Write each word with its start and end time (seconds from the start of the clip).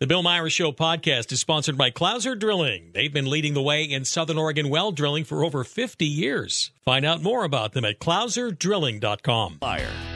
The 0.00 0.06
Bill 0.06 0.22
Myers 0.22 0.54
Show 0.54 0.72
podcast 0.72 1.30
is 1.30 1.40
sponsored 1.40 1.76
by 1.76 1.90
Clouser 1.90 2.34
Drilling. 2.34 2.92
They've 2.94 3.12
been 3.12 3.28
leading 3.28 3.52
the 3.52 3.60
way 3.60 3.84
in 3.84 4.06
Southern 4.06 4.38
Oregon 4.38 4.70
well 4.70 4.92
drilling 4.92 5.24
for 5.24 5.44
over 5.44 5.62
50 5.62 6.06
years. 6.06 6.70
Find 6.86 7.04
out 7.04 7.22
more 7.22 7.44
about 7.44 7.74
them 7.74 7.84
at 7.84 8.00
clouserdrilling.com. 8.00 9.58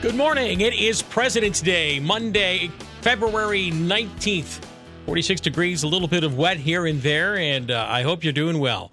Good 0.01 0.15
morning. 0.15 0.61
It 0.61 0.73
is 0.73 1.03
President's 1.03 1.61
Day, 1.61 1.99
Monday, 1.99 2.71
February 3.01 3.69
19th. 3.69 4.65
46 5.05 5.41
degrees, 5.41 5.83
a 5.83 5.87
little 5.87 6.07
bit 6.07 6.23
of 6.23 6.35
wet 6.35 6.57
here 6.57 6.87
and 6.87 6.99
there, 7.03 7.37
and 7.37 7.69
uh, 7.69 7.85
I 7.87 8.01
hope 8.01 8.23
you're 8.23 8.33
doing 8.33 8.57
well. 8.57 8.91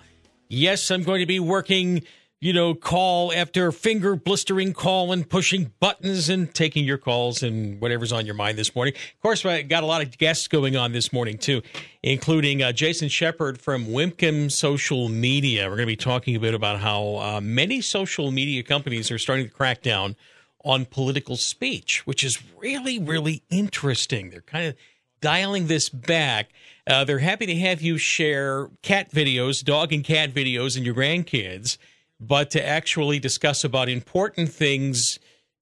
Yes, 0.51 0.91
I'm 0.91 1.05
going 1.05 1.21
to 1.21 1.27
be 1.27 1.41
working 1.41 2.03
you 2.43 2.53
know, 2.53 2.75
call 2.75 3.33
after 3.33 3.71
finger 3.71 4.17
blistering 4.17 4.73
call 4.73 5.13
and 5.13 5.31
pushing 5.31 5.73
buttons 5.79 6.29
and 6.29 6.53
taking 6.53 6.85
your 6.85 6.99
calls 6.99 7.41
and 7.41 7.81
whatever's 7.81 8.11
on 8.11 8.27
your 8.27 8.35
mind 8.35 8.59
this 8.59 8.75
morning. 8.75 8.95
Of 8.95 9.23
course, 9.23 9.47
I 9.47 9.63
got 9.63 9.85
a 9.85 9.87
lot 9.87 10.03
of 10.03 10.19
guests 10.19 10.49
going 10.49 10.77
on 10.77 10.91
this 10.91 11.13
morning 11.13 11.39
too, 11.39 11.63
including 12.03 12.61
uh, 12.61 12.73
Jason 12.73 13.09
Sheppard 13.09 13.61
from 13.61 13.87
WIMKIN 13.87 14.51
Social 14.51 15.09
Media. 15.09 15.69
We're 15.69 15.77
going 15.77 15.87
to 15.87 15.93
be 15.93 15.95
talking 15.95 16.35
a 16.35 16.41
bit 16.41 16.53
about 16.53 16.81
how 16.81 17.19
uh, 17.19 17.41
many 17.41 17.81
social 17.81 18.33
media 18.33 18.65
companies 18.65 19.13
are 19.13 19.19
starting 19.19 19.47
to 19.47 19.53
crack 19.53 19.81
down 19.81 20.17
on 20.65 20.85
political 20.85 21.37
speech, 21.37 22.05
which 22.09 22.25
is 22.25 22.43
really, 22.59 22.99
really 22.99 23.45
interesting. 23.51 24.31
They're 24.31 24.41
kind 24.41 24.67
of 24.67 24.75
dialing 25.21 25.69
this 25.69 25.89
back. 25.89 26.51
Uh, 26.89 27.05
they're 27.05 27.21
happy 27.21 27.47
to 27.47 27.55
have 27.55 27.83
you 27.83 27.99
share 27.99 28.69
cat 28.83 29.13
videos, 29.13 29.65
dog 29.65 29.93
and 29.93 30.03
cat 30.03 30.35
videos, 30.35 30.77
and 30.77 30.85
your 30.85 30.97
grandkids 30.97 31.79
but 32.23 32.51
to 32.51 32.67
actually 32.67 33.19
discuss 33.19 33.65
about 33.65 33.89
important 33.89 34.49
things 34.49 35.19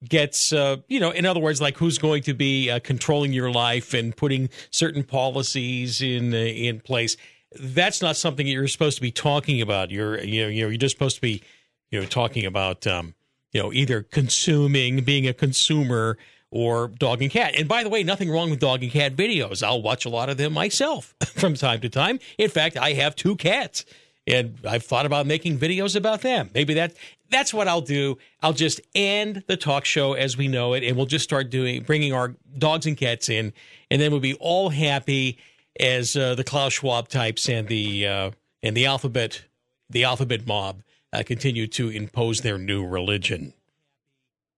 gets 0.08 0.52
uh, 0.52 0.76
you 0.88 1.00
know 1.00 1.10
in 1.10 1.26
other 1.26 1.40
words 1.40 1.60
like 1.60 1.76
who's 1.76 1.98
going 1.98 2.22
to 2.22 2.34
be 2.34 2.70
uh, 2.70 2.78
controlling 2.80 3.32
your 3.32 3.50
life 3.50 3.92
and 3.94 4.16
putting 4.16 4.48
certain 4.70 5.02
policies 5.02 6.00
in 6.00 6.32
uh, 6.32 6.36
in 6.36 6.80
place. 6.80 7.16
That's 7.58 8.00
not 8.00 8.16
something 8.16 8.46
that 8.46 8.52
you're 8.52 8.68
supposed 8.68 8.96
to 8.96 9.02
be 9.02 9.10
talking 9.10 9.60
about. 9.60 9.90
You're 9.90 10.22
you 10.22 10.42
know 10.42 10.48
you're 10.48 10.76
just 10.76 10.94
supposed 10.94 11.16
to 11.16 11.22
be 11.22 11.42
you 11.90 12.00
know 12.00 12.06
talking 12.06 12.46
about 12.46 12.86
um, 12.86 13.14
you 13.52 13.62
know 13.62 13.72
either 13.72 14.02
consuming 14.02 15.02
being 15.02 15.26
a 15.26 15.34
consumer 15.34 16.16
or 16.50 16.88
dog 16.88 17.22
and 17.22 17.30
cat. 17.30 17.54
And 17.56 17.68
by 17.68 17.82
the 17.82 17.88
way 17.88 18.02
nothing 18.02 18.30
wrong 18.30 18.50
with 18.50 18.58
dog 18.58 18.82
and 18.82 18.90
cat 18.90 19.16
videos. 19.16 19.62
I'll 19.62 19.82
watch 19.82 20.04
a 20.04 20.08
lot 20.08 20.28
of 20.28 20.36
them 20.36 20.52
myself 20.52 21.14
from 21.26 21.54
time 21.54 21.80
to 21.80 21.88
time. 21.88 22.18
In 22.38 22.50
fact 22.50 22.76
i 22.76 22.92
have 22.94 23.14
two 23.14 23.36
cats 23.36 23.84
and 24.30 24.58
I've 24.66 24.84
thought 24.84 25.06
about 25.06 25.26
making 25.26 25.58
videos 25.58 25.96
about 25.96 26.22
them. 26.22 26.50
Maybe 26.54 26.74
that 26.74 26.94
that's 27.30 27.54
what 27.54 27.68
I'll 27.68 27.80
do. 27.80 28.18
I'll 28.42 28.52
just 28.52 28.80
end 28.94 29.44
the 29.46 29.56
talk 29.56 29.84
show 29.84 30.14
as 30.14 30.36
we 30.36 30.48
know 30.48 30.74
it, 30.74 30.82
and 30.82 30.96
we'll 30.96 31.06
just 31.06 31.24
start 31.24 31.50
doing 31.50 31.82
bringing 31.82 32.12
our 32.12 32.34
dogs 32.58 32.86
and 32.86 32.96
cats 32.96 33.28
in, 33.28 33.52
and 33.90 34.00
then 34.00 34.10
we'll 34.10 34.20
be 34.20 34.34
all 34.34 34.70
happy 34.70 35.38
as 35.78 36.16
uh, 36.16 36.34
the 36.34 36.44
Klaus 36.44 36.74
Schwab 36.74 37.08
types 37.08 37.48
and 37.48 37.68
the 37.68 38.06
uh, 38.06 38.30
and 38.62 38.76
the 38.76 38.86
alphabet 38.86 39.44
the 39.88 40.04
alphabet 40.04 40.46
mob 40.46 40.82
uh, 41.12 41.22
continue 41.24 41.66
to 41.66 41.88
impose 41.88 42.40
their 42.40 42.58
new 42.58 42.86
religion. 42.86 43.52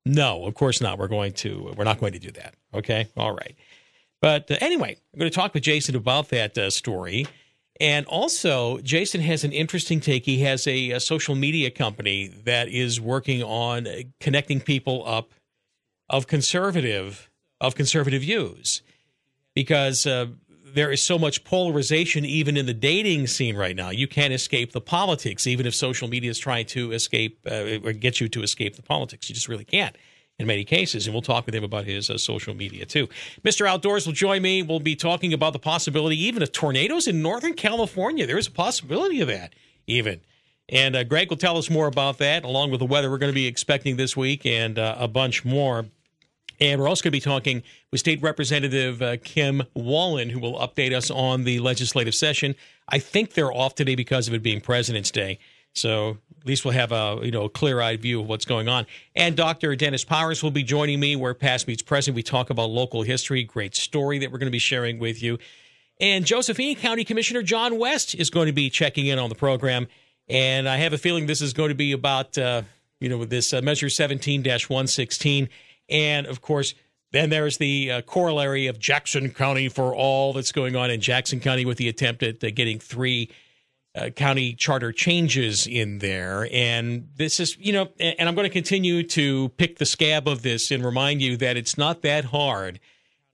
No, 0.05 0.45
of 0.47 0.55
course 0.55 0.81
not. 0.81 0.99
We're 0.99 1.09
going 1.09 1.33
to 1.35 1.73
we're 1.77 1.85
not 1.85 2.01
going 2.01 2.13
to 2.13 2.19
do 2.19 2.31
that. 2.33 2.55
Okay, 2.75 3.09
all 3.17 3.33
right. 3.33 3.55
But 4.21 4.51
uh, 4.51 4.57
anyway, 4.61 4.97
I'm 5.13 5.19
going 5.19 5.31
to 5.31 5.35
talk 5.35 5.55
with 5.55 5.63
Jason 5.63 5.97
about 5.97 6.29
that 6.29 6.57
uh, 6.57 6.71
story. 6.71 7.27
And 7.81 8.07
also, 8.07 8.79
Jason 8.79 9.21
has 9.23 9.45
an 9.45 9.53
interesting 9.53 10.01
take. 10.01 10.25
He 10.25 10.41
has 10.41 10.67
a, 10.67 10.91
a, 10.91 11.01
social 11.01 11.35
media 11.35 11.71
company 11.71 12.29
that 12.45 12.69
is 12.69 13.01
working 13.01 13.43
on 13.43 13.89
connecting 14.21 14.61
people 14.61 15.03
up 15.07 15.31
of 16.09 16.27
conservative 16.27 17.31
of 17.61 17.75
conservative 17.75 18.23
views, 18.23 18.83
because 19.55 20.05
uh, 20.05 20.27
there 20.75 20.91
is 20.91 21.01
so 21.03 21.17
much 21.19 21.45
polarization 21.45 22.25
even 22.25 22.57
in 22.57 22.67
the 22.67 22.75
dating 22.75 23.29
scene 23.29 23.57
right 23.57 23.77
now. 23.77 23.91
You 23.91 24.09
can't 24.09 24.33
escape 24.33 24.73
the 24.73 24.81
politics, 24.81 25.47
even 25.47 25.65
if 25.65 25.75
social 25.75 26.09
media 26.09 26.31
is 26.31 26.39
trying 26.39 26.67
to 26.67 26.93
escape 26.93 27.39
uh, 27.51 27.79
or 27.85 27.93
get 27.93 28.21
you 28.21 28.29
to 28.31 28.43
escape 28.43 28.77
the 28.77 28.83
politics. 28.83 29.29
You 29.29 29.35
just 29.35 29.49
really 29.49 29.65
can't 29.65 29.97
in 30.43 30.47
many 30.47 30.65
cases. 30.65 31.07
And 31.07 31.15
we'll 31.15 31.23
talk 31.23 31.47
with 31.47 31.55
him 31.55 31.65
about 31.65 31.87
his 31.87 32.11
uh, 32.11 32.19
social 32.19 32.55
media 32.55 32.85
too. 32.85 33.09
Mr. 33.43 33.67
Outdoors 33.67 34.07
will 34.07 34.13
join 34.13 34.43
me. 34.43 34.63
We'll 34.63 34.81
be 34.81 34.97
talking 34.97 35.33
about 35.33 35.55
the 35.55 35.59
possibility 35.59 36.23
even 36.25 36.43
of 36.43 36.53
tornadoes 36.53 37.07
in 37.07 37.23
Northern 37.23 37.55
California. 37.55 38.27
There 38.27 38.39
is 38.39 38.49
a 38.49 38.53
possibility 38.53 39.21
of 39.21 39.29
that, 39.29 39.55
even. 39.87 40.21
And 40.69 40.95
uh, 40.95 41.05
Greg 41.05 41.31
will 41.31 41.37
tell 41.37 41.57
us 41.57 41.71
more 41.71 41.87
about 41.87 42.19
that, 42.19 42.45
along 42.45 42.71
with 42.71 42.81
the 42.81 42.87
weather 42.87 43.11
we're 43.11 43.19
going 43.19 43.33
to 43.33 43.35
be 43.35 43.47
expecting 43.47 43.97
this 43.97 44.17
week 44.17 44.45
and 44.45 44.79
uh, 44.79 44.97
a 44.99 45.09
bunch 45.09 45.45
more. 45.45 45.87
And 46.61 46.81
we're 46.81 46.89
also 46.89 47.03
going 47.03 47.11
to 47.11 47.17
be 47.17 47.21
talking 47.21 47.63
with 47.91 48.01
State 48.01 48.23
Representative 48.23 49.03
uh, 49.03 49.17
Kim 49.25 49.63
Wallan, 49.77 50.31
who 50.31 50.39
will 50.39 50.59
update 50.59 50.95
us 50.95 51.11
on 51.11 51.45
the 51.45 51.59
legislative 51.59 52.15
session. 52.15 52.55
I 52.89 52.99
think 53.01 53.33
they're 53.35 53.53
off 53.53 53.75
today 53.75 53.97
because 53.97 54.29
of 54.29 54.35
it 54.35 54.43
being 54.43 54.61
President's 54.61 55.11
Day. 55.11 55.39
So 55.75 56.19
at 56.43 56.49
least 56.49 56.65
we'll 56.65 56.75
have 56.75 56.91
a 56.91 57.21
you 57.23 57.31
know 57.31 57.45
a 57.45 57.49
clear-eyed 57.49 58.03
view 58.03 58.21
of 58.21 58.29
what's 58.29 58.45
going 58.45 58.69
on. 58.69 58.85
And 59.15 59.37
Dr. 59.37 59.77
Dennis 59.77 60.05
Powers 60.05 60.43
will 60.43 60.51
be 60.51 60.65
joining 60.65 60.99
me 60.99 61.15
where 61.15 61.35
past 61.35 61.69
meets 61.69 61.83
present. 61.83 62.17
We 62.17 62.25
talk 62.25 62.51
about 62.51 62.71
local 62.71 63.03
history, 63.03 63.45
great 63.45 63.77
story 63.77 64.19
that 64.19 64.33
we're 64.33 64.39
going 64.39 64.49
to 64.49 64.53
be 64.53 64.59
sharing 64.59 64.99
with 64.99 65.23
you. 65.23 65.39
And 66.01 66.27
Josephine 66.27 66.75
County 66.75 67.05
Commissioner 67.05 67.43
John 67.43 67.79
West 67.79 68.17
is 68.17 68.29
going 68.29 68.47
to 68.47 68.53
be 68.53 68.71
checking 68.71 69.07
in 69.07 69.21
on 69.21 69.29
the 69.29 69.37
program. 69.37 69.87
And 70.29 70.69
I 70.69 70.79
have 70.79 70.93
a 70.93 70.99
feeling 70.99 71.27
this 71.27 71.41
is 71.41 71.53
going 71.53 71.69
to 71.69 71.77
be 71.77 71.93
about 71.93 72.37
uh, 72.37 72.63
you 72.99 73.09
know 73.09 73.25
this 73.25 73.53
uh, 73.53 73.63
Measure 73.63 73.87
17-116, 73.87 75.49
and 75.89 76.27
of 76.27 76.41
course. 76.41 76.75
Then 77.13 77.29
there's 77.29 77.59
the 77.59 77.91
uh, 77.93 78.01
corollary 78.01 78.69
of 78.69 78.79
Jackson 78.79 79.29
County 79.33 79.69
for 79.69 79.95
all 79.95 80.33
that's 80.33 80.51
going 80.51 80.77
on 80.77 80.91
in 80.91 81.03
Jackson 81.03 81.41
County 81.41 81.67
with 81.67 81.77
the 81.77 81.91
attempt 81.91 82.23
at 82.23 82.43
uh, 82.43 82.49
getting 82.51 82.79
three 82.79 83.29
uh, 83.95 84.09
county 84.11 84.55
charter 84.55 84.93
changes 84.93 85.67
in 85.67 85.99
there. 85.99 86.49
And 86.53 87.09
this 87.17 87.41
is, 87.41 87.57
you 87.59 87.73
know, 87.73 87.89
and 88.01 88.29
I'm 88.29 88.35
going 88.35 88.49
to 88.49 88.53
continue 88.53 89.03
to 89.09 89.51
pick 89.51 89.79
the 89.79 89.87
scab 89.87 90.27
of 90.27 90.43
this 90.43 90.71
and 90.71 90.85
remind 90.85 91.21
you 91.21 91.37
that 91.39 91.57
it's 91.57 91.77
not 91.77 92.03
that 92.03 92.27
hard. 92.27 92.81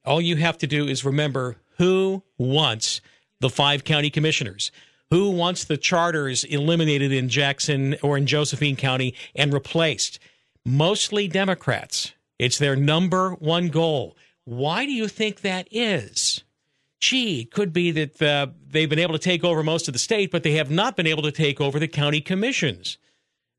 All 0.04 0.20
you 0.20 0.36
have 0.36 0.58
to 0.58 0.66
do 0.66 0.86
is 0.86 1.04
remember 1.04 1.56
who 1.76 2.22
wants 2.38 3.00
the 3.40 3.50
five 3.50 3.84
county 3.84 4.10
commissioners. 4.10 4.72
Who 5.10 5.30
wants 5.30 5.64
the 5.64 5.78
charters 5.78 6.44
eliminated 6.44 7.12
in 7.12 7.28
Jackson 7.28 7.96
or 8.02 8.18
in 8.18 8.26
Josephine 8.26 8.76
County 8.76 9.14
and 9.34 9.52
replaced? 9.52 10.18
Mostly 10.66 11.28
Democrats. 11.28 12.12
It's 12.38 12.58
their 12.58 12.76
number 12.76 13.30
one 13.32 13.68
goal. 13.68 14.16
Why 14.44 14.84
do 14.84 14.92
you 14.92 15.08
think 15.08 15.40
that 15.40 15.68
is? 15.70 16.42
Gee, 17.00 17.42
it 17.42 17.50
could 17.50 17.72
be 17.72 17.90
that 17.92 18.20
uh, 18.20 18.48
they've 18.68 18.90
been 18.90 18.98
able 18.98 19.12
to 19.12 19.18
take 19.18 19.44
over 19.44 19.62
most 19.62 19.88
of 19.88 19.92
the 19.92 19.98
state, 19.98 20.30
but 20.30 20.42
they 20.42 20.52
have 20.52 20.70
not 20.70 20.96
been 20.96 21.06
able 21.06 21.22
to 21.22 21.32
take 21.32 21.60
over 21.60 21.78
the 21.78 21.88
county 21.88 22.20
commissions. 22.20 22.98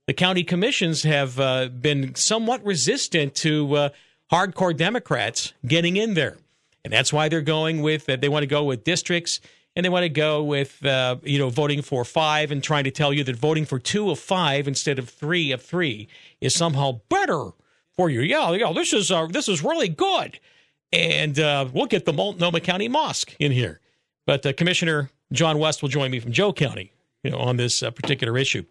The 0.08 0.14
county 0.14 0.44
commissions 0.44 1.04
have 1.04 1.40
uh, 1.40 1.68
been 1.68 2.16
somewhat 2.16 2.66
resistant 2.66 3.36
to 3.36 3.76
uh, 3.76 3.90
hardcore 4.32 4.76
Democrats 4.76 5.54
getting 5.66 5.98
in 5.98 6.16
there. 6.16 6.38
And 6.84 6.92
that's 6.92 7.14
why 7.14 7.30
they're 7.30 7.42
going 7.42 7.82
with, 7.82 8.10
uh, 8.10 8.16
they 8.16 8.30
want 8.30 8.44
to 8.44 8.48
go 8.48 8.64
with 8.64 8.84
districts 8.84 9.40
and 9.76 9.86
they 9.86 9.90
want 9.90 10.04
to 10.04 10.10
go 10.10 10.44
with, 10.44 10.84
uh, 10.86 11.18
you 11.24 11.38
know, 11.38 11.50
voting 11.50 11.82
for 11.82 12.04
five 12.04 12.52
and 12.52 12.64
trying 12.64 12.86
to 12.86 12.92
tell 12.92 13.14
you 13.14 13.24
that 13.24 13.36
voting 13.36 13.66
for 13.66 13.80
two 13.80 14.10
of 14.10 14.20
five 14.20 14.68
instead 14.68 14.98
of 14.98 15.10
three 15.10 15.52
of 15.52 15.62
three 15.62 16.08
is 16.42 16.56
somehow 16.56 17.02
better 17.10 17.52
for 17.92 18.10
you. 18.10 18.22
Yeah, 18.22 18.52
yeah, 18.54 18.74
this 18.74 18.94
is, 18.94 19.12
uh, 19.12 19.28
this 19.28 19.48
is 19.48 19.64
really 19.64 19.90
good 19.90 20.40
and 20.92 21.40
uh, 21.40 21.68
we'll 21.72 21.86
get 21.86 22.06
the 22.06 22.14
Multnomah 22.14 22.62
County 22.62 22.88
Mosque 22.88 23.36
in 23.40 23.52
here. 23.52 23.80
But 24.26 24.46
uh, 24.46 24.54
Commissioner 24.54 25.10
John 25.32 25.60
West 25.60 25.82
will 25.82 25.90
join 25.90 26.12
me 26.12 26.20
from 26.20 26.32
Joe 26.32 26.54
County, 26.54 26.92
you 27.24 27.32
know, 27.32 27.38
on 27.38 27.58
this 27.58 27.84
uh, 27.84 27.92
particular 27.92 28.38
issue. 28.38 28.64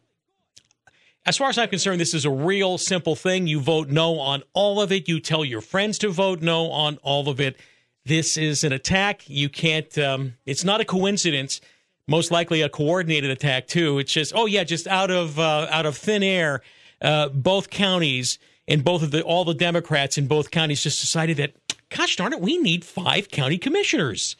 As 1.26 1.36
far 1.36 1.50
as 1.50 1.58
I'm 1.58 1.68
concerned, 1.68 2.00
this 2.00 2.14
is 2.14 2.24
a 2.24 2.30
real 2.30 2.78
simple 2.78 3.14
thing. 3.14 3.46
You 3.46 3.60
vote 3.60 3.88
no 3.88 4.18
on 4.18 4.42
all 4.54 4.80
of 4.80 4.90
it. 4.92 5.08
You 5.08 5.20
tell 5.20 5.44
your 5.44 5.60
friends 5.60 5.98
to 5.98 6.08
vote 6.08 6.40
no 6.40 6.70
on 6.70 6.96
all 7.02 7.28
of 7.28 7.40
it. 7.40 7.58
This 8.04 8.36
is 8.36 8.64
an 8.64 8.72
attack. 8.72 9.28
You 9.28 9.48
can't. 9.48 9.96
Um, 9.98 10.34
it's 10.46 10.64
not 10.64 10.80
a 10.80 10.84
coincidence. 10.84 11.60
Most 12.06 12.30
likely 12.30 12.62
a 12.62 12.70
coordinated 12.70 13.30
attack 13.30 13.66
too. 13.66 13.98
It's 13.98 14.12
just 14.12 14.32
oh 14.34 14.46
yeah, 14.46 14.64
just 14.64 14.86
out 14.86 15.10
of 15.10 15.38
uh, 15.38 15.66
out 15.70 15.84
of 15.84 15.96
thin 15.96 16.22
air. 16.22 16.62
Uh, 17.02 17.28
both 17.28 17.68
counties 17.68 18.38
and 18.66 18.82
both 18.82 19.02
of 19.02 19.10
the 19.10 19.22
all 19.22 19.44
the 19.44 19.54
Democrats 19.54 20.16
in 20.16 20.26
both 20.26 20.50
counties 20.50 20.82
just 20.82 21.00
decided 21.00 21.36
that 21.36 21.52
gosh 21.94 22.16
darn 22.16 22.32
it, 22.32 22.40
we 22.40 22.58
need 22.58 22.84
five 22.84 23.30
county 23.30 23.58
commissioners. 23.58 24.36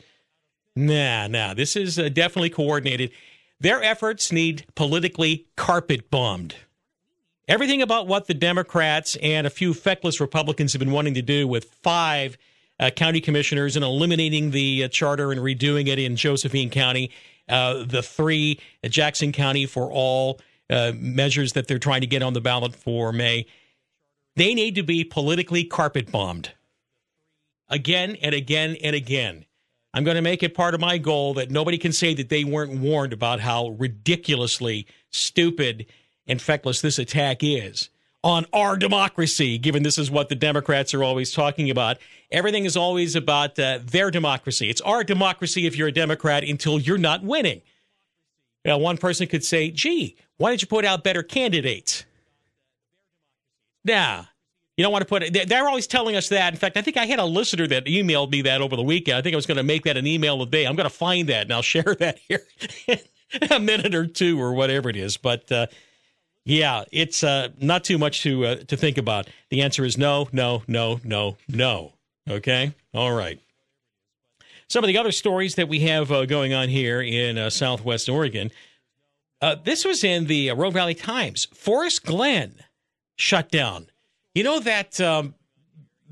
Nah, 0.76 1.26
nah, 1.26 1.54
this 1.54 1.74
is 1.74 1.98
uh, 1.98 2.08
definitely 2.08 2.50
coordinated. 2.50 3.10
Their 3.60 3.82
efforts 3.82 4.30
need 4.30 4.64
politically 4.74 5.48
carpet 5.56 6.10
bombed. 6.10 6.54
Everything 7.48 7.82
about 7.82 8.06
what 8.06 8.26
the 8.26 8.34
Democrats 8.34 9.16
and 9.22 9.46
a 9.46 9.50
few 9.50 9.74
feckless 9.74 10.20
Republicans 10.20 10.72
have 10.74 10.80
been 10.80 10.92
wanting 10.92 11.14
to 11.14 11.22
do 11.22 11.48
with 11.48 11.64
five 11.82 12.36
uh, 12.78 12.90
county 12.90 13.20
commissioners 13.20 13.74
and 13.74 13.84
eliminating 13.84 14.50
the 14.50 14.84
uh, 14.84 14.88
charter 14.88 15.32
and 15.32 15.40
redoing 15.40 15.88
it 15.88 15.98
in 15.98 16.14
Josephine 16.14 16.70
County, 16.70 17.10
uh, 17.48 17.84
the 17.84 18.02
three 18.02 18.60
uh, 18.84 18.88
Jackson 18.88 19.32
County 19.32 19.66
for 19.66 19.90
all 19.90 20.40
uh, 20.70 20.92
measures 20.94 21.54
that 21.54 21.66
they're 21.66 21.78
trying 21.78 22.02
to 22.02 22.06
get 22.06 22.22
on 22.22 22.34
the 22.34 22.40
ballot 22.40 22.76
for 22.76 23.12
May, 23.12 23.46
they 24.36 24.54
need 24.54 24.74
to 24.76 24.82
be 24.82 25.02
politically 25.02 25.64
carpet 25.64 26.12
bombed 26.12 26.52
again 27.68 28.16
and 28.22 28.34
again 28.34 28.76
and 28.82 28.94
again. 28.94 29.44
I'm 29.94 30.04
going 30.04 30.16
to 30.16 30.22
make 30.22 30.42
it 30.42 30.54
part 30.54 30.74
of 30.74 30.80
my 30.80 30.98
goal 30.98 31.34
that 31.34 31.50
nobody 31.50 31.78
can 31.78 31.92
say 31.92 32.14
that 32.14 32.28
they 32.28 32.44
weren't 32.44 32.80
warned 32.80 33.12
about 33.12 33.40
how 33.40 33.70
ridiculously 33.70 34.86
stupid 35.10 35.86
and 36.26 36.40
feckless 36.40 36.80
this 36.80 36.98
attack 36.98 37.38
is 37.42 37.88
on 38.22 38.44
our 38.52 38.76
democracy, 38.76 39.58
given 39.58 39.82
this 39.82 39.98
is 39.98 40.10
what 40.10 40.28
the 40.28 40.34
Democrats 40.34 40.92
are 40.92 41.02
always 41.04 41.32
talking 41.32 41.70
about. 41.70 41.98
Everything 42.30 42.64
is 42.64 42.76
always 42.76 43.16
about 43.16 43.58
uh, 43.58 43.78
their 43.82 44.10
democracy. 44.10 44.68
It's 44.68 44.80
our 44.82 45.04
democracy 45.04 45.66
if 45.66 45.76
you're 45.76 45.88
a 45.88 45.92
Democrat 45.92 46.44
until 46.44 46.78
you're 46.78 46.98
not 46.98 47.22
winning. 47.22 47.62
Now, 48.64 48.78
one 48.78 48.98
person 48.98 49.28
could 49.28 49.44
say, 49.44 49.70
gee, 49.70 50.16
why 50.36 50.50
didn't 50.50 50.62
you 50.62 50.68
put 50.68 50.84
out 50.84 51.04
better 51.04 51.22
candidates? 51.22 52.04
Nah, 53.84 54.24
you 54.78 54.84
don't 54.84 54.92
want 54.92 55.02
to 55.02 55.08
put 55.08 55.24
it. 55.24 55.48
They're 55.48 55.66
always 55.66 55.88
telling 55.88 56.14
us 56.14 56.28
that. 56.28 56.52
In 56.52 56.58
fact, 56.58 56.76
I 56.76 56.82
think 56.82 56.96
I 56.96 57.04
had 57.04 57.18
a 57.18 57.24
listener 57.24 57.66
that 57.66 57.86
emailed 57.86 58.30
me 58.30 58.42
that 58.42 58.60
over 58.60 58.76
the 58.76 58.82
weekend. 58.82 59.18
I 59.18 59.22
think 59.22 59.34
I 59.34 59.36
was 59.36 59.44
going 59.44 59.56
to 59.56 59.64
make 59.64 59.82
that 59.82 59.96
an 59.96 60.06
email 60.06 60.38
today. 60.38 60.66
I'm 60.66 60.76
going 60.76 60.88
to 60.88 60.94
find 60.94 61.28
that 61.28 61.42
and 61.42 61.52
I'll 61.52 61.62
share 61.74 61.96
that 61.98 62.18
here 62.28 62.46
in 62.86 63.52
a 63.52 63.58
minute 63.58 63.92
or 63.92 64.06
two 64.06 64.40
or 64.40 64.54
whatever 64.54 64.88
it 64.88 64.94
is. 64.94 65.16
But 65.16 65.50
uh, 65.50 65.66
yeah, 66.44 66.84
it's 66.92 67.24
uh, 67.24 67.48
not 67.60 67.82
too 67.82 67.98
much 67.98 68.22
to 68.22 68.46
uh, 68.46 68.54
to 68.68 68.76
think 68.76 68.98
about. 68.98 69.28
The 69.50 69.62
answer 69.62 69.84
is 69.84 69.98
no, 69.98 70.28
no, 70.30 70.62
no, 70.68 71.00
no, 71.02 71.36
no. 71.48 71.94
Okay, 72.30 72.72
all 72.94 73.12
right. 73.12 73.40
Some 74.68 74.84
of 74.84 74.88
the 74.88 74.98
other 74.98 75.12
stories 75.12 75.56
that 75.56 75.68
we 75.68 75.80
have 75.80 76.12
uh, 76.12 76.24
going 76.24 76.54
on 76.54 76.68
here 76.68 77.00
in 77.00 77.36
uh, 77.36 77.50
Southwest 77.50 78.08
Oregon. 78.08 78.52
Uh, 79.40 79.56
this 79.56 79.84
was 79.84 80.04
in 80.04 80.26
the 80.26 80.52
Rogue 80.52 80.74
Valley 80.74 80.94
Times. 80.94 81.46
Forest 81.52 82.04
Glen 82.04 82.54
shut 83.16 83.50
down. 83.50 83.88
You 84.38 84.44
know 84.44 84.60
that 84.60 85.00
um, 85.00 85.34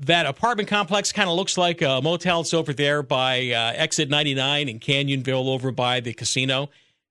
that 0.01 0.25
apartment 0.25 0.67
complex 0.67 1.13
kind 1.13 1.29
of 1.29 1.37
looks 1.37 1.57
like 1.57 1.81
a 1.81 2.01
motel. 2.01 2.41
It's 2.41 2.53
over 2.53 2.73
there 2.73 3.01
by 3.01 3.51
uh, 3.51 3.71
Exit 3.73 4.09
99 4.09 4.67
in 4.67 4.81
Canyonville, 4.81 5.47
over 5.47 5.71
by 5.71 6.01
the 6.01 6.11
casino. 6.11 6.69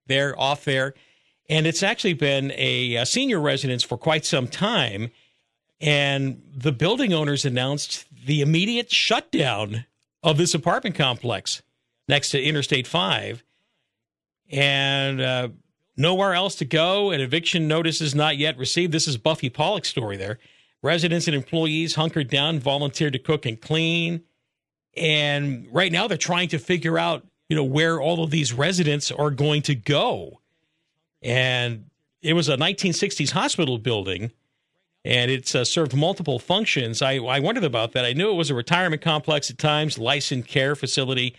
There, 0.09 0.39
off 0.39 0.67
there, 0.67 0.93
and 1.49 1.67
it's 1.67 1.83
actually 1.83 2.13
been 2.13 2.53
a, 2.55 2.97
a 2.97 3.07
senior 3.07 3.41
residence 3.41 3.83
for 3.83 3.97
quite 3.97 4.27
some 4.27 4.47
time. 4.47 5.11
And 5.81 6.43
the 6.55 6.71
building 6.71 7.15
owners 7.15 7.47
announced 7.47 8.05
the 8.27 8.43
immediate 8.43 8.93
shutdown 8.93 9.87
of 10.23 10.37
this 10.37 10.53
apartment 10.53 10.97
complex 10.97 11.63
next 12.07 12.29
to 12.33 12.43
Interstate 12.43 12.87
5. 12.87 13.43
And 14.51 15.23
uh, 15.23 15.49
nowhere 15.97 16.35
else 16.35 16.57
to 16.57 16.67
go. 16.67 17.11
An 17.11 17.23
eviction 17.23 17.67
notice 17.67 18.03
is 18.03 18.15
not 18.15 18.37
yet 18.37 18.59
received. 18.59 18.93
This 18.93 19.09
is 19.09 19.17
Buffy 19.17 19.49
Pollock's 19.49 19.89
story 19.89 20.19
there. 20.19 20.39
Residents 20.87 21.27
and 21.27 21.35
employees 21.35 21.97
hunkered 21.97 22.29
down, 22.29 22.61
volunteered 22.61 23.13
to 23.13 23.19
cook 23.19 23.45
and 23.45 23.61
clean. 23.61 24.23
And 24.97 25.67
right 25.73 25.93
now 25.93 26.07
they're 26.07 26.17
trying 26.17 26.49
to 26.51 26.59
figure 26.59 26.99
out, 26.99 27.27
you 27.49 27.57
know, 27.57 27.65
where 27.65 28.01
all 28.01 28.23
of 28.23 28.31
these 28.31 28.53
residents 28.53 29.11
are 29.11 29.31
going 29.31 29.63
to 29.63 29.75
go. 29.75 30.41
And 31.23 31.87
it 32.23 32.33
was 32.33 32.49
a 32.49 32.57
1960s 32.57 33.33
hospital 33.33 33.79
building 33.79 34.31
and 35.07 35.31
it's 35.31 35.55
uh, 35.55 35.65
served 35.65 35.95
multiple 35.95 36.41
functions. 36.41 37.01
I, 37.01 37.15
I 37.19 37.39
wondered 37.39 37.63
about 37.63 37.93
that. 37.93 38.05
I 38.05 38.13
knew 38.13 38.29
it 38.31 38.35
was 38.35 38.51
a 38.51 38.55
retirement 38.55 39.03
complex 39.03 39.49
at 39.51 39.57
times, 39.57 39.99
licensed 39.99 40.49
care 40.49 40.75
facility, 40.75 41.37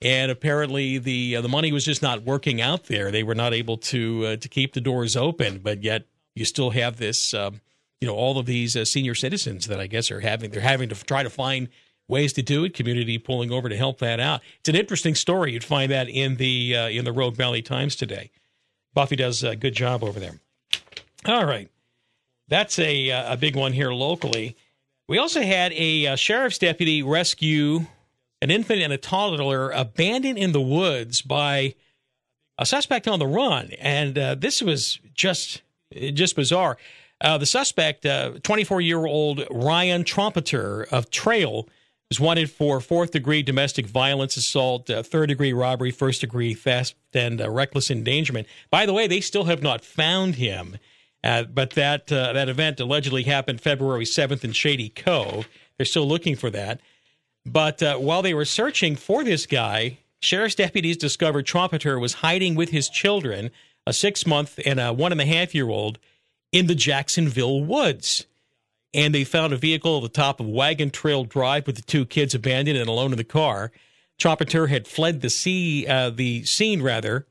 and 0.00 0.30
apparently 0.30 0.98
the 0.98 1.36
uh, 1.36 1.40
the 1.40 1.48
money 1.48 1.72
was 1.72 1.84
just 1.84 2.00
not 2.00 2.22
working 2.22 2.60
out 2.60 2.84
there. 2.84 3.10
They 3.10 3.24
were 3.24 3.34
not 3.34 3.52
able 3.52 3.76
to 3.78 4.26
uh, 4.26 4.36
to 4.36 4.48
keep 4.48 4.72
the 4.72 4.80
doors 4.80 5.16
open, 5.16 5.58
but 5.58 5.82
yet 5.82 6.06
you 6.36 6.44
still 6.44 6.70
have 6.70 6.98
this, 6.98 7.34
um, 7.34 7.60
you 8.00 8.08
know, 8.08 8.14
all 8.14 8.38
of 8.38 8.46
these 8.46 8.76
uh, 8.76 8.84
senior 8.84 9.14
citizens 9.14 9.66
that 9.66 9.80
I 9.80 9.86
guess 9.86 10.10
are 10.10 10.20
having 10.20 10.50
they're 10.50 10.60
having 10.60 10.88
to 10.88 10.94
try 11.04 11.22
to 11.22 11.30
find 11.30 11.68
ways 12.08 12.32
to 12.34 12.42
do 12.42 12.64
it. 12.64 12.74
Community 12.74 13.18
pulling 13.18 13.52
over 13.52 13.68
to 13.68 13.76
help 13.76 13.98
that 13.98 14.20
out. 14.20 14.40
It's 14.60 14.68
an 14.68 14.76
interesting 14.76 15.14
story. 15.14 15.52
You'd 15.52 15.64
find 15.64 15.90
that 15.90 16.08
in 16.08 16.36
the 16.36 16.76
uh, 16.76 16.88
in 16.88 17.04
the 17.04 17.12
Rogue 17.12 17.36
Valley 17.36 17.62
Times 17.62 17.96
today. 17.96 18.30
Buffy 18.94 19.16
does 19.16 19.44
a 19.44 19.54
good 19.54 19.74
job 19.74 20.02
over 20.02 20.18
there. 20.18 20.40
All 21.24 21.44
right, 21.44 21.70
that's 22.48 22.78
a 22.78 23.10
uh, 23.10 23.34
a 23.34 23.36
big 23.36 23.56
one 23.56 23.72
here 23.72 23.92
locally. 23.92 24.56
We 25.08 25.18
also 25.18 25.40
had 25.40 25.72
a 25.72 26.06
uh, 26.06 26.16
sheriff's 26.16 26.58
deputy 26.58 27.02
rescue 27.02 27.86
an 28.40 28.50
infant 28.50 28.80
and 28.80 28.92
a 28.92 28.98
toddler 28.98 29.70
abandoned 29.70 30.38
in 30.38 30.52
the 30.52 30.60
woods 30.60 31.22
by 31.22 31.74
a 32.56 32.66
suspect 32.66 33.08
on 33.08 33.18
the 33.18 33.26
run, 33.26 33.70
and 33.80 34.18
uh, 34.18 34.34
this 34.34 34.62
was 34.62 35.00
just 35.14 35.62
just 35.92 36.36
bizarre. 36.36 36.76
Uh, 37.20 37.36
the 37.36 37.46
suspect, 37.46 38.06
24 38.42 38.76
uh, 38.76 38.80
year 38.80 39.06
old 39.06 39.44
Ryan 39.50 40.04
Trompeter 40.04 40.86
of 40.92 41.10
Trail, 41.10 41.68
is 42.10 42.20
wanted 42.20 42.50
for 42.50 42.80
fourth 42.80 43.10
degree 43.10 43.42
domestic 43.42 43.86
violence, 43.86 44.36
assault, 44.36 44.88
uh, 44.88 45.02
third 45.02 45.28
degree 45.28 45.52
robbery, 45.52 45.90
first 45.90 46.20
degree 46.20 46.54
theft, 46.54 46.94
and 47.12 47.40
uh, 47.40 47.50
reckless 47.50 47.90
endangerment. 47.90 48.46
By 48.70 48.86
the 48.86 48.92
way, 48.92 49.06
they 49.06 49.20
still 49.20 49.44
have 49.44 49.62
not 49.62 49.84
found 49.84 50.36
him. 50.36 50.78
Uh, 51.24 51.42
but 51.42 51.70
that 51.70 52.10
uh, 52.12 52.32
that 52.32 52.48
event 52.48 52.78
allegedly 52.78 53.24
happened 53.24 53.60
February 53.60 54.04
7th 54.04 54.44
in 54.44 54.52
Shady 54.52 54.88
Cove. 54.88 55.48
They're 55.76 55.84
still 55.84 56.06
looking 56.06 56.36
for 56.36 56.48
that. 56.50 56.80
But 57.44 57.80
while 58.00 58.22
they 58.22 58.34
were 58.34 58.44
searching 58.44 58.94
for 58.94 59.24
this 59.24 59.46
guy, 59.46 59.98
sheriff's 60.20 60.54
deputies 60.54 60.96
discovered 60.96 61.46
Trompeter 61.46 62.00
was 62.00 62.14
hiding 62.14 62.54
with 62.54 62.70
his 62.70 62.88
children, 62.88 63.50
a 63.86 63.92
six 63.92 64.26
month 64.26 64.60
and 64.64 64.78
a 64.78 64.92
one 64.92 65.12
and 65.12 65.20
a 65.20 65.26
half 65.26 65.54
year 65.54 65.68
old, 65.68 65.98
in 66.52 66.66
the 66.66 66.74
Jacksonville 66.74 67.62
woods 67.62 68.26
and 68.94 69.14
they 69.14 69.24
found 69.24 69.52
a 69.52 69.56
vehicle 69.56 69.98
at 69.98 70.02
the 70.02 70.08
top 70.08 70.40
of 70.40 70.46
Wagon 70.46 70.90
Trail 70.90 71.24
Drive 71.24 71.66
with 71.66 71.76
the 71.76 71.82
two 71.82 72.06
kids 72.06 72.34
abandoned 72.34 72.78
and 72.78 72.88
alone 72.88 73.12
in 73.12 73.18
the 73.18 73.24
car. 73.24 73.70
Trompeter 74.18 74.68
had 74.68 74.88
fled 74.88 75.20
the 75.20 75.30
sea, 75.30 75.86
uh, 75.86 76.10
the 76.10 76.44
scene 76.44 76.82
rather, 76.82 77.26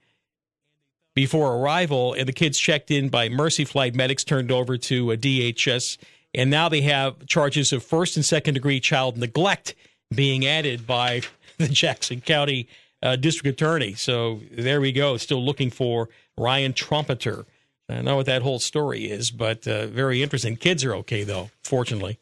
before 1.16 1.56
arrival, 1.56 2.14
and 2.14 2.28
the 2.28 2.34
kids 2.34 2.60
checked 2.60 2.92
in 2.92 3.10
by 3.10 3.28
Mercy 3.28 3.66
Flight 3.66 3.96
medics, 3.96 4.24
turned 4.24 4.52
over 4.52 4.78
to 4.78 5.12
a 5.12 5.18
DHS, 5.18 5.98
and 6.34 6.50
now 6.50 6.70
they 6.70 6.82
have 6.82 7.26
charges 7.26 7.74
of 7.74 7.84
first 7.84 8.16
and 8.16 8.26
second 8.26 8.54
degree 8.54 8.80
child 8.80 9.18
neglect 9.18 9.74
being 10.14 10.46
added 10.46 10.86
by 10.86 11.22
the 11.58 11.68
Jackson 11.68 12.22
County 12.22 12.70
uh, 13.02 13.16
District 13.16 13.60
Attorney. 13.60 13.96
So 13.96 14.42
there 14.52 14.80
we 14.80 14.92
go, 14.92 15.18
still 15.18 15.44
looking 15.44 15.72
for 15.72 16.08
Ryan 16.38 16.74
Trompeter. 16.74 17.46
I 17.90 17.96
don't 17.96 18.06
know 18.06 18.18
what 18.18 18.26
that 18.26 18.42
whole 18.42 18.60
story 18.60 19.10
is, 19.10 19.32
but 19.32 19.68
uh, 19.68 19.88
very 19.88 20.22
interesting. 20.22 20.58
Kids 20.58 20.84
are 20.84 20.94
okay, 20.96 21.24
though, 21.24 21.50
fortunately. 21.64 22.20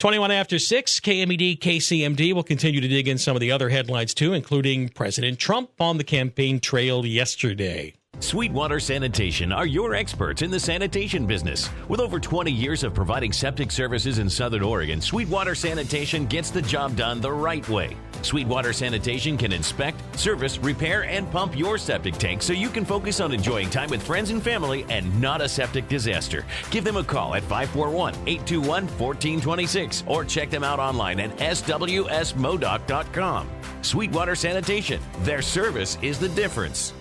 21 0.00 0.30
after 0.30 0.58
6, 0.58 1.00
KMED, 1.00 1.58
KCMD 1.58 2.32
will 2.32 2.42
continue 2.42 2.80
to 2.80 2.88
dig 2.88 3.06
in 3.06 3.18
some 3.18 3.36
of 3.36 3.40
the 3.40 3.52
other 3.52 3.68
headlines, 3.68 4.14
too, 4.14 4.32
including 4.32 4.88
President 4.88 5.38
Trump 5.38 5.70
on 5.78 5.98
the 5.98 6.04
campaign 6.04 6.58
trail 6.58 7.04
yesterday. 7.04 7.94
Sweetwater 8.20 8.78
Sanitation 8.80 9.50
are 9.50 9.64
your 9.64 9.94
experts 9.94 10.42
in 10.42 10.50
the 10.50 10.60
sanitation 10.60 11.26
business. 11.26 11.70
With 11.88 12.00
over 12.00 12.20
20 12.20 12.52
years 12.52 12.84
of 12.84 12.92
providing 12.92 13.32
septic 13.32 13.72
services 13.72 14.18
in 14.18 14.28
Southern 14.28 14.62
Oregon, 14.62 15.00
Sweetwater 15.00 15.54
Sanitation 15.54 16.26
gets 16.26 16.50
the 16.50 16.60
job 16.60 16.96
done 16.96 17.22
the 17.22 17.32
right 17.32 17.66
way. 17.70 17.96
Sweetwater 18.20 18.74
Sanitation 18.74 19.38
can 19.38 19.54
inspect, 19.54 20.18
service, 20.18 20.58
repair, 20.58 21.04
and 21.04 21.32
pump 21.32 21.58
your 21.58 21.78
septic 21.78 22.12
tank 22.14 22.42
so 22.42 22.52
you 22.52 22.68
can 22.68 22.84
focus 22.84 23.20
on 23.20 23.32
enjoying 23.32 23.70
time 23.70 23.88
with 23.88 24.02
friends 24.02 24.28
and 24.28 24.42
family 24.42 24.84
and 24.90 25.18
not 25.18 25.40
a 25.40 25.48
septic 25.48 25.88
disaster. 25.88 26.44
Give 26.70 26.84
them 26.84 26.98
a 26.98 27.04
call 27.04 27.34
at 27.34 27.42
541 27.44 28.12
821 28.26 28.86
1426 28.98 30.04
or 30.06 30.26
check 30.26 30.50
them 30.50 30.62
out 30.62 30.78
online 30.78 31.20
at 31.20 31.34
swsmodoc.com. 31.38 33.48
Sweetwater 33.80 34.34
Sanitation, 34.34 35.00
their 35.20 35.40
service 35.40 35.96
is 36.02 36.18
the 36.18 36.28
difference. 36.28 36.92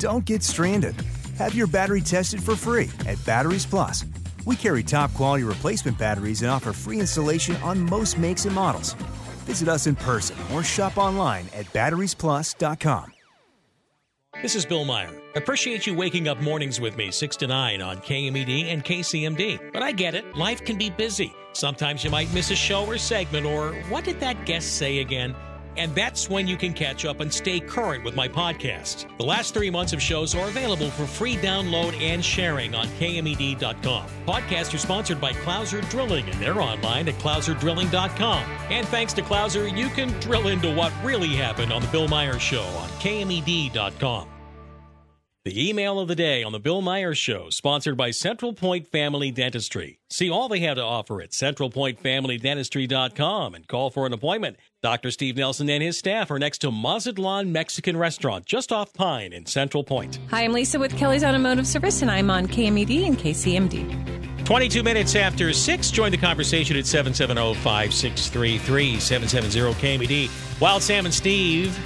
Don't 0.00 0.24
get 0.24 0.42
stranded. 0.42 0.96
Have 1.36 1.54
your 1.54 1.66
battery 1.66 2.00
tested 2.00 2.42
for 2.42 2.56
free 2.56 2.88
at 3.06 3.22
Batteries 3.26 3.66
Plus. 3.66 4.04
We 4.46 4.56
carry 4.56 4.82
top 4.82 5.12
quality 5.12 5.44
replacement 5.44 5.98
batteries 5.98 6.40
and 6.40 6.50
offer 6.50 6.72
free 6.72 6.98
installation 7.00 7.54
on 7.56 7.78
most 7.78 8.16
makes 8.18 8.46
and 8.46 8.54
models. 8.54 8.94
Visit 9.44 9.68
us 9.68 9.86
in 9.86 9.94
person 9.96 10.36
or 10.52 10.62
shop 10.62 10.96
online 10.96 11.46
at 11.54 11.66
batteriesplus.com. 11.66 13.12
This 14.40 14.54
is 14.54 14.64
Bill 14.64 14.86
Meyer. 14.86 15.20
Appreciate 15.34 15.86
you 15.86 15.94
waking 15.94 16.28
up 16.28 16.40
mornings 16.40 16.80
with 16.80 16.96
me, 16.96 17.10
6 17.10 17.36
to 17.36 17.46
9 17.46 17.82
on 17.82 17.98
KMED 17.98 18.72
and 18.72 18.82
KCMD. 18.82 19.72
But 19.72 19.82
I 19.82 19.92
get 19.92 20.14
it, 20.14 20.34
life 20.34 20.64
can 20.64 20.78
be 20.78 20.88
busy. 20.88 21.30
Sometimes 21.52 22.04
you 22.04 22.10
might 22.10 22.32
miss 22.32 22.50
a 22.50 22.56
show 22.56 22.86
or 22.86 22.96
segment, 22.96 23.44
or 23.44 23.74
what 23.90 24.04
did 24.04 24.18
that 24.20 24.46
guest 24.46 24.76
say 24.76 25.00
again? 25.00 25.34
And 25.80 25.94
that's 25.94 26.28
when 26.28 26.46
you 26.46 26.58
can 26.58 26.74
catch 26.74 27.06
up 27.06 27.20
and 27.20 27.32
stay 27.32 27.58
current 27.58 28.04
with 28.04 28.14
my 28.14 28.28
podcast. 28.28 29.06
The 29.16 29.24
last 29.24 29.54
three 29.54 29.70
months 29.70 29.94
of 29.94 30.02
shows 30.02 30.34
are 30.34 30.46
available 30.46 30.90
for 30.90 31.06
free 31.06 31.36
download 31.36 31.98
and 31.98 32.22
sharing 32.22 32.74
on 32.74 32.86
KMED.com. 32.98 34.06
Podcasts 34.26 34.74
are 34.74 34.78
sponsored 34.78 35.22
by 35.22 35.32
Clouser 35.32 35.80
Drilling, 35.88 36.28
and 36.28 36.38
they're 36.38 36.60
online 36.60 37.08
at 37.08 37.14
ClouserDrilling.com. 37.14 38.44
And 38.68 38.86
thanks 38.88 39.14
to 39.14 39.22
Clouser, 39.22 39.74
you 39.74 39.88
can 39.88 40.10
drill 40.20 40.48
into 40.48 40.74
what 40.74 40.92
really 41.02 41.28
happened 41.28 41.72
on 41.72 41.80
The 41.80 41.88
Bill 41.88 42.08
Myers 42.08 42.42
Show 42.42 42.62
on 42.62 42.90
KMED.com. 43.00 44.28
The 45.46 45.70
email 45.70 45.98
of 45.98 46.08
the 46.08 46.14
day 46.14 46.42
on 46.42 46.52
The 46.52 46.60
Bill 46.60 46.82
Myers 46.82 47.16
Show, 47.16 47.48
sponsored 47.48 47.96
by 47.96 48.10
Central 48.10 48.52
Point 48.52 48.86
Family 48.86 49.30
Dentistry. 49.30 49.98
See 50.10 50.28
all 50.28 50.50
they 50.50 50.60
have 50.60 50.76
to 50.76 50.84
offer 50.84 51.22
at 51.22 51.30
CentralPointFamilyDentistry.com 51.30 53.54
and 53.54 53.66
call 53.66 53.88
for 53.88 54.04
an 54.04 54.12
appointment 54.12 54.58
Dr. 54.82 55.10
Steve 55.10 55.36
Nelson 55.36 55.68
and 55.68 55.82
his 55.82 55.98
staff 55.98 56.30
are 56.30 56.38
next 56.38 56.60
to 56.60 56.70
Mazatlan 56.70 57.52
Mexican 57.52 57.98
Restaurant, 57.98 58.46
just 58.46 58.72
off 58.72 58.94
Pine 58.94 59.34
in 59.34 59.44
Central 59.44 59.84
Point. 59.84 60.18
Hi, 60.30 60.44
I'm 60.44 60.54
Lisa 60.54 60.78
with 60.78 60.96
Kelly's 60.96 61.22
Automotive 61.22 61.66
Service, 61.66 62.00
and 62.00 62.10
I'm 62.10 62.30
on 62.30 62.46
KMED 62.46 63.06
and 63.06 63.18
KCMD. 63.18 64.46
22 64.46 64.82
minutes 64.82 65.14
after 65.16 65.52
6, 65.52 65.90
join 65.90 66.10
the 66.10 66.16
conversation 66.16 66.78
at 66.78 66.84
770-5633, 66.84 68.96
770-KMED. 68.96 70.60
Wild 70.62 70.82
Sam 70.82 71.04
and 71.04 71.12
Steve 71.12 71.78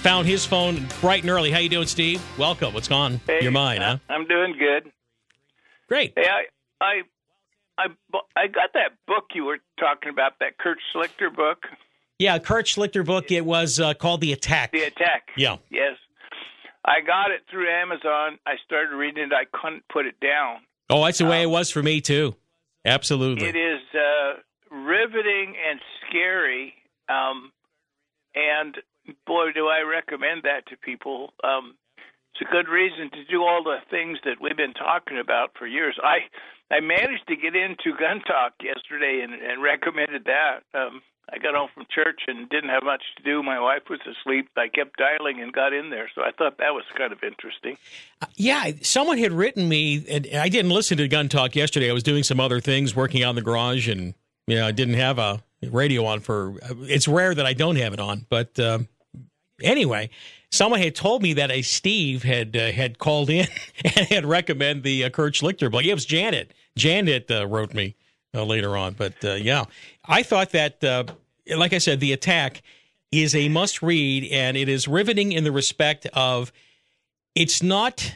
found 0.00 0.26
his 0.26 0.46
phone 0.46 0.88
bright 1.02 1.24
and 1.24 1.30
early. 1.30 1.50
How 1.50 1.58
you 1.58 1.68
doing, 1.68 1.86
Steve? 1.86 2.22
Welcome. 2.38 2.72
What's 2.72 2.90
on 2.90 3.20
hey, 3.26 3.40
your 3.42 3.52
mind, 3.52 3.82
uh, 3.82 3.90
huh? 3.90 3.98
I'm 4.08 4.26
doing 4.26 4.54
good. 4.58 4.90
Great. 5.86 6.14
Hey, 6.16 6.24
I, 6.26 6.44
I, 6.82 7.02
I, 7.76 7.88
I 8.34 8.46
got 8.46 8.72
that 8.72 8.92
book 9.06 9.24
you 9.34 9.44
were 9.44 9.58
talking 9.78 10.08
about, 10.08 10.38
that 10.40 10.56
Kurt 10.56 10.78
Schlichter 10.94 11.28
book. 11.34 11.66
Yeah, 12.18 12.38
Kurt 12.38 12.66
Schlichter 12.66 13.04
book. 13.04 13.30
It 13.30 13.44
was 13.44 13.78
uh, 13.78 13.94
called 13.94 14.20
The 14.20 14.32
Attack. 14.32 14.72
The 14.72 14.82
Attack. 14.82 15.28
Yeah. 15.36 15.56
Yes. 15.70 15.96
I 16.84 17.00
got 17.00 17.30
it 17.30 17.42
through 17.50 17.70
Amazon. 17.70 18.38
I 18.46 18.54
started 18.64 18.96
reading 18.96 19.24
it. 19.24 19.32
I 19.32 19.44
couldn't 19.52 19.84
put 19.92 20.06
it 20.06 20.18
down. 20.20 20.60
Oh, 20.90 21.04
that's 21.04 21.18
the 21.18 21.26
way 21.26 21.44
um, 21.44 21.50
it 21.50 21.52
was 21.52 21.70
for 21.70 21.82
me 21.82 22.00
too. 22.00 22.34
Absolutely. 22.84 23.46
It 23.46 23.56
is 23.56 23.80
uh, 23.94 24.40
riveting 24.74 25.54
and 25.68 25.80
scary. 26.08 26.74
Um, 27.08 27.52
and 28.34 28.76
boy, 29.26 29.52
do 29.54 29.68
I 29.68 29.82
recommend 29.82 30.42
that 30.44 30.66
to 30.68 30.76
people. 30.76 31.32
Um, 31.44 31.74
it's 32.32 32.48
a 32.48 32.52
good 32.52 32.68
reason 32.68 33.10
to 33.10 33.24
do 33.30 33.42
all 33.42 33.62
the 33.62 33.78
things 33.90 34.18
that 34.24 34.40
we've 34.40 34.56
been 34.56 34.74
talking 34.74 35.18
about 35.18 35.50
for 35.58 35.66
years. 35.66 35.98
I 36.02 36.18
I 36.74 36.80
managed 36.80 37.26
to 37.28 37.36
get 37.36 37.56
into 37.56 37.98
Gun 37.98 38.20
Talk 38.26 38.54
yesterday 38.62 39.20
and, 39.24 39.32
and 39.34 39.62
recommended 39.62 40.24
that. 40.24 40.60
Um, 40.74 41.02
I 41.30 41.38
got 41.38 41.54
home 41.54 41.68
from 41.74 41.86
church 41.90 42.22
and 42.26 42.48
didn't 42.48 42.70
have 42.70 42.82
much 42.82 43.02
to 43.16 43.22
do. 43.22 43.42
My 43.42 43.60
wife 43.60 43.82
was 43.90 44.00
asleep. 44.00 44.48
I 44.56 44.68
kept 44.68 44.96
dialing 44.96 45.40
and 45.40 45.52
got 45.52 45.72
in 45.72 45.90
there, 45.90 46.10
so 46.14 46.22
I 46.22 46.30
thought 46.30 46.58
that 46.58 46.72
was 46.72 46.84
kind 46.96 47.12
of 47.12 47.22
interesting. 47.22 47.76
Uh, 48.22 48.26
yeah, 48.36 48.70
someone 48.82 49.18
had 49.18 49.32
written 49.32 49.68
me, 49.68 50.04
and 50.08 50.26
I 50.34 50.48
didn't 50.48 50.70
listen 50.70 50.96
to 50.98 51.08
Gun 51.08 51.28
Talk 51.28 51.54
yesterday. 51.54 51.90
I 51.90 51.92
was 51.92 52.02
doing 52.02 52.22
some 52.22 52.40
other 52.40 52.60
things, 52.60 52.96
working 52.96 53.22
in 53.22 53.34
the 53.34 53.42
garage, 53.42 53.88
and 53.88 54.14
you 54.46 54.56
know, 54.56 54.66
I 54.66 54.72
didn't 54.72 54.94
have 54.94 55.18
a 55.18 55.42
radio 55.62 56.06
on 56.06 56.20
for. 56.20 56.54
It's 56.82 57.06
rare 57.06 57.34
that 57.34 57.44
I 57.44 57.52
don't 57.52 57.76
have 57.76 57.92
it 57.92 58.00
on, 58.00 58.24
but 58.30 58.58
uh, 58.58 58.80
anyway, 59.62 60.08
someone 60.50 60.80
had 60.80 60.94
told 60.94 61.22
me 61.22 61.34
that 61.34 61.50
a 61.50 61.62
Steve 61.62 62.22
had 62.22 62.56
uh, 62.56 62.72
had 62.72 62.98
called 62.98 63.28
in 63.28 63.46
and 63.84 64.06
had 64.06 64.24
recommended 64.24 64.82
the 64.82 65.04
uh, 65.04 65.10
Kurt 65.10 65.34
Schlichter 65.34 65.70
book. 65.70 65.84
It 65.84 65.94
was 65.94 66.06
Janet. 66.06 66.52
Janet 66.76 67.30
uh, 67.30 67.46
wrote 67.46 67.74
me 67.74 67.96
uh, 68.34 68.44
later 68.44 68.76
on. 68.76 68.94
But 68.94 69.24
uh, 69.24 69.34
yeah, 69.34 69.64
I 70.04 70.22
thought 70.22 70.50
that, 70.50 70.82
uh, 70.82 71.04
like 71.56 71.72
I 71.72 71.78
said, 71.78 72.00
the 72.00 72.12
attack 72.12 72.62
is 73.10 73.34
a 73.34 73.48
must 73.48 73.82
read, 73.82 74.30
and 74.30 74.56
it 74.56 74.68
is 74.68 74.86
riveting 74.86 75.32
in 75.32 75.44
the 75.44 75.52
respect 75.52 76.06
of 76.12 76.52
it's 77.34 77.62
not 77.62 78.14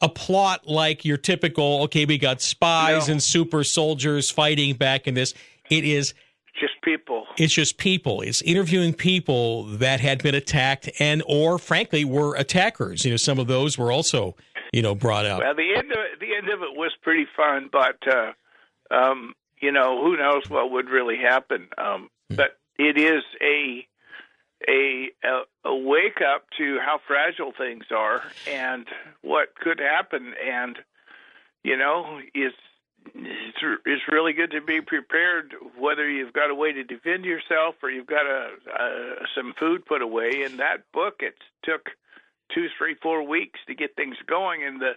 a 0.00 0.08
plot 0.08 0.66
like 0.66 1.04
your 1.04 1.16
typical. 1.16 1.82
Okay, 1.84 2.04
we 2.04 2.18
got 2.18 2.40
spies 2.40 3.08
no. 3.08 3.12
and 3.12 3.22
super 3.22 3.64
soldiers 3.64 4.30
fighting 4.30 4.74
back 4.74 5.06
in 5.06 5.14
this. 5.14 5.34
It 5.70 5.84
is 5.84 6.14
just 6.58 6.74
people. 6.82 7.26
It's 7.36 7.52
just 7.52 7.76
people. 7.76 8.22
It's 8.22 8.40
interviewing 8.42 8.94
people 8.94 9.64
that 9.64 10.00
had 10.00 10.22
been 10.22 10.34
attacked 10.34 10.88
and, 10.98 11.22
or 11.26 11.58
frankly, 11.58 12.04
were 12.04 12.34
attackers. 12.36 13.04
You 13.04 13.12
know, 13.12 13.16
some 13.16 13.38
of 13.38 13.46
those 13.46 13.76
were 13.76 13.92
also, 13.92 14.36
you 14.72 14.82
know, 14.82 14.94
brought 14.94 15.26
out. 15.26 15.40
Well, 15.40 15.54
the 15.54 15.74
end 15.76 15.92
of 15.92 15.98
it, 15.98 16.20
the 16.20 16.34
end 16.34 16.48
of 16.48 16.62
it 16.62 16.76
was 16.76 16.92
pretty 17.02 17.26
fun, 17.36 17.68
but 17.70 17.96
uh, 18.08 18.32
um, 18.90 19.34
you 19.60 19.72
know, 19.72 20.02
who 20.02 20.16
knows 20.16 20.48
what 20.48 20.70
would 20.70 20.88
really 20.88 21.16
happen. 21.16 21.68
Um, 21.78 22.10
hmm. 22.28 22.36
but 22.36 22.58
it 22.78 22.98
is 22.98 23.22
a, 23.40 23.86
a 24.68 25.08
a 25.64 25.74
wake 25.74 26.20
up 26.20 26.46
to 26.58 26.78
how 26.84 27.00
fragile 27.06 27.52
things 27.56 27.84
are 27.90 28.22
and 28.50 28.86
what 29.22 29.54
could 29.54 29.78
happen, 29.78 30.34
and 30.44 30.78
you 31.62 31.76
know, 31.76 32.20
it's 32.34 32.56
it's, 33.14 33.58
it's 33.84 34.02
really 34.10 34.32
good 34.32 34.50
to 34.50 34.60
be 34.60 34.80
prepared 34.80 35.54
whether 35.78 36.08
you've 36.08 36.32
got 36.32 36.50
a 36.50 36.54
way 36.54 36.72
to 36.72 36.82
defend 36.82 37.24
yourself 37.24 37.76
or 37.82 37.90
you've 37.90 38.06
got 38.06 38.26
a, 38.26 38.48
a 38.78 39.26
some 39.34 39.54
food 39.58 39.84
put 39.86 40.02
away 40.02 40.42
in 40.44 40.56
that 40.56 40.90
book 40.92 41.16
it 41.20 41.34
took 41.62 41.90
two 42.52 42.66
three 42.78 42.96
four 43.02 43.26
weeks 43.26 43.60
to 43.66 43.74
get 43.74 43.94
things 43.96 44.16
going 44.26 44.64
and 44.64 44.80
the 44.80 44.92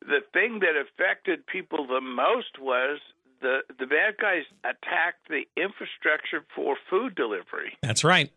the 0.00 0.20
thing 0.32 0.60
that 0.60 0.76
affected 0.76 1.46
people 1.46 1.86
the 1.86 2.00
most 2.00 2.58
was 2.60 2.98
the 3.40 3.58
the 3.78 3.86
bad 3.86 4.16
guys 4.20 4.42
attacked 4.64 5.28
the 5.28 5.42
infrastructure 5.56 6.44
for 6.54 6.76
food 6.90 7.14
delivery. 7.14 7.76
That's 7.82 8.04
right. 8.04 8.30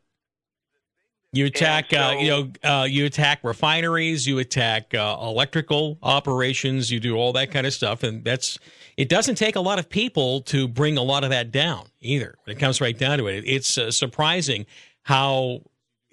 You 1.34 1.46
attack, 1.46 1.88
so, 1.92 2.00
uh, 2.00 2.12
you 2.14 2.30
know, 2.30 2.52
uh, 2.64 2.84
you 2.86 3.06
attack 3.06 3.44
refineries, 3.44 4.26
you 4.26 4.40
attack 4.40 4.94
uh, 4.94 5.18
electrical 5.22 5.98
operations, 6.02 6.90
you 6.90 7.02
do 7.02 7.16
all 7.16 7.34
that 7.34 7.52
kind 7.52 7.68
of 7.68 7.74
stuff, 7.74 8.04
and 8.04 8.24
that's. 8.24 8.58
It 8.96 9.10
doesn't 9.10 9.36
take 9.36 9.56
a 9.56 9.60
lot 9.60 9.78
of 9.78 9.90
people 9.90 10.42
to 10.44 10.68
bring 10.68 10.98
a 10.98 11.04
lot 11.04 11.24
of 11.24 11.30
that 11.30 11.52
down 11.52 11.88
either. 12.02 12.36
When 12.46 12.56
it 12.56 12.60
comes 12.60 12.82
right 12.82 12.98
down 12.98 13.20
to 13.20 13.28
it, 13.28 13.44
it's 13.46 13.78
uh, 13.78 13.92
surprising 13.92 14.66
how 15.04 15.62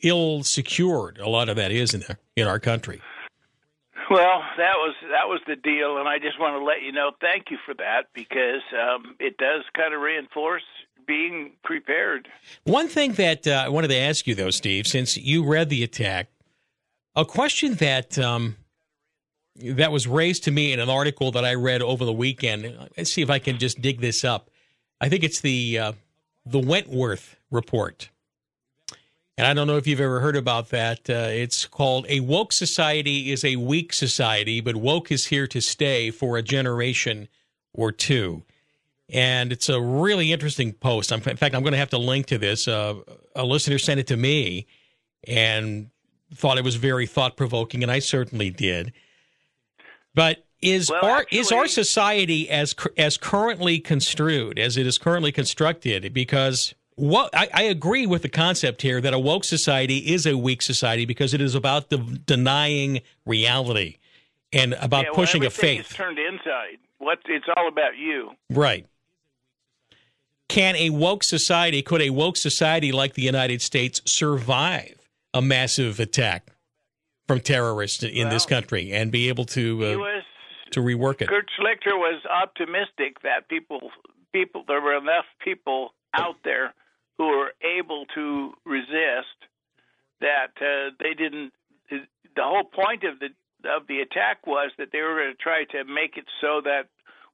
ill 0.03 0.43
secured 0.43 1.19
a 1.19 1.29
lot 1.29 1.49
of 1.49 1.57
that 1.57 1.71
is 1.71 1.95
in 1.95 2.01
there 2.01 2.19
in 2.37 2.47
our 2.47 2.59
country. 2.59 3.01
Well, 4.11 4.43
that 4.59 4.75
was 4.77 4.95
that 5.11 5.29
was 5.29 5.41
the 5.47 5.57
deal, 5.57 5.99
and 5.99 6.09
I 6.09 6.19
just 6.19 6.39
want 6.39 6.61
to 6.61 6.65
let 6.65 6.83
you 6.83 6.93
know. 6.93 7.13
Thank 7.21 7.51
you 7.51 7.59
for 7.65 7.75
that 7.75 8.07
because 8.15 8.63
um, 8.73 9.17
it 9.19 9.39
does 9.39 9.63
kind 9.75 9.95
of 9.95 10.01
reinforce 10.01 10.63
being 11.07 11.53
prepared. 11.65 12.29
One 12.65 12.89
thing 12.89 13.13
that 13.15 13.47
uh, 13.47 13.65
I 13.67 13.69
wanted 13.69 13.89
to 13.89 13.97
ask 13.97 14.27
you, 14.27 14.35
though, 14.35 14.51
Steve, 14.51 14.87
since 14.87 15.17
you 15.17 15.45
read 15.45 15.71
the 15.71 15.83
attack, 15.83 16.29
a 17.17 17.25
question 17.25 17.75
that 17.75 18.19
um, 18.19 18.57
that 19.57 19.93
was 19.93 20.07
raised 20.07 20.45
to 20.45 20.51
me 20.51 20.73
in 20.73 20.81
an 20.81 20.91
article 20.91 21.31
that 21.33 21.45
I 21.45 21.55
read 21.55 21.81
over 21.81 22.05
the 22.05 22.13
weekend. 22.13 22.91
Let's 22.97 23.13
see 23.13 23.23
if 23.23 23.31
I 23.31 23.39
can 23.39 23.59
just 23.59 23.81
dig 23.81 24.01
this 24.01 24.25
up. 24.25 24.51
I 25.01 25.09
think 25.09 25.25
it's 25.25 25.41
the 25.41 25.79
uh, 25.79 25.93
the 26.45 26.59
Wentworth 26.59 27.37
report. 27.51 28.11
And 29.37 29.47
I 29.47 29.55
don't 29.55 29.67
know 29.67 29.77
if 29.77 29.87
you've 29.87 30.01
ever 30.01 30.21
heard 30.21 30.37
about 30.37 30.69
that. 30.71 31.11
Uh, 31.11 31.29
it's 31.31 31.67
called 31.67 32.07
A 32.09 32.21
Woke 32.21 32.53
Society 32.53 33.33
is 33.33 33.45
a 33.45 33.57
Weak 33.57 33.93
Society, 33.93 34.61
but 34.61 34.77
woke 34.77 35.11
is 35.11 35.27
here 35.27 35.49
to 35.49 35.61
stay 35.61 36.11
for 36.13 36.37
a 36.37 36.43
generation 36.43 37.29
or 37.73 37.91
two. 37.91 38.45
And 39.09 39.51
it's 39.51 39.69
a 39.69 39.81
really 39.81 40.33
interesting 40.33 40.73
post. 40.73 41.11
in 41.11 41.21
fact, 41.21 41.55
I'm 41.55 41.63
going 41.63 41.73
to 41.73 41.79
have 41.79 41.91
to 41.91 41.99
link 41.99 42.27
to 42.27 42.39
this. 42.39 42.69
Uh, 42.69 42.95
a 43.35 43.45
listener 43.45 43.79
sent 43.79 44.01
it 44.01 44.07
to 44.07 44.17
me 44.17 44.67
and 45.27 45.91
thought 46.33 46.59
it 46.59 46.65
was 46.65 46.77
very 46.77 47.07
thought 47.07 47.37
provoking, 47.37 47.83
and 47.83 47.91
I 47.91 47.99
certainly 47.99 48.51
did. 48.51 48.93
But 50.15 50.45
is 50.63 50.91
well, 50.91 51.05
our 51.05 51.19
actually, 51.19 51.39
is 51.39 51.53
our 51.53 51.67
society 51.67 52.49
as 52.49 52.75
as 52.97 53.17
currently 53.17 53.79
construed 53.81 54.59
as 54.59 54.77
it 54.77 54.87
is 54.87 54.97
currently 54.97 55.33
constructed? 55.33 56.15
Because 56.15 56.75
what 56.97 57.35
I, 57.35 57.49
I, 57.53 57.63
agree 57.65 58.07
with 58.07 58.23
the 58.23 58.29
concept 58.29 58.83
here 58.83 59.01
that 59.01 59.13
a 59.13 59.19
woke 59.19 59.45
society 59.45 60.13
is 60.13 60.27
a 60.27 60.37
weak 60.37 60.63
society 60.63 61.05
because 61.05 61.35
it 61.35 61.41
is 61.41 61.55
about 61.55 61.89
de- 61.89 61.97
denying 61.97 63.01
reality 63.27 63.97
and 64.53 64.75
about 64.75 65.05
yeah, 65.05 65.11
well, 65.11 65.15
pushing 65.17 65.45
a 65.45 65.51
faith. 65.51 65.91
Is 65.91 65.97
turned 65.97 66.19
inside. 66.19 66.79
What 66.99 67.19
it's 67.27 67.47
all 67.57 67.69
about 67.69 67.97
you, 67.97 68.31
right? 68.51 68.87
Can 70.49 70.77
a 70.77 70.91
woke 70.91 71.25
society, 71.25 71.83
could 71.83 72.01
a 72.01 72.11
woke 72.11 72.37
society 72.37 72.93
like 72.93 73.15
the 73.15 73.23
United 73.23 73.61
States 73.61 74.01
survive 74.05 74.97
a 75.33 75.43
massive 75.43 75.99
attack 75.99 76.49
from 77.27 77.41
terrorists 77.41 78.03
in 78.03 78.25
well, 78.25 78.31
this 78.31 78.47
country 78.47 78.93
and 78.93 79.11
be 79.11 79.29
able 79.29 79.47
to 79.47 79.85
uh, 79.85 79.97
was, 79.99 80.23
to 80.71 80.81
rework 80.81 81.21
it? 81.23 81.29
Kurt 81.29 81.51
Schlichter 81.59 81.97
was 81.97 82.23
optimistic 82.27 83.21
that 83.23 83.49
people 83.49 83.91
people 84.33 84.65
there 84.69 84.81
were 84.81 84.97
enough 84.97 85.27
people 85.43 85.95
out 86.15 86.37
there 86.45 86.73
who 87.19 87.27
were 87.27 87.53
able 87.63 88.07
to 88.15 88.53
resist 88.65 89.39
that 90.21 90.53
uh, 90.61 90.91
they 91.01 91.15
didn't. 91.15 91.53
The 91.91 92.43
whole 92.43 92.65
point 92.65 93.05
of 93.05 93.21
the 93.21 93.29
of 93.69 93.87
the 93.87 94.01
attack 94.01 94.47
was 94.47 94.71
that 94.79 94.89
they 94.93 95.01
were 95.01 95.15
going 95.15 95.33
to 95.33 95.43
try 95.43 95.65
to 95.65 95.85
make 95.85 96.17
it 96.17 96.25
so 96.41 96.61
that 96.65 96.89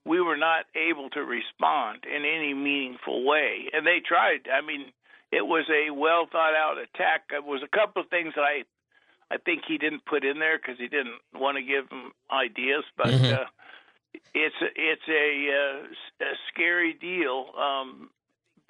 we 0.05 0.21
were 0.21 0.37
not 0.37 0.67
able 0.77 1.11
to 1.11 1.21
respond 1.21 2.05
in 2.05 2.25
any 2.25 2.55
meaningful 2.55 3.25
way, 3.25 3.69
and 3.73 3.87
they 3.87 4.01
tried. 4.01 4.49
I 4.53 4.65
mean, 4.65 4.93
it 5.33 5.47
was 5.47 5.65
a 5.71 5.91
well 5.91 6.27
thought 6.31 6.55
out 6.55 6.79
attack. 6.79 7.31
It 7.33 7.45
was 7.45 7.63
a 7.63 7.77
couple 7.77 8.03
of 8.03 8.09
things 8.09 8.35
that 8.37 8.43
I 8.43 8.65
I 9.33 9.39
think 9.39 9.63
he 9.67 9.79
didn't 9.79 10.05
put 10.05 10.25
in 10.25 10.39
there 10.39 10.59
because 10.59 10.79
he 10.79 10.89
didn't 10.89 11.21
want 11.35 11.57
to 11.57 11.63
give 11.63 11.89
them 11.89 12.13
ideas, 12.31 12.85
but. 12.97 13.09
Mm-hmm. 13.09 13.35
Uh, 13.35 13.47
it's 14.35 14.57
it's 14.77 15.09
a, 15.09 15.49
uh, 15.51 16.25
a 16.25 16.35
scary 16.53 16.95
deal. 16.95 17.47
Um, 17.57 18.11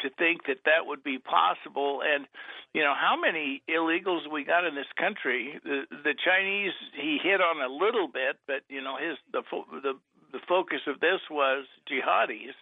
to 0.01 0.11
think 0.11 0.47
that 0.47 0.59
that 0.65 0.87
would 0.87 1.03
be 1.03 1.19
possible. 1.19 2.01
And 2.05 2.27
you 2.75 2.83
know 2.83 2.95
how 2.95 3.17
many 3.21 3.63
illegals 3.69 4.31
we 4.31 4.45
got 4.45 4.65
in 4.65 4.75
this 4.75 4.91
country. 4.97 5.59
The 5.65 5.83
the 5.91 6.15
Chinese 6.25 6.73
he 6.95 7.19
hit 7.23 7.41
on 7.41 7.61
a 7.63 7.73
little 7.73 8.09
bit, 8.09 8.37
but 8.47 8.63
you 8.69 8.83
know 8.83 8.97
his 8.97 9.17
the 9.33 9.43
the 9.83 9.95
the 10.33 10.41
focus 10.49 10.81
of 10.87 11.01
this 11.01 11.21
was 11.31 11.65
jihadis. 11.91 12.55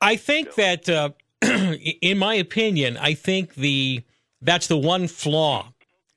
I 0.00 0.16
think 0.16 0.52
so. 0.52 0.62
that. 0.62 0.88
Uh, 0.88 1.10
in 2.00 2.18
my 2.18 2.34
opinion, 2.34 2.96
I 2.96 3.14
think 3.14 3.54
the 3.54 4.02
that's 4.40 4.68
the 4.68 4.78
one 4.78 5.08
flaw 5.08 5.72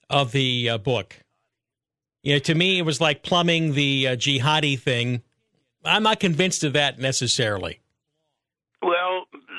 of 0.10 0.32
the 0.32 0.70
uh, 0.70 0.77
book. 0.77 1.20
You 2.22 2.34
know, 2.34 2.39
to 2.39 2.55
me, 2.55 2.79
it 2.79 2.84
was 2.84 3.01
like 3.01 3.24
plumbing 3.24 3.74
the 3.74 4.08
uh, 4.08 4.15
jihadi 4.15 4.79
thing. 4.79 5.22
I'm 5.84 6.03
not 6.03 6.20
convinced 6.20 6.63
of 6.63 6.74
that 6.74 7.00
necessarily. 7.00 7.79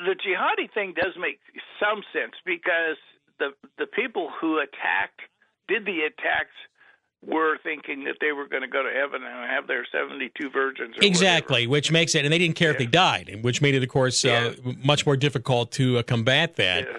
The 0.07 0.15
jihadi 0.15 0.73
thing 0.73 0.93
does 0.95 1.13
make 1.19 1.39
some 1.83 2.01
sense 2.13 2.33
because 2.45 2.95
the 3.39 3.49
the 3.77 3.85
people 3.85 4.31
who 4.39 4.57
attacked 4.59 5.19
did 5.67 5.85
the 5.85 6.07
attacks 6.07 6.55
were 7.25 7.57
thinking 7.61 8.05
that 8.05 8.15
they 8.21 8.31
were 8.31 8.47
going 8.47 8.61
to 8.61 8.69
go 8.69 8.83
to 8.83 8.89
heaven 8.89 9.21
and 9.23 9.51
have 9.51 9.67
their 9.67 9.85
72 9.91 10.49
virgins. 10.49 10.95
exactly, 11.01 11.67
whatever. 11.67 11.71
which 11.71 11.91
makes 11.91 12.15
it, 12.15 12.23
and 12.23 12.31
they 12.31 12.37
didn't 12.37 12.55
care 12.55 12.69
yeah. 12.69 12.73
if 12.73 12.77
they 12.77 12.85
died, 12.85 13.39
which 13.41 13.61
made 13.61 13.75
it, 13.75 13.83
of 13.83 13.89
course, 13.89 14.23
uh, 14.23 14.53
yeah. 14.63 14.71
uh, 14.71 14.73
much 14.81 15.05
more 15.05 15.17
difficult 15.17 15.71
to 15.73 15.97
uh, 15.97 16.03
combat 16.03 16.55
that. 16.55 16.85
Yeah. 16.85 16.97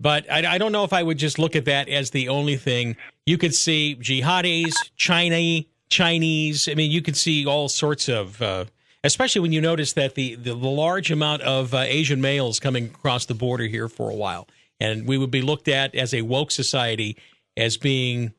But 0.00 0.30
I, 0.30 0.54
I, 0.54 0.58
don't 0.58 0.70
know 0.70 0.84
if 0.84 0.92
I 0.92 1.02
would 1.02 1.18
just 1.18 1.38
look 1.38 1.56
at 1.56 1.66
that 1.66 1.88
as 1.88 2.12
the 2.12 2.28
only 2.28 2.56
thing. 2.56 2.96
You 3.26 3.36
could 3.36 3.54
see 3.54 3.96
jihadis, 4.00 4.72
China, 4.96 5.66
Chinese. 5.90 6.68
I 6.68 6.74
mean, 6.74 6.92
you 6.92 7.02
could 7.02 7.16
see 7.16 7.44
all 7.44 7.68
sorts 7.68 8.08
of, 8.08 8.40
uh, 8.40 8.66
especially 9.04 9.40
when 9.40 9.52
you 9.52 9.60
notice 9.60 9.92
that 9.94 10.14
the, 10.14 10.34
the, 10.34 10.54
the 10.54 10.68
large 10.68 11.10
amount 11.10 11.42
of 11.42 11.74
uh, 11.74 11.78
Asian 11.78 12.20
males 12.20 12.60
coming 12.60 12.86
across 12.86 13.26
the 13.26 13.34
border 13.34 13.64
here 13.64 13.88
for 13.88 14.10
a 14.10 14.14
while. 14.14 14.48
And 14.80 15.06
we 15.06 15.18
would 15.18 15.30
be 15.30 15.42
looked 15.42 15.68
at 15.68 15.94
as 15.94 16.14
a 16.14 16.22
woke 16.22 16.50
society 16.50 17.16
as 17.56 17.76
being 17.76 18.32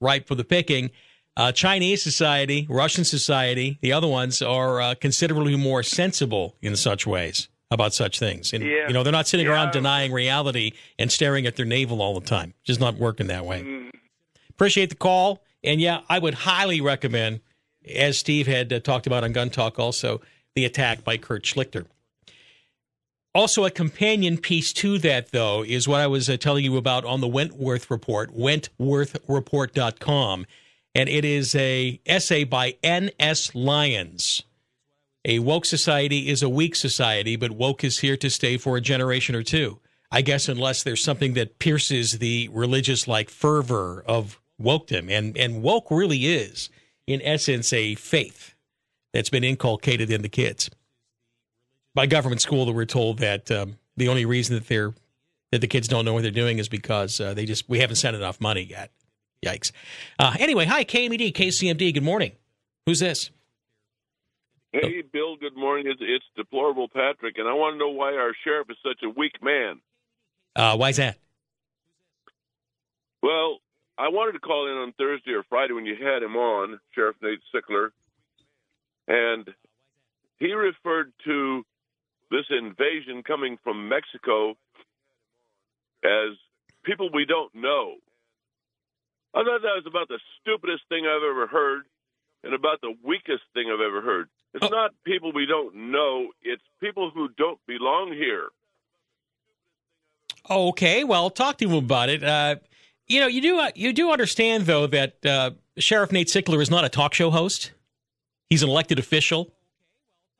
ripe 0.00 0.26
for 0.26 0.34
the 0.34 0.44
picking. 0.44 0.90
Uh, 1.36 1.52
Chinese 1.52 2.02
society, 2.02 2.66
Russian 2.68 3.04
society, 3.04 3.78
the 3.82 3.92
other 3.92 4.08
ones 4.08 4.40
are 4.40 4.80
uh, 4.80 4.94
considerably 4.94 5.56
more 5.56 5.82
sensible 5.82 6.56
in 6.62 6.76
such 6.76 7.06
ways 7.06 7.48
about 7.70 7.92
such 7.92 8.18
things. 8.18 8.52
And, 8.52 8.64
yeah. 8.64 8.86
you 8.86 8.94
know, 8.94 9.02
they're 9.02 9.12
not 9.12 9.26
sitting 9.26 9.46
yeah. 9.46 9.52
around 9.52 9.72
denying 9.72 10.12
reality 10.12 10.72
and 10.98 11.10
staring 11.10 11.46
at 11.46 11.56
their 11.56 11.66
navel 11.66 12.00
all 12.00 12.18
the 12.18 12.26
time. 12.26 12.54
Just 12.64 12.80
not 12.80 12.96
working 12.96 13.26
that 13.26 13.44
way. 13.44 13.62
Mm. 13.62 13.90
Appreciate 14.50 14.88
the 14.88 14.96
call. 14.96 15.42
And 15.64 15.80
yeah, 15.80 16.00
I 16.08 16.18
would 16.18 16.34
highly 16.34 16.80
recommend, 16.80 17.40
as 17.94 18.18
Steve 18.18 18.46
had 18.46 18.72
uh, 18.72 18.80
talked 18.80 19.06
about 19.06 19.24
on 19.24 19.32
Gun 19.32 19.50
Talk 19.50 19.78
also, 19.78 20.22
The 20.54 20.64
Attack 20.64 21.04
by 21.04 21.16
Kurt 21.16 21.44
Schlichter. 21.44 21.86
Also, 23.34 23.66
a 23.66 23.70
companion 23.70 24.38
piece 24.38 24.72
to 24.72 24.96
that, 24.98 25.30
though, 25.30 25.62
is 25.62 25.86
what 25.86 26.00
I 26.00 26.06
was 26.06 26.30
uh, 26.30 26.38
telling 26.38 26.64
you 26.64 26.78
about 26.78 27.04
on 27.04 27.20
the 27.20 27.28
Wentworth 27.28 27.90
Report, 27.90 28.34
wentworthreport.com. 28.34 30.46
And 30.94 31.08
it 31.10 31.26
is 31.26 31.54
a 31.54 32.00
essay 32.06 32.44
by 32.44 32.76
N.S. 32.82 33.54
Lyons. 33.54 34.42
A 35.26 35.40
woke 35.40 35.66
society 35.66 36.30
is 36.30 36.42
a 36.42 36.48
weak 36.48 36.74
society, 36.74 37.36
but 37.36 37.50
woke 37.50 37.84
is 37.84 37.98
here 37.98 38.16
to 38.16 38.30
stay 38.30 38.56
for 38.56 38.78
a 38.78 38.80
generation 38.80 39.34
or 39.34 39.42
two. 39.42 39.78
I 40.10 40.22
guess 40.22 40.48
unless 40.48 40.82
there's 40.82 41.04
something 41.04 41.34
that 41.34 41.58
pierces 41.58 42.18
the 42.18 42.48
religious 42.52 43.06
like 43.06 43.28
fervor 43.28 44.02
of 44.06 44.40
wokedom. 44.58 45.10
And, 45.10 45.36
and 45.36 45.62
woke 45.62 45.90
really 45.90 46.24
is, 46.26 46.70
in 47.06 47.22
essence, 47.22 47.72
a 47.72 47.94
faith 47.94 48.54
that's 49.12 49.30
been 49.30 49.44
inculcated 49.44 50.10
in 50.10 50.22
the 50.22 50.28
kids 50.28 50.70
by 51.94 52.06
government 52.06 52.42
school 52.42 52.66
that 52.66 52.72
we're 52.72 52.84
told 52.84 53.18
that 53.18 53.50
um, 53.50 53.78
the 53.96 54.08
only 54.08 54.24
reason 54.24 54.54
that 54.54 54.68
they're 54.68 54.92
that 55.52 55.60
the 55.60 55.68
kids 55.68 55.88
don't 55.88 56.04
know 56.04 56.12
what 56.12 56.22
they're 56.22 56.30
doing 56.30 56.58
is 56.58 56.68
because 56.68 57.20
uh, 57.20 57.32
they 57.32 57.46
just 57.46 57.68
we 57.68 57.78
haven't 57.78 57.96
sent 57.96 58.16
enough 58.16 58.40
money 58.40 58.62
yet. 58.62 58.90
Yikes. 59.44 59.72
Uh, 60.18 60.34
anyway, 60.38 60.64
hi 60.66 60.84
KMED, 60.84 61.32
KCMD. 61.32 61.94
Good 61.94 62.02
morning. 62.02 62.32
Who's 62.84 63.00
this? 63.00 63.30
Hey, 64.72 65.02
Bill. 65.10 65.36
Good 65.36 65.56
morning. 65.56 65.86
It's, 65.86 66.00
it's 66.02 66.24
deplorable 66.36 66.88
Patrick, 66.88 67.38
and 67.38 67.48
I 67.48 67.54
want 67.54 67.74
to 67.74 67.78
know 67.78 67.88
why 67.88 68.14
our 68.14 68.32
sheriff 68.44 68.68
is 68.68 68.76
such 68.82 69.02
a 69.02 69.08
weak 69.08 69.42
man. 69.42 69.80
Uh, 70.54 70.76
why 70.76 70.90
is 70.90 70.96
that? 70.96 71.16
Well, 73.22 73.58
I 73.98 74.08
wanted 74.08 74.32
to 74.32 74.40
call 74.40 74.66
in 74.66 74.76
on 74.76 74.92
Thursday 74.92 75.32
or 75.32 75.42
Friday 75.48 75.72
when 75.72 75.86
you 75.86 75.96
had 75.96 76.22
him 76.22 76.36
on, 76.36 76.78
Sheriff 76.94 77.16
Nate 77.22 77.40
Sickler, 77.54 77.90
and 79.08 79.48
he 80.38 80.52
referred 80.52 81.12
to 81.24 81.64
this 82.30 82.44
invasion 82.50 83.22
coming 83.22 83.56
from 83.64 83.88
Mexico 83.88 84.50
as 86.04 86.36
people 86.84 87.08
we 87.12 87.24
don't 87.24 87.54
know. 87.54 87.94
I 89.34 89.44
thought 89.44 89.62
that 89.62 89.76
was 89.76 89.86
about 89.86 90.08
the 90.08 90.18
stupidest 90.40 90.82
thing 90.88 91.04
I've 91.06 91.22
ever 91.22 91.46
heard 91.46 91.82
and 92.44 92.54
about 92.54 92.80
the 92.80 92.94
weakest 93.02 93.44
thing 93.54 93.66
I've 93.72 93.80
ever 93.80 94.02
heard. 94.02 94.28
It's 94.54 94.64
oh. 94.64 94.68
not 94.68 94.92
people 95.04 95.32
we 95.32 95.46
don't 95.46 95.90
know, 95.90 96.28
it's 96.42 96.62
people 96.80 97.10
who 97.10 97.28
don't 97.36 97.58
belong 97.66 98.12
here. 98.12 98.48
Okay, 100.48 101.02
well, 101.04 101.28
talk 101.28 101.58
to 101.58 101.68
him 101.68 101.74
about 101.74 102.08
it. 102.08 102.22
Uh, 102.22 102.56
you 103.06 103.20
know, 103.20 103.26
you 103.26 103.40
do 103.40 103.58
uh, 103.58 103.70
you 103.74 103.92
do 103.92 104.10
understand 104.10 104.66
though 104.66 104.86
that 104.86 105.24
uh, 105.24 105.50
Sheriff 105.78 106.12
Nate 106.12 106.28
Sickler 106.28 106.60
is 106.60 106.70
not 106.70 106.84
a 106.84 106.88
talk 106.88 107.14
show 107.14 107.30
host. 107.30 107.72
He's 108.48 108.62
an 108.62 108.68
elected 108.68 108.98
official 108.98 109.52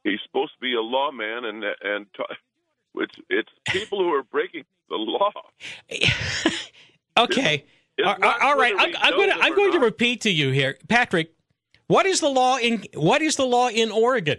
he's 0.07 0.21
supposed 0.25 0.53
to 0.55 0.61
be 0.61 0.75
a 0.75 0.81
lawman, 0.81 1.45
and 1.45 1.65
and 1.83 2.07
it's 2.97 3.15
it's 3.29 3.51
people 3.67 3.99
who 3.99 4.13
are 4.15 4.23
breaking 4.23 4.65
the 4.89 4.97
law. 4.97 5.33
okay, 7.19 7.65
it's, 7.99 8.09
it's 8.09 8.23
all, 8.23 8.35
all 8.43 8.57
right. 8.57 8.75
I'm, 8.79 8.95
I'm 9.01 9.13
going 9.13 9.31
to 9.31 9.37
I'm 9.37 9.55
going 9.55 9.71
not. 9.71 9.81
to 9.81 9.85
repeat 9.85 10.23
to 10.23 10.31
you 10.31 10.51
here, 10.51 10.79
Patrick. 10.89 11.33
What 11.89 12.07
is 12.07 12.21
the 12.21 12.31
law 12.31 12.57
in 12.57 12.85
what 12.95 13.23
is 13.23 13.37
the 13.37 13.45
law 13.45 13.69
in 13.69 13.91
Oregon? 13.91 14.39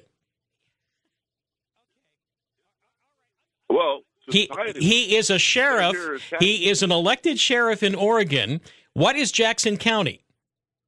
Well, 3.69 4.01
he 4.29 4.49
he 4.77 5.15
is 5.15 5.29
a 5.29 5.39
sheriff. 5.39 5.95
He 6.39 6.69
is 6.69 6.83
an 6.83 6.91
elected 6.91 7.39
sheriff 7.39 7.83
in 7.83 7.95
Oregon. 7.95 8.61
What 8.93 9.15
is 9.15 9.31
Jackson 9.31 9.77
County? 9.77 10.23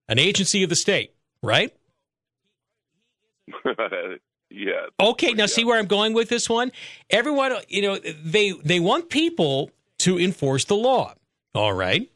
An 0.08 0.19
agency 0.19 0.63
of 0.63 0.69
the 0.69 0.75
state, 0.75 1.13
right? 1.43 1.73
Yeah. 4.52 4.88
Okay, 4.99 5.34
now 5.34 5.45
see 5.45 5.63
where 5.63 5.78
I'm 5.78 5.86
going 5.86 6.13
with 6.13 6.30
this 6.30 6.49
one. 6.49 6.71
Everyone, 7.12 7.54
you 7.67 7.84
know, 7.84 7.99
they 7.99 8.52
they 8.52 8.80
want 8.80 9.10
people 9.10 9.69
to 9.99 10.17
enforce 10.19 10.65
the 10.65 10.75
law. 10.75 11.13
All 11.54 11.73
right. 11.73 12.10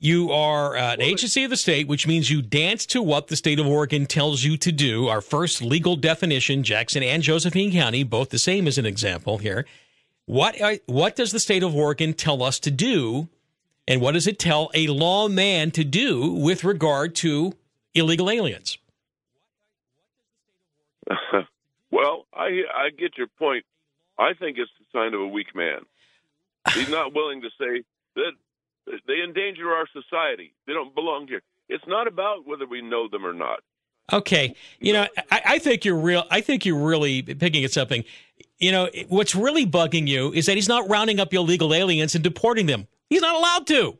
You 0.00 0.30
are 0.30 0.76
uh, 0.76 0.92
an 0.92 1.02
agency 1.02 1.42
of 1.42 1.50
the 1.50 1.56
state, 1.56 1.88
which 1.88 2.06
means 2.06 2.30
you 2.30 2.40
dance 2.40 2.86
to 2.86 3.02
what 3.02 3.26
the 3.26 3.34
state 3.34 3.58
of 3.58 3.66
Oregon 3.66 4.06
tells 4.06 4.44
you 4.44 4.56
to 4.58 4.70
do. 4.70 5.08
Our 5.08 5.20
first 5.20 5.60
legal 5.60 5.96
definition, 5.96 6.62
Jackson 6.62 7.02
and 7.02 7.20
Josephine 7.20 7.72
County, 7.72 8.04
both 8.04 8.30
the 8.30 8.38
same 8.38 8.68
as 8.68 8.78
an 8.78 8.86
example 8.86 9.38
here. 9.38 9.66
What 10.26 10.60
are, 10.60 10.76
what 10.86 11.16
does 11.16 11.32
the 11.32 11.40
state 11.40 11.64
of 11.64 11.74
Oregon 11.74 12.14
tell 12.14 12.44
us 12.44 12.60
to 12.60 12.70
do, 12.70 13.28
and 13.88 14.00
what 14.00 14.12
does 14.12 14.28
it 14.28 14.38
tell 14.38 14.70
a 14.72 14.86
lawman 14.86 15.72
to 15.72 15.82
do 15.82 16.32
with 16.32 16.62
regard 16.62 17.16
to 17.16 17.54
illegal 17.92 18.30
aliens? 18.30 18.78
well, 21.90 22.26
I 22.32 22.62
I 22.72 22.90
get 22.96 23.16
your 23.16 23.26
point. 23.38 23.64
I 24.16 24.34
think 24.34 24.58
it's 24.58 24.70
a 24.80 24.96
sign 24.96 25.14
of 25.14 25.20
a 25.20 25.26
weak 25.26 25.56
man. 25.56 25.80
He's 26.74 26.90
not 26.90 27.14
willing 27.14 27.40
to 27.42 27.48
say 27.58 27.82
that 28.14 28.32
they 29.06 29.22
endanger 29.22 29.70
our 29.70 29.86
society. 29.92 30.52
They 30.66 30.72
don't 30.72 30.94
belong 30.94 31.26
here. 31.28 31.42
It's 31.68 31.84
not 31.86 32.06
about 32.06 32.46
whether 32.46 32.66
we 32.66 32.82
know 32.82 33.08
them 33.08 33.26
or 33.26 33.32
not. 33.32 33.60
Okay, 34.10 34.54
you 34.80 34.94
know, 34.94 35.06
I, 35.30 35.42
I 35.44 35.58
think 35.58 35.84
you're 35.84 35.98
real. 35.98 36.24
I 36.30 36.40
think 36.40 36.64
you're 36.64 36.78
really 36.78 37.22
picking 37.22 37.62
at 37.64 37.72
something. 37.72 38.04
You 38.58 38.72
know, 38.72 38.88
what's 39.08 39.34
really 39.34 39.66
bugging 39.66 40.08
you 40.08 40.32
is 40.32 40.46
that 40.46 40.56
he's 40.56 40.68
not 40.68 40.88
rounding 40.88 41.20
up 41.20 41.32
illegal 41.34 41.74
aliens 41.74 42.14
and 42.14 42.24
deporting 42.24 42.66
them. 42.66 42.86
He's 43.10 43.20
not 43.20 43.34
allowed 43.34 43.66
to. 43.68 43.98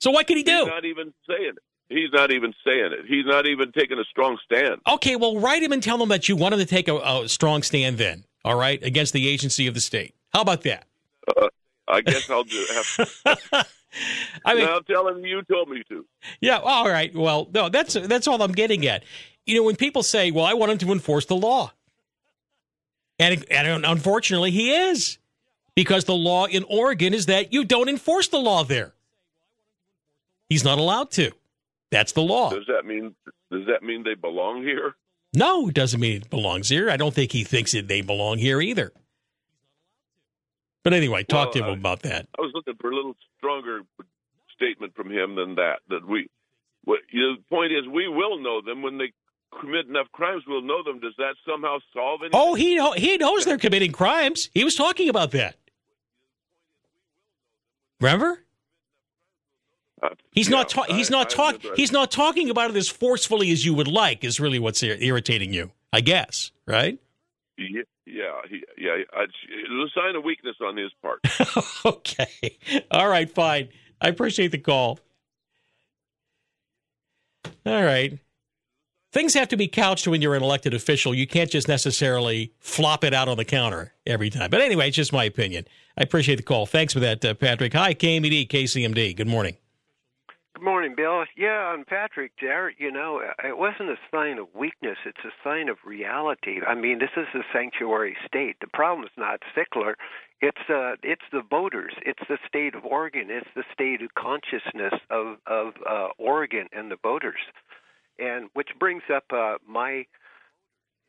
So 0.00 0.10
what 0.10 0.26
can 0.26 0.36
he 0.36 0.42
do? 0.42 0.58
He's 0.58 0.66
not 0.66 0.84
even 0.84 1.14
saying 1.28 1.52
it. 1.56 1.62
He's 1.88 2.10
not 2.12 2.32
even 2.32 2.52
saying 2.66 2.92
it. 2.92 3.06
He's 3.06 3.26
not 3.26 3.46
even 3.46 3.70
taking 3.72 3.98
a 3.98 4.04
strong 4.04 4.38
stand. 4.44 4.80
Okay, 4.88 5.16
well, 5.16 5.38
write 5.38 5.62
him 5.62 5.70
and 5.70 5.82
tell 5.82 6.02
him 6.02 6.08
that 6.08 6.28
you 6.28 6.34
want 6.34 6.54
him 6.54 6.60
to 6.60 6.66
take 6.66 6.88
a, 6.88 6.96
a 6.96 7.28
strong 7.28 7.62
stand 7.62 7.98
then, 7.98 8.24
all 8.44 8.56
right, 8.56 8.82
against 8.82 9.12
the 9.12 9.28
agency 9.28 9.66
of 9.66 9.74
the 9.74 9.80
state. 9.80 10.14
How 10.32 10.40
about 10.40 10.62
that? 10.62 10.86
Uh, 11.36 11.48
I 11.86 12.00
guess 12.00 12.28
I'll 12.28 12.44
do 12.44 12.66
have. 12.74 13.66
I 14.44 14.54
mean, 14.54 14.68
I'll 14.68 14.82
tell 14.82 15.08
him 15.08 15.24
you 15.24 15.42
told 15.42 15.68
me 15.68 15.82
to. 15.88 16.04
Yeah, 16.40 16.58
all 16.58 16.88
right. 16.88 17.14
Well, 17.14 17.48
no, 17.52 17.68
that's 17.68 17.94
that's 17.94 18.26
all 18.26 18.42
I'm 18.42 18.52
getting 18.52 18.86
at. 18.86 19.04
You 19.46 19.56
know, 19.56 19.62
when 19.62 19.76
people 19.76 20.02
say, 20.02 20.30
"Well, 20.30 20.44
I 20.44 20.54
want 20.54 20.72
him 20.72 20.78
to 20.78 20.92
enforce 20.92 21.26
the 21.26 21.36
law," 21.36 21.72
and, 23.18 23.44
and 23.50 23.84
unfortunately, 23.84 24.50
he 24.50 24.72
is, 24.72 25.18
because 25.74 26.04
the 26.04 26.14
law 26.14 26.46
in 26.46 26.64
Oregon 26.68 27.14
is 27.14 27.26
that 27.26 27.52
you 27.52 27.64
don't 27.64 27.88
enforce 27.88 28.28
the 28.28 28.38
law 28.38 28.64
there. 28.64 28.94
He's 30.48 30.64
not 30.64 30.78
allowed 30.78 31.10
to. 31.12 31.32
That's 31.90 32.12
the 32.12 32.22
law. 32.22 32.50
Does 32.50 32.66
that 32.68 32.84
mean 32.84 33.14
does 33.50 33.66
that 33.66 33.82
mean 33.82 34.02
they 34.02 34.14
belong 34.14 34.62
here? 34.62 34.94
No, 35.32 35.68
it 35.68 35.74
doesn't 35.74 36.00
mean 36.00 36.22
it 36.22 36.30
belongs 36.30 36.68
here. 36.68 36.90
I 36.90 36.96
don't 36.96 37.14
think 37.14 37.32
he 37.32 37.44
thinks 37.44 37.72
that 37.72 37.88
they 37.88 38.00
belong 38.00 38.38
here 38.38 38.60
either. 38.60 38.92
But 40.84 40.92
anyway, 40.92 41.24
talk 41.24 41.46
well, 41.46 41.52
to 41.54 41.58
him 41.60 41.64
I, 41.64 41.72
about 41.72 42.02
that. 42.02 42.28
I 42.38 42.42
was 42.42 42.52
looking 42.54 42.74
for 42.80 42.90
a 42.90 42.94
little 42.94 43.16
stronger 43.38 43.80
statement 44.54 44.94
from 44.94 45.10
him 45.10 45.34
than 45.34 45.56
that. 45.56 45.80
That 45.88 46.06
we, 46.06 46.28
what, 46.84 47.00
you 47.10 47.20
know, 47.22 47.36
the 47.36 47.42
point 47.50 47.72
is, 47.72 47.88
we 47.88 48.06
will 48.06 48.38
know 48.38 48.60
them 48.60 48.82
when 48.82 48.98
they 48.98 49.12
commit 49.60 49.86
enough 49.86 50.06
crimes, 50.12 50.42
we'll 50.46 50.62
know 50.62 50.82
them. 50.82 51.00
Does 51.00 51.14
that 51.18 51.34
somehow 51.48 51.78
solve 51.92 52.20
anything? 52.22 52.38
Oh, 52.40 52.54
he 52.54 52.78
he 53.00 53.16
knows 53.16 53.44
they're 53.44 53.58
committing 53.58 53.92
crimes. 53.92 54.50
He 54.52 54.62
was 54.64 54.74
talking 54.74 55.08
about 55.08 55.30
that. 55.32 55.56
Remember? 58.00 58.40
Uh, 60.02 60.08
He's 60.32 60.48
yeah, 60.50 60.56
not. 60.56 60.68
Ta- 60.68 60.84
he's 60.88 61.10
I- 61.10 61.16
not 61.16 61.30
talking. 61.30 61.60
remember 61.60 61.76
He's 61.76 61.92
not 61.92 62.10
talking 62.10 62.50
about 62.50 62.70
it 62.70 62.76
as 62.76 62.88
forcefully 62.88 63.50
as 63.52 63.64
you 63.64 63.72
would 63.74 63.88
like. 63.88 64.22
Is 64.24 64.38
really 64.38 64.58
what's 64.58 64.82
ir- 64.82 64.98
irritating 65.00 65.52
you, 65.54 65.70
I 65.92 66.02
guess. 66.02 66.50
Right? 66.66 66.98
Yeah, 67.56 67.82
yeah, 68.06 68.40
yeah. 68.76 68.96
It's 68.96 69.94
a 69.96 70.00
sign 70.00 70.16
of 70.16 70.24
weakness 70.24 70.56
on 70.60 70.76
his 70.76 70.90
part. 71.00 71.20
okay. 71.84 72.58
All 72.90 73.08
right. 73.08 73.30
Fine. 73.30 73.68
I 74.00 74.08
appreciate 74.08 74.50
the 74.50 74.58
call. 74.58 74.98
All 77.66 77.82
right. 77.82 78.18
Things 79.12 79.34
have 79.34 79.48
to 79.48 79.56
be 79.56 79.68
couched 79.68 80.08
when 80.08 80.20
you're 80.20 80.34
an 80.34 80.42
elected 80.42 80.74
official. 80.74 81.14
You 81.14 81.26
can't 81.26 81.48
just 81.48 81.68
necessarily 81.68 82.52
flop 82.58 83.04
it 83.04 83.14
out 83.14 83.28
on 83.28 83.36
the 83.36 83.44
counter 83.44 83.92
every 84.04 84.28
time. 84.28 84.50
But 84.50 84.60
anyway, 84.60 84.88
it's 84.88 84.96
just 84.96 85.12
my 85.12 85.22
opinion. 85.22 85.66
I 85.96 86.02
appreciate 86.02 86.36
the 86.36 86.42
call. 86.42 86.66
Thanks 86.66 86.92
for 86.92 87.00
that, 87.00 87.24
uh, 87.24 87.34
Patrick. 87.34 87.72
Hi, 87.74 87.94
KMED, 87.94 88.48
KCMD. 88.48 89.16
Good 89.16 89.28
morning. 89.28 89.56
Good 90.54 90.62
morning, 90.62 90.94
Bill. 90.96 91.24
Yeah, 91.36 91.74
and 91.74 91.84
Patrick, 91.84 92.30
there, 92.40 92.72
you 92.78 92.92
know, 92.92 93.20
it 93.42 93.58
wasn't 93.58 93.90
a 93.90 93.96
sign 94.12 94.38
of 94.38 94.46
weakness. 94.54 94.98
It's 95.04 95.24
a 95.24 95.32
sign 95.42 95.68
of 95.68 95.78
reality. 95.84 96.60
I 96.64 96.76
mean, 96.76 97.00
this 97.00 97.10
is 97.16 97.26
a 97.34 97.42
sanctuary 97.52 98.16
state. 98.24 98.56
The 98.60 98.68
problem 98.68 99.04
is 99.04 99.10
not 99.16 99.40
Sickler. 99.56 99.94
It's 100.40 100.70
uh, 100.70 100.94
it's 101.02 101.24
the 101.32 101.42
voters. 101.42 101.94
It's 102.06 102.22
the 102.28 102.38
state 102.46 102.76
of 102.76 102.84
Oregon. 102.84 103.30
It's 103.30 103.48
the 103.56 103.64
state 103.72 104.00
of 104.02 104.14
consciousness 104.14 104.94
of 105.10 105.38
of 105.48 105.74
uh, 105.88 106.08
Oregon 106.18 106.68
and 106.72 106.88
the 106.88 106.98
voters. 107.02 107.40
And 108.20 108.48
which 108.54 108.68
brings 108.78 109.02
up 109.12 109.24
uh, 109.32 109.56
my 109.66 110.06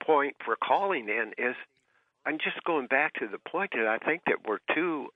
point 0.04 0.38
for 0.44 0.56
calling 0.56 1.08
in 1.08 1.34
is 1.38 1.56
I'm 2.26 2.40
just 2.40 2.64
going 2.66 2.88
back 2.88 3.14
to 3.20 3.28
the 3.28 3.38
point 3.38 3.72
that 3.74 3.86
I 3.86 4.00
think 4.00 4.24
that 4.26 4.48
we're 4.48 4.60
too 4.74 5.10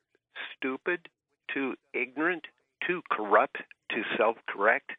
stupid, 0.56 1.10
too 1.52 1.74
ignorant, 1.94 2.46
too 2.86 3.02
corrupt 3.12 3.58
to 3.92 4.04
self 4.18 4.38
correct. 4.48 4.92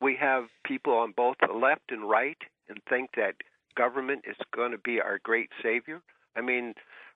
We 0.00 0.16
have 0.20 0.44
people 0.64 0.94
on 0.94 1.12
both 1.16 1.36
the 1.46 1.54
left 1.54 1.90
and 1.90 2.08
right 2.08 2.38
and 2.68 2.78
think 2.88 3.10
that 3.16 3.34
government 3.76 4.24
is 4.28 4.36
going 4.54 4.72
to 4.72 4.78
be 4.78 5.00
our 5.00 5.18
great 5.22 5.50
savior. 5.62 6.00
I 6.36 6.40
mean, 6.40 6.74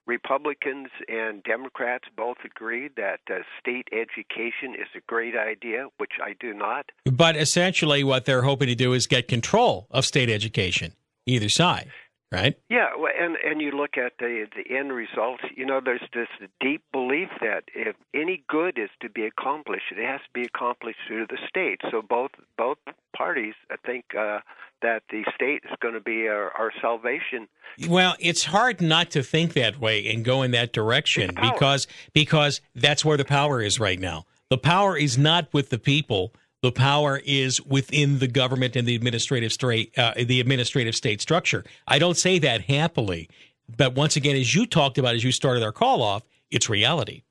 Republicans 0.09 0.89
and 1.07 1.43
Democrats 1.43 2.05
both 2.17 2.37
agree 2.43 2.89
that 2.97 3.19
uh, 3.29 3.39
state 3.59 3.87
education 3.91 4.73
is 4.73 4.87
a 4.95 5.01
great 5.07 5.35
idea, 5.35 5.87
which 5.97 6.13
I 6.23 6.33
do 6.39 6.53
not. 6.53 6.87
But 7.05 7.35
essentially, 7.35 8.03
what 8.03 8.25
they're 8.25 8.41
hoping 8.41 8.67
to 8.67 8.75
do 8.75 8.93
is 8.93 9.07
get 9.07 9.27
control 9.27 9.87
of 9.91 10.05
state 10.05 10.29
education, 10.29 10.93
either 11.25 11.49
side, 11.49 11.91
right? 12.31 12.57
Yeah, 12.69 12.87
well, 12.97 13.11
and 13.19 13.35
and 13.43 13.61
you 13.61 13.71
look 13.71 13.97
at 13.97 14.13
the 14.19 14.45
the 14.55 14.75
end 14.75 14.93
result. 14.93 15.39
You 15.55 15.65
know, 15.65 15.81
there's 15.83 16.07
this 16.13 16.27
deep 16.59 16.83
belief 16.91 17.29
that 17.41 17.63
if 17.73 17.95
any 18.13 18.43
good 18.47 18.77
is 18.77 18.89
to 19.01 19.09
be 19.09 19.25
accomplished, 19.25 19.85
it 19.91 20.05
has 20.05 20.21
to 20.21 20.31
be 20.33 20.43
accomplished 20.43 20.99
through 21.07 21.27
the 21.27 21.37
state. 21.47 21.81
So 21.91 22.01
both 22.01 22.31
both 22.57 22.77
parties, 23.15 23.55
I 23.71 23.75
think, 23.85 24.05
uh, 24.17 24.39
that 24.81 25.03
the 25.09 25.23
state 25.35 25.63
is 25.65 25.75
going 25.81 25.93
to 25.93 25.99
be 25.99 26.27
our, 26.27 26.51
our 26.51 26.71
salvation. 26.81 27.47
Well, 27.87 28.15
it's 28.19 28.45
hard 28.45 28.81
not 28.81 29.11
to 29.11 29.23
think 29.23 29.53
that 29.53 29.79
way 29.79 30.07
and 30.07 30.23
go 30.23 30.41
in 30.41 30.51
that 30.51 30.73
direction 30.73 31.31
because 31.41 31.87
because 32.13 32.61
that's 32.75 33.03
where 33.03 33.17
the 33.17 33.25
power 33.25 33.61
is 33.61 33.79
right 33.79 33.99
now. 33.99 34.25
The 34.49 34.57
power 34.57 34.97
is 34.97 35.17
not 35.17 35.53
with 35.53 35.69
the 35.69 35.77
people. 35.79 36.33
The 36.61 36.71
power 36.71 37.21
is 37.25 37.61
within 37.65 38.19
the 38.19 38.27
government 38.27 38.75
and 38.75 38.87
the 38.87 38.95
administrative 38.95 39.53
state, 39.53 39.97
uh, 39.97 40.13
the 40.17 40.41
administrative 40.41 40.95
state 40.95 41.21
structure. 41.21 41.63
I 41.87 41.99
don't 41.99 42.17
say 42.17 42.37
that 42.39 42.63
happily, 42.63 43.29
but 43.77 43.95
once 43.95 44.15
again, 44.15 44.35
as 44.35 44.53
you 44.53 44.65
talked 44.65 44.97
about 44.97 45.15
as 45.15 45.23
you 45.23 45.31
started 45.31 45.63
our 45.63 45.71
call 45.71 46.01
off, 46.01 46.23
it's 46.51 46.69
reality. 46.69 47.23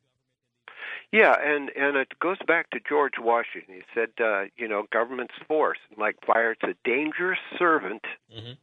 Yeah, 1.11 1.35
and 1.43 1.71
and 1.75 1.97
it 1.97 2.19
goes 2.21 2.37
back 2.47 2.69
to 2.71 2.81
George 2.87 3.15
Washington. 3.19 3.77
He 3.77 3.83
said, 3.95 4.11
uh, 4.23 4.45
you 4.59 4.69
know, 4.69 4.85
government's 4.93 5.35
force, 5.47 5.79
like 5.97 6.17
fire, 6.27 6.53
it's 6.53 6.63
a 6.63 6.75
dangerous 6.85 7.39
servant 7.59 8.05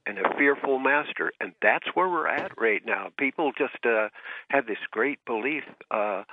and 0.05 0.19
a 0.19 0.37
fearful 0.37 0.77
master, 0.77 1.31
and 1.41 1.53
that's 1.63 1.87
where 1.95 2.07
we're 2.07 2.27
at 2.27 2.51
right 2.59 2.85
now. 2.85 3.11
People 3.17 3.51
just 3.57 3.83
uh, 3.83 4.09
have 4.49 4.67
this 4.67 4.77
great 4.91 5.17
belief, 5.25 5.63
uh, 5.89 6.23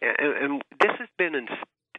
and, 0.00 0.34
and 0.42 0.62
this 0.80 0.92
has 0.98 1.08
been 1.18 1.34
inst- 1.34 1.52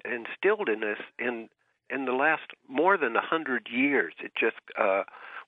instilled 0.04 0.68
in 0.68 0.84
us 0.84 0.98
in 1.20 1.48
in 1.90 2.06
the 2.06 2.12
last 2.12 2.44
more 2.68 2.98
than 2.98 3.16
a 3.16 3.22
hundred 3.22 3.68
years. 3.72 4.14
It 4.24 4.32
just 4.40 4.58
uh, 4.78 5.04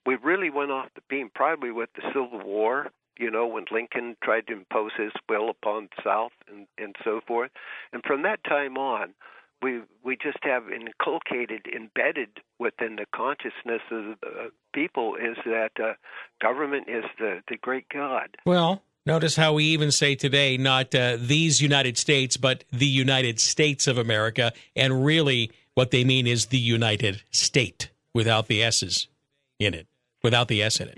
we 0.06 0.16
really 0.16 0.50
went 0.50 0.72
off 0.72 0.90
the 0.96 1.02
beam, 1.10 1.30
probably 1.34 1.72
with 1.72 1.90
the 1.96 2.02
Civil 2.08 2.46
War. 2.46 2.88
You 3.18 3.30
know, 3.30 3.46
when 3.46 3.66
Lincoln 3.72 4.16
tried 4.24 4.48
to 4.48 4.54
impose 4.54 4.92
his 4.98 5.12
will 5.30 5.50
upon 5.50 5.90
the 5.96 6.02
South 6.04 6.32
and 6.50 6.68
and 6.78 6.96
so 7.04 7.22
forth, 7.28 7.52
and 7.94 8.04
from 8.04 8.24
that 8.24 8.44
time 8.44 8.78
on, 8.78 9.14
we 9.62 9.82
we 10.04 10.16
just 10.16 10.40
have 10.44 10.64
inculcated, 10.72 11.68
embedded 11.68 12.30
within 12.60 12.96
the 12.96 13.06
consciousness 13.14 13.82
of 13.92 14.20
the 14.22 14.52
people 14.74 15.16
is 15.16 15.38
that 15.46 15.72
uh, 15.82 15.94
government 16.42 16.88
is 16.90 17.04
the 17.20 17.42
the 17.48 17.58
great 17.58 17.88
God. 17.90 18.38
Well, 18.46 18.82
notice 19.06 19.36
how 19.36 19.54
we 19.54 19.66
even 19.66 19.92
say 19.92 20.16
today 20.16 20.58
not 20.58 20.96
uh, 20.96 21.18
these 21.20 21.62
United 21.62 21.98
States, 21.98 22.38
but 22.38 22.64
the 22.72 22.88
United 22.88 23.40
States 23.40 23.88
of 23.88 23.98
America, 23.98 24.52
and 24.76 25.06
really 25.06 25.52
what 25.76 25.92
they 25.92 26.04
mean 26.04 26.28
is 26.28 26.48
the 26.48 26.58
United 26.58 27.24
State 27.32 27.92
without 28.14 28.48
the 28.48 28.64
S's 28.64 29.08
in 29.60 29.74
it, 29.74 29.88
without 30.24 30.48
the 30.48 30.62
S 30.62 30.80
in 30.80 30.90
it. 30.90 30.98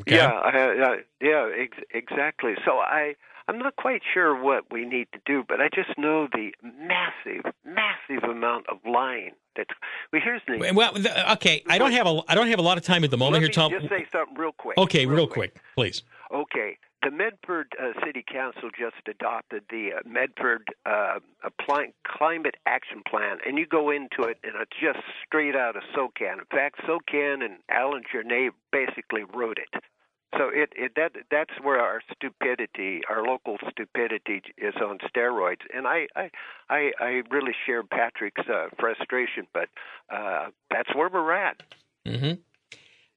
Okay? 0.00 0.16
Yeah, 0.16 0.30
I, 0.30 0.48
uh, 0.48 0.86
I, 0.86 0.96
yeah, 1.20 1.50
ex- 1.58 1.84
exactly. 1.92 2.54
So 2.64 2.78
I 2.78 3.14
I'm 3.48 3.58
not 3.58 3.76
quite 3.76 4.02
sure 4.12 4.40
what 4.40 4.70
we 4.70 4.84
need 4.84 5.08
to 5.12 5.20
do, 5.24 5.42
but 5.48 5.60
I 5.60 5.68
just 5.74 5.96
know 5.96 6.28
the 6.30 6.50
massive, 6.62 7.50
massive 7.64 8.28
amount 8.28 8.66
of 8.68 8.78
lying 8.84 9.30
that's. 9.56 9.70
Well, 10.12 10.20
here's 10.22 10.42
the. 10.46 10.72
Well, 10.74 10.92
okay, 11.32 11.62
I 11.66 11.78
don't 11.78 11.92
have 11.92 12.06
a 12.06 12.20
I 12.28 12.34
don't 12.34 12.48
have 12.48 12.58
a 12.58 12.62
lot 12.62 12.76
of 12.76 12.84
time 12.84 13.04
at 13.04 13.10
the 13.10 13.16
moment 13.16 13.42
Let 13.42 13.42
here, 13.42 13.52
Tom. 13.52 13.72
just 13.72 13.88
say 13.88 14.06
something 14.12 14.36
real 14.36 14.52
quick. 14.52 14.76
Okay, 14.76 15.06
real 15.06 15.26
quick, 15.26 15.56
please. 15.74 16.02
Okay. 16.32 16.76
The 17.02 17.10
Medford 17.12 17.72
uh, 17.80 17.92
City 18.04 18.24
Council 18.26 18.70
just 18.76 19.06
adopted 19.06 19.62
the 19.70 19.90
uh, 19.98 20.08
Medford 20.08 20.66
uh, 20.84 21.20
Appli- 21.44 21.92
Climate 22.04 22.56
Action 22.66 23.02
Plan, 23.08 23.38
and 23.46 23.56
you 23.56 23.66
go 23.66 23.90
into 23.90 24.22
it, 24.28 24.38
and 24.42 24.54
it's 24.60 24.72
just 24.80 24.98
straight 25.24 25.54
out 25.54 25.76
of 25.76 25.82
SOCAN. 25.94 26.38
In 26.40 26.44
fact, 26.50 26.80
SOCAN 26.86 27.42
and 27.44 27.58
Alan 27.70 28.02
Journet 28.12 28.50
basically 28.72 29.22
wrote 29.32 29.58
it. 29.58 29.82
So 30.36 30.50
it, 30.52 30.70
it 30.76 30.92
that 30.96 31.12
that's 31.30 31.52
where 31.62 31.80
our 31.80 32.02
stupidity, 32.14 33.00
our 33.08 33.24
local 33.24 33.56
stupidity, 33.70 34.42
is 34.58 34.74
on 34.76 34.98
steroids. 34.98 35.62
And 35.74 35.86
I 35.86 36.06
I 36.14 36.30
I, 36.68 36.92
I 37.00 37.22
really 37.30 37.54
share 37.64 37.82
Patrick's 37.82 38.46
uh, 38.46 38.66
frustration, 38.78 39.46
but 39.54 39.68
uh, 40.10 40.48
that's 40.70 40.94
where 40.94 41.08
we're 41.08 41.32
at. 41.32 41.62
hmm 42.06 42.32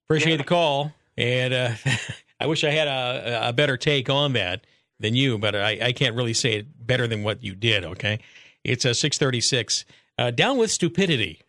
Appreciate 0.05 0.37
the 0.37 0.43
call, 0.43 0.93
and 1.17 1.53
uh, 1.53 1.71
I 2.41 2.47
wish 2.47 2.63
I 2.63 2.71
had 2.71 2.87
a, 2.87 3.49
a 3.49 3.53
better 3.53 3.77
take 3.77 4.09
on 4.09 4.33
that 4.33 4.65
than 4.99 5.15
you, 5.15 5.37
but 5.37 5.55
I, 5.55 5.79
I 5.81 5.91
can't 5.91 6.15
really 6.15 6.33
say 6.33 6.53
it 6.53 6.87
better 6.87 7.07
than 7.07 7.23
what 7.23 7.43
you 7.43 7.55
did. 7.55 7.85
Okay, 7.85 8.19
it's 8.63 8.85
a 8.85 8.93
six 8.93 9.17
thirty 9.17 9.41
six. 9.41 9.85
Uh, 10.17 10.29
down 10.29 10.57
with 10.57 10.69
stupidity. 10.69 11.41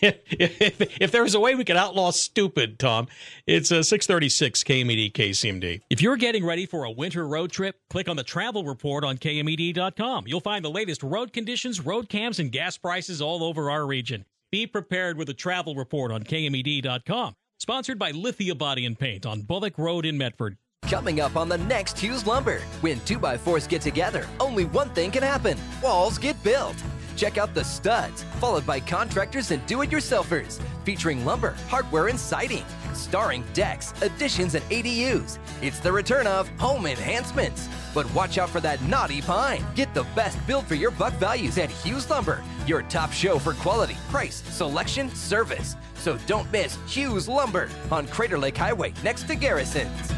if, 0.01 0.19
if, 0.29 1.01
if 1.01 1.11
there 1.11 1.23
was 1.23 1.33
a 1.33 1.39
way 1.39 1.55
we 1.55 1.63
could 1.63 1.77
outlaw 1.77 2.11
stupid, 2.11 2.77
Tom, 2.77 3.07
it's 3.47 3.71
a 3.71 3.83
636 3.83 4.63
KMED 4.63 5.11
KCMD. 5.13 5.81
If 5.89 6.03
you're 6.03 6.17
getting 6.17 6.45
ready 6.45 6.67
for 6.67 6.83
a 6.83 6.91
winter 6.91 7.27
road 7.27 7.51
trip, 7.51 7.77
click 7.89 8.09
on 8.09 8.15
the 8.15 8.23
travel 8.23 8.63
report 8.63 9.03
on 9.03 9.17
KMED.com. 9.17 10.25
You'll 10.27 10.39
find 10.41 10.63
the 10.63 10.69
latest 10.69 11.01
road 11.01 11.33
conditions, 11.33 11.81
road 11.81 12.09
cams, 12.09 12.37
and 12.37 12.51
gas 12.51 12.77
prices 12.77 13.21
all 13.21 13.43
over 13.43 13.71
our 13.71 13.87
region. 13.87 14.25
Be 14.51 14.67
prepared 14.67 15.17
with 15.17 15.29
a 15.29 15.33
travel 15.33 15.73
report 15.73 16.11
on 16.11 16.23
KMED.com. 16.23 17.35
Sponsored 17.59 17.97
by 17.97 18.11
Lithia 18.11 18.53
Body 18.53 18.85
and 18.85 18.99
Paint 18.99 19.25
on 19.25 19.41
Bullock 19.41 19.77
Road 19.77 20.05
in 20.05 20.17
Medford. 20.17 20.57
Coming 20.83 21.21
up 21.21 21.37
on 21.37 21.47
the 21.47 21.57
next 21.57 21.97
Hughes 21.97 22.27
Lumber. 22.27 22.59
When 22.81 22.99
2x4s 23.01 23.67
get 23.69 23.81
together, 23.81 24.27
only 24.41 24.65
one 24.65 24.89
thing 24.89 25.09
can 25.09 25.23
happen 25.23 25.57
walls 25.81 26.17
get 26.17 26.41
built. 26.43 26.75
Check 27.15 27.37
out 27.37 27.53
the 27.53 27.63
studs, 27.63 28.23
followed 28.41 28.65
by 28.67 28.81
contractors 28.81 29.51
and 29.51 29.65
do 29.67 29.81
it 29.81 29.89
yourselfers, 29.89 30.61
featuring 30.83 31.23
lumber, 31.23 31.51
hardware, 31.69 32.07
and 32.07 32.19
siding, 32.19 32.65
starring 32.93 33.43
decks, 33.53 33.93
additions, 34.01 34.53
and 34.53 34.65
ADUs. 34.65 35.39
It's 35.61 35.79
the 35.79 35.91
return 35.93 36.27
of 36.27 36.49
home 36.59 36.85
enhancements. 36.85 37.69
But 37.93 38.13
watch 38.13 38.37
out 38.37 38.49
for 38.49 38.59
that 38.59 38.81
naughty 38.81 39.21
pine. 39.21 39.65
Get 39.75 39.93
the 39.93 40.05
best 40.13 40.45
build 40.45 40.67
for 40.67 40.75
your 40.75 40.91
buck 40.91 41.13
values 41.13 41.57
at 41.57 41.71
Hughes 41.71 42.09
Lumber, 42.09 42.43
your 42.67 42.81
top 42.83 43.13
show 43.13 43.39
for 43.39 43.53
quality, 43.53 43.95
price, 44.09 44.43
selection, 44.49 45.09
service. 45.15 45.77
So 46.05 46.19
don't 46.27 46.51
miss 46.51 46.75
Hughes 46.87 47.27
Lumber 47.27 47.67
on 47.89 48.05
Crater 48.05 48.37
Lake 48.37 48.55
Highway 48.55 48.93
next 49.03 49.23
to 49.23 49.33
Garrison's. 49.33 50.13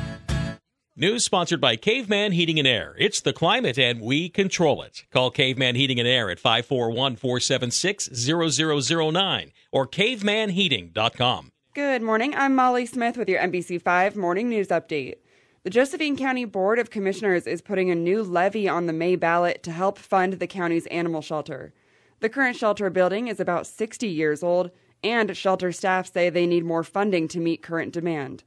News 0.98 1.24
sponsored 1.24 1.62
by 1.62 1.78
Caveman 1.78 2.34
Heating 2.34 2.60
and 2.60 2.68
Air. 2.68 2.94
It's 3.00 3.22
the 3.22 3.32
climate 3.32 3.80
and 3.80 4.02
we 4.02 4.28
control 4.28 4.82
it. 4.82 5.06
Call 5.14 5.32
Caveman 5.32 5.76
Heating 5.76 5.98
and 5.98 6.08
Air 6.08 6.30
at 6.30 6.42
541 6.42 7.16
476 7.16 8.10
0009 8.14 9.52
or 9.72 9.88
cavemanheating.com. 9.88 11.52
Good 11.74 12.02
morning. 12.02 12.36
I'm 12.36 12.54
Molly 12.54 12.86
Smith 12.86 13.16
with 13.16 13.30
your 13.30 13.40
NBC5 13.40 14.18
Morning 14.18 14.50
News 14.50 14.68
Update. 14.68 15.16
The 15.64 15.70
Josephine 15.70 16.18
County 16.18 16.44
Board 16.44 16.80
of 16.80 16.90
Commissioners 16.90 17.48
is 17.48 17.62
putting 17.62 17.90
a 17.90 17.96
new 17.96 18.24
levy 18.24 18.68
on 18.68 18.88
the 18.88 18.94
May 18.94 19.16
ballot 19.16 19.64
to 19.64 19.72
help 19.72 19.98
fund 19.98 20.34
the 20.34 20.48
county's 20.48 20.88
animal 20.88 21.22
shelter. 21.22 21.74
The 22.20 22.28
current 22.28 22.58
shelter 22.58 22.90
building 22.90 23.30
is 23.30 23.40
about 23.40 23.68
60 23.68 24.06
years 24.06 24.44
old, 24.44 24.72
and 25.04 25.36
shelter 25.36 25.72
staff 25.72 26.12
say 26.12 26.30
they 26.30 26.48
need 26.48 26.66
more 26.66 26.84
funding 26.84 27.28
to 27.30 27.40
meet 27.40 27.62
current 27.62 27.94
demand. 27.94 28.44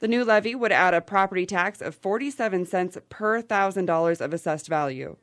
The 0.00 0.08
new 0.08 0.24
levy 0.24 0.54
would 0.54 0.72
add 0.72 0.94
a 0.94 1.00
property 1.00 1.44
tax 1.44 1.82
of 1.82 1.94
47 1.94 2.64
cents 2.64 2.96
per 3.10 3.42
$1,000 3.42 4.20
of 4.20 4.32
assessed 4.32 4.66
value. 4.66 5.16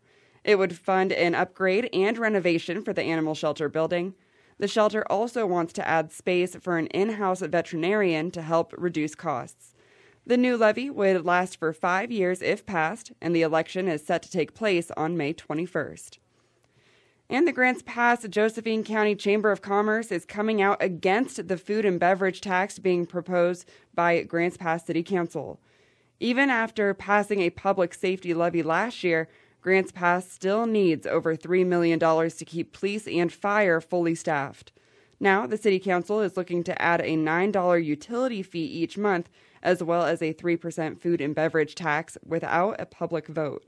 It 0.44 0.60
would 0.60 0.78
fund 0.78 1.12
an 1.12 1.36
upgrade 1.36 1.90
and 1.92 2.18
renovation 2.18 2.84
for 2.84 2.94
the 2.94 3.02
animal 3.02 3.34
shelter 3.34 3.70
building. 3.70 4.14
The 4.60 4.68
shelter 4.68 5.04
also 5.12 5.46
wants 5.46 5.74
to 5.74 5.88
add 5.88 6.12
space 6.12 6.56
for 6.56 6.78
an 6.78 6.88
in 6.88 7.14
house 7.14 7.42
veterinarian 7.42 8.32
to 8.32 8.42
help 8.42 8.74
reduce 8.78 9.16
costs. 9.16 9.74
The 10.26 10.38
new 10.38 10.58
levy 10.58 10.90
would 10.90 11.26
last 11.26 11.58
for 11.58 11.74
five 11.74 12.12
years 12.12 12.42
if 12.42 12.66
passed, 12.66 13.12
and 13.22 13.36
the 13.36 13.42
election 13.42 13.88
is 13.88 14.06
set 14.06 14.22
to 14.24 14.32
take 14.32 14.54
place 14.54 14.92
on 14.98 15.18
May 15.18 15.34
21st. 15.34 16.18
And 17.30 17.46
the 17.46 17.52
Grants 17.52 17.84
Pass 17.86 18.26
Josephine 18.26 18.86
County 18.86 19.14
Chamber 19.14 19.52
of 19.52 19.62
Commerce 19.62 20.14
is 20.14 20.24
coming 20.24 20.62
out 20.62 20.82
against 20.82 21.50
the 21.50 21.58
food 21.58 21.84
and 21.84 22.00
beverage 22.00 22.40
tax 22.40 22.80
being 22.80 23.06
proposed 23.06 23.70
by 23.94 24.24
Grants 24.24 24.56
Pass 24.56 24.86
City 24.86 25.04
Council. 25.04 25.60
Even 26.22 26.50
after 26.50 26.94
passing 26.94 27.42
a 27.42 27.50
public 27.50 27.94
safety 27.94 28.34
levy 28.34 28.64
last 28.64 29.04
year, 29.04 29.28
Grants 29.62 29.92
Pass 29.92 30.32
still 30.32 30.66
needs 30.66 31.06
over 31.06 31.36
$3 31.36 31.66
million 31.66 32.00
to 32.00 32.46
keep 32.46 32.72
police 32.72 33.06
and 33.08 33.34
fire 33.34 33.82
fully 33.82 34.16
staffed. 34.16 34.72
Now, 35.20 35.46
the 35.46 35.58
City 35.58 35.80
Council 35.80 36.22
is 36.22 36.38
looking 36.38 36.64
to 36.64 36.82
add 36.82 37.02
a 37.02 37.18
$9 37.18 37.84
utility 37.84 38.42
fee 38.42 38.64
each 38.64 38.98
month, 38.98 39.30
as 39.62 39.84
well 39.84 40.04
as 40.04 40.22
a 40.22 40.34
3% 40.34 40.98
food 41.02 41.20
and 41.20 41.36
beverage 41.36 41.76
tax 41.76 42.18
without 42.26 42.80
a 42.80 42.86
public 42.86 43.28
vote. 43.28 43.66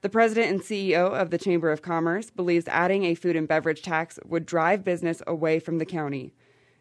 The 0.00 0.08
president 0.08 0.52
and 0.52 0.60
CEO 0.60 1.10
of 1.10 1.30
the 1.30 1.38
Chamber 1.38 1.72
of 1.72 1.82
Commerce 1.82 2.30
believes 2.30 2.68
adding 2.68 3.02
a 3.04 3.16
food 3.16 3.34
and 3.34 3.48
beverage 3.48 3.82
tax 3.82 4.20
would 4.24 4.46
drive 4.46 4.84
business 4.84 5.22
away 5.26 5.58
from 5.58 5.78
the 5.78 5.84
county. 5.84 6.34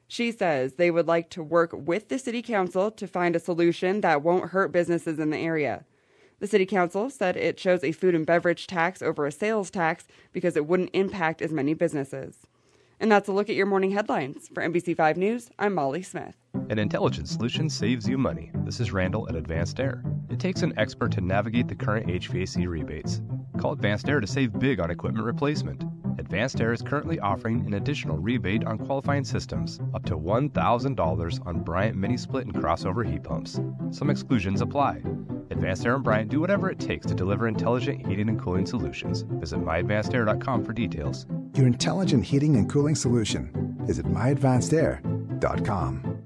She 0.07 0.31
says 0.31 0.73
they 0.73 0.91
would 0.91 1.07
like 1.07 1.31
to 1.31 1.41
work 1.41 1.71
with 1.73 2.09
the 2.09 2.19
city 2.19 2.43
council 2.43 2.91
to 2.91 3.07
find 3.07 3.35
a 3.35 3.39
solution 3.39 4.01
that 4.01 4.21
won't 4.21 4.51
hurt 4.51 4.71
businesses 4.71 5.17
in 5.17 5.31
the 5.31 5.37
area. 5.37 5.83
The 6.39 6.45
city 6.45 6.67
council 6.67 7.09
said 7.09 7.35
it 7.35 7.57
chose 7.57 7.83
a 7.83 7.91
food 7.91 8.13
and 8.13 8.23
beverage 8.23 8.67
tax 8.67 9.01
over 9.01 9.25
a 9.25 9.31
sales 9.31 9.71
tax 9.71 10.05
because 10.31 10.55
it 10.55 10.67
wouldn't 10.67 10.91
impact 10.93 11.41
as 11.41 11.51
many 11.51 11.73
businesses. 11.73 12.45
And 12.99 13.11
that's 13.11 13.27
a 13.27 13.31
look 13.31 13.49
at 13.49 13.55
your 13.55 13.65
morning 13.65 13.91
headlines. 13.91 14.47
For 14.53 14.61
NBC5 14.61 15.17
News, 15.17 15.49
I'm 15.57 15.73
Molly 15.73 16.03
Smith. 16.03 16.35
An 16.69 16.79
intelligent 16.79 17.29
solution 17.29 17.69
saves 17.69 18.07
you 18.07 18.17
money. 18.17 18.51
This 18.65 18.79
is 18.79 18.91
Randall 18.91 19.29
at 19.29 19.35
Advanced 19.35 19.79
Air. 19.79 20.03
It 20.29 20.39
takes 20.39 20.63
an 20.63 20.73
expert 20.77 21.11
to 21.13 21.21
navigate 21.21 21.67
the 21.67 21.75
current 21.75 22.07
HVAC 22.07 22.67
rebates. 22.67 23.21
Call 23.57 23.71
Advanced 23.71 24.09
Air 24.09 24.19
to 24.19 24.27
save 24.27 24.59
big 24.59 24.79
on 24.79 24.91
equipment 24.91 25.25
replacement. 25.25 25.83
Advanced 26.19 26.59
Air 26.59 26.73
is 26.73 26.81
currently 26.81 27.19
offering 27.19 27.65
an 27.65 27.75
additional 27.75 28.17
rebate 28.17 28.65
on 28.65 28.77
qualifying 28.77 29.23
systems, 29.23 29.79
up 29.93 30.03
to 30.05 30.17
$1,000 30.17 31.47
on 31.47 31.63
Bryant 31.63 31.95
mini 31.95 32.17
split 32.17 32.45
and 32.45 32.55
crossover 32.55 33.09
heat 33.09 33.23
pumps. 33.23 33.61
Some 33.91 34.09
exclusions 34.09 34.59
apply. 34.59 35.01
Advanced 35.51 35.85
Air 35.85 35.95
and 35.95 36.03
Bryant 36.03 36.29
do 36.29 36.41
whatever 36.41 36.69
it 36.69 36.79
takes 36.79 37.07
to 37.07 37.15
deliver 37.15 37.47
intelligent 37.47 38.05
heating 38.05 38.27
and 38.27 38.39
cooling 38.39 38.65
solutions. 38.65 39.21
Visit 39.21 39.59
myadvancedair.com 39.59 40.65
for 40.65 40.73
details. 40.73 41.25
Your 41.55 41.67
intelligent 41.67 42.25
heating 42.25 42.57
and 42.57 42.69
cooling 42.69 42.95
solution 42.95 43.77
is 43.87 43.99
at 43.99 44.05
myadvancedair.com. 44.05 46.16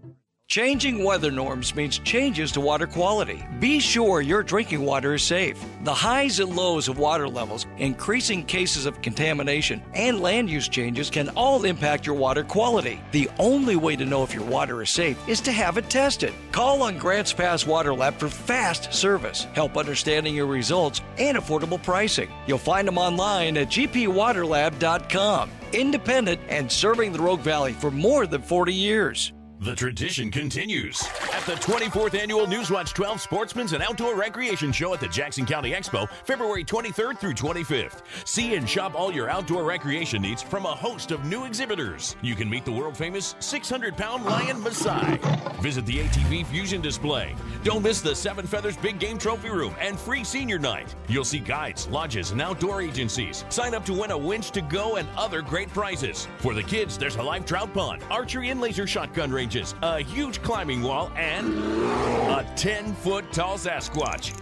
Changing 0.51 1.01
weather 1.01 1.31
norms 1.31 1.73
means 1.75 1.99
changes 1.99 2.51
to 2.51 2.59
water 2.59 2.85
quality. 2.85 3.41
Be 3.61 3.79
sure 3.79 4.19
your 4.19 4.43
drinking 4.43 4.81
water 4.81 5.13
is 5.13 5.23
safe. 5.23 5.57
The 5.85 5.93
highs 5.93 6.41
and 6.41 6.53
lows 6.53 6.89
of 6.89 6.97
water 6.97 7.29
levels, 7.29 7.65
increasing 7.77 8.43
cases 8.43 8.85
of 8.85 9.01
contamination, 9.01 9.81
and 9.93 10.19
land 10.19 10.49
use 10.49 10.67
changes 10.67 11.09
can 11.09 11.29
all 11.37 11.63
impact 11.63 12.05
your 12.05 12.15
water 12.15 12.43
quality. 12.43 12.99
The 13.13 13.29
only 13.39 13.77
way 13.77 13.95
to 13.95 14.03
know 14.03 14.23
if 14.23 14.33
your 14.33 14.43
water 14.43 14.81
is 14.81 14.89
safe 14.89 15.17
is 15.25 15.39
to 15.39 15.53
have 15.53 15.77
it 15.77 15.89
tested. 15.89 16.33
Call 16.51 16.83
on 16.83 16.97
Grants 16.97 17.31
Pass 17.31 17.65
Water 17.65 17.93
Lab 17.93 18.15
for 18.15 18.27
fast 18.27 18.93
service, 18.93 19.47
help 19.53 19.77
understanding 19.77 20.35
your 20.35 20.47
results, 20.47 20.99
and 21.17 21.37
affordable 21.37 21.81
pricing. 21.81 22.29
You'll 22.45 22.57
find 22.57 22.85
them 22.85 22.97
online 22.97 23.55
at 23.55 23.69
gpwaterlab.com. 23.69 25.51
Independent 25.71 26.41
and 26.49 26.69
serving 26.69 27.13
the 27.13 27.21
Rogue 27.21 27.39
Valley 27.39 27.71
for 27.71 27.89
more 27.89 28.27
than 28.27 28.41
40 28.41 28.73
years. 28.73 29.31
The 29.61 29.75
tradition 29.75 30.31
continues 30.31 31.07
at 31.35 31.45
the 31.45 31.53
24th 31.53 32.19
Annual 32.19 32.47
Newswatch 32.47 32.95
12 32.95 33.21
Sportsman's 33.21 33.73
and 33.73 33.83
Outdoor 33.83 34.15
Recreation 34.15 34.71
Show 34.71 34.91
at 34.95 34.99
the 34.99 35.07
Jackson 35.07 35.45
County 35.45 35.73
Expo, 35.73 36.09
February 36.25 36.63
23rd 36.63 37.19
through 37.19 37.35
25th. 37.35 38.01
See 38.25 38.55
and 38.55 38.67
shop 38.67 38.95
all 38.95 39.13
your 39.13 39.29
outdoor 39.29 39.63
recreation 39.63 40.23
needs 40.23 40.41
from 40.41 40.65
a 40.65 40.73
host 40.73 41.11
of 41.11 41.25
new 41.25 41.45
exhibitors. 41.45 42.15
You 42.23 42.33
can 42.33 42.49
meet 42.49 42.65
the 42.65 42.71
world 42.71 42.97
famous 42.97 43.35
600 43.39 43.95
pound 43.95 44.25
lion 44.25 44.63
Masai. 44.63 45.19
Visit 45.61 45.85
the 45.85 45.99
ATV 45.99 46.47
Fusion 46.47 46.81
display. 46.81 47.35
Don't 47.63 47.83
miss 47.83 48.01
the 48.01 48.15
Seven 48.15 48.47
Feathers 48.47 48.77
Big 48.77 48.97
Game 48.97 49.19
Trophy 49.19 49.51
Room 49.51 49.75
and 49.79 49.99
free 49.99 50.23
senior 50.23 50.57
night. 50.57 50.95
You'll 51.07 51.23
see 51.23 51.37
guides, 51.37 51.87
lodges, 51.89 52.31
and 52.31 52.41
outdoor 52.41 52.81
agencies. 52.81 53.45
Sign 53.49 53.75
up 53.75 53.85
to 53.85 53.93
win 53.93 54.09
a 54.09 54.17
winch 54.17 54.49
to 54.51 54.61
go 54.61 54.95
and 54.95 55.07
other 55.15 55.43
great 55.43 55.69
prizes. 55.69 56.27
For 56.39 56.55
the 56.55 56.63
kids, 56.63 56.97
there's 56.97 57.17
a 57.17 57.21
live 57.21 57.45
trout 57.45 57.71
pond, 57.75 58.03
archery 58.09 58.49
and 58.49 58.59
laser 58.59 58.87
shotgun 58.87 59.31
range 59.31 59.50
a 59.81 59.99
huge 60.01 60.41
climbing 60.41 60.81
wall, 60.81 61.11
and 61.15 61.57
a 61.57 62.49
10 62.55 62.93
foot 62.95 63.31
tall 63.31 63.57
Sasquatch. 63.57 64.33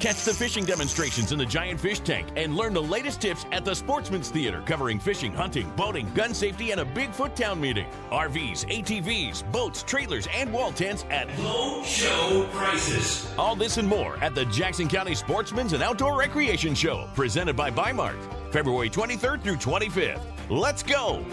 Catch 0.00 0.24
the 0.24 0.34
fishing 0.34 0.64
demonstrations 0.64 1.32
in 1.32 1.38
the 1.38 1.46
giant 1.46 1.80
fish 1.80 2.00
tank 2.00 2.28
and 2.36 2.54
learn 2.54 2.74
the 2.74 2.82
latest 2.82 3.20
tips 3.20 3.46
at 3.52 3.64
the 3.64 3.74
Sportsman's 3.74 4.28
Theater 4.28 4.62
covering 4.66 4.98
fishing, 4.98 5.32
hunting, 5.32 5.70
boating, 5.76 6.12
gun 6.14 6.34
safety, 6.34 6.72
and 6.72 6.80
a 6.80 6.84
Bigfoot 6.84 7.34
town 7.34 7.60
meeting. 7.60 7.86
RVs, 8.10 8.66
ATVs, 8.68 9.50
boats, 9.52 9.82
trailers, 9.82 10.28
and 10.34 10.52
wall 10.52 10.72
tents 10.72 11.04
at 11.10 11.26
low 11.38 11.82
show 11.82 12.46
prices. 12.52 13.32
All 13.38 13.56
this 13.56 13.78
and 13.78 13.88
more 13.88 14.22
at 14.22 14.34
the 14.34 14.44
Jackson 14.46 14.88
County 14.88 15.14
Sportsman's 15.14 15.72
and 15.72 15.82
Outdoor 15.82 16.18
Recreation 16.18 16.74
Show, 16.74 17.08
presented 17.14 17.56
by 17.56 17.70
Bimart, 17.70 18.20
February 18.52 18.90
23rd 18.90 19.42
through 19.42 19.56
25th. 19.56 20.20
Let's 20.50 20.82
go! 20.82 21.24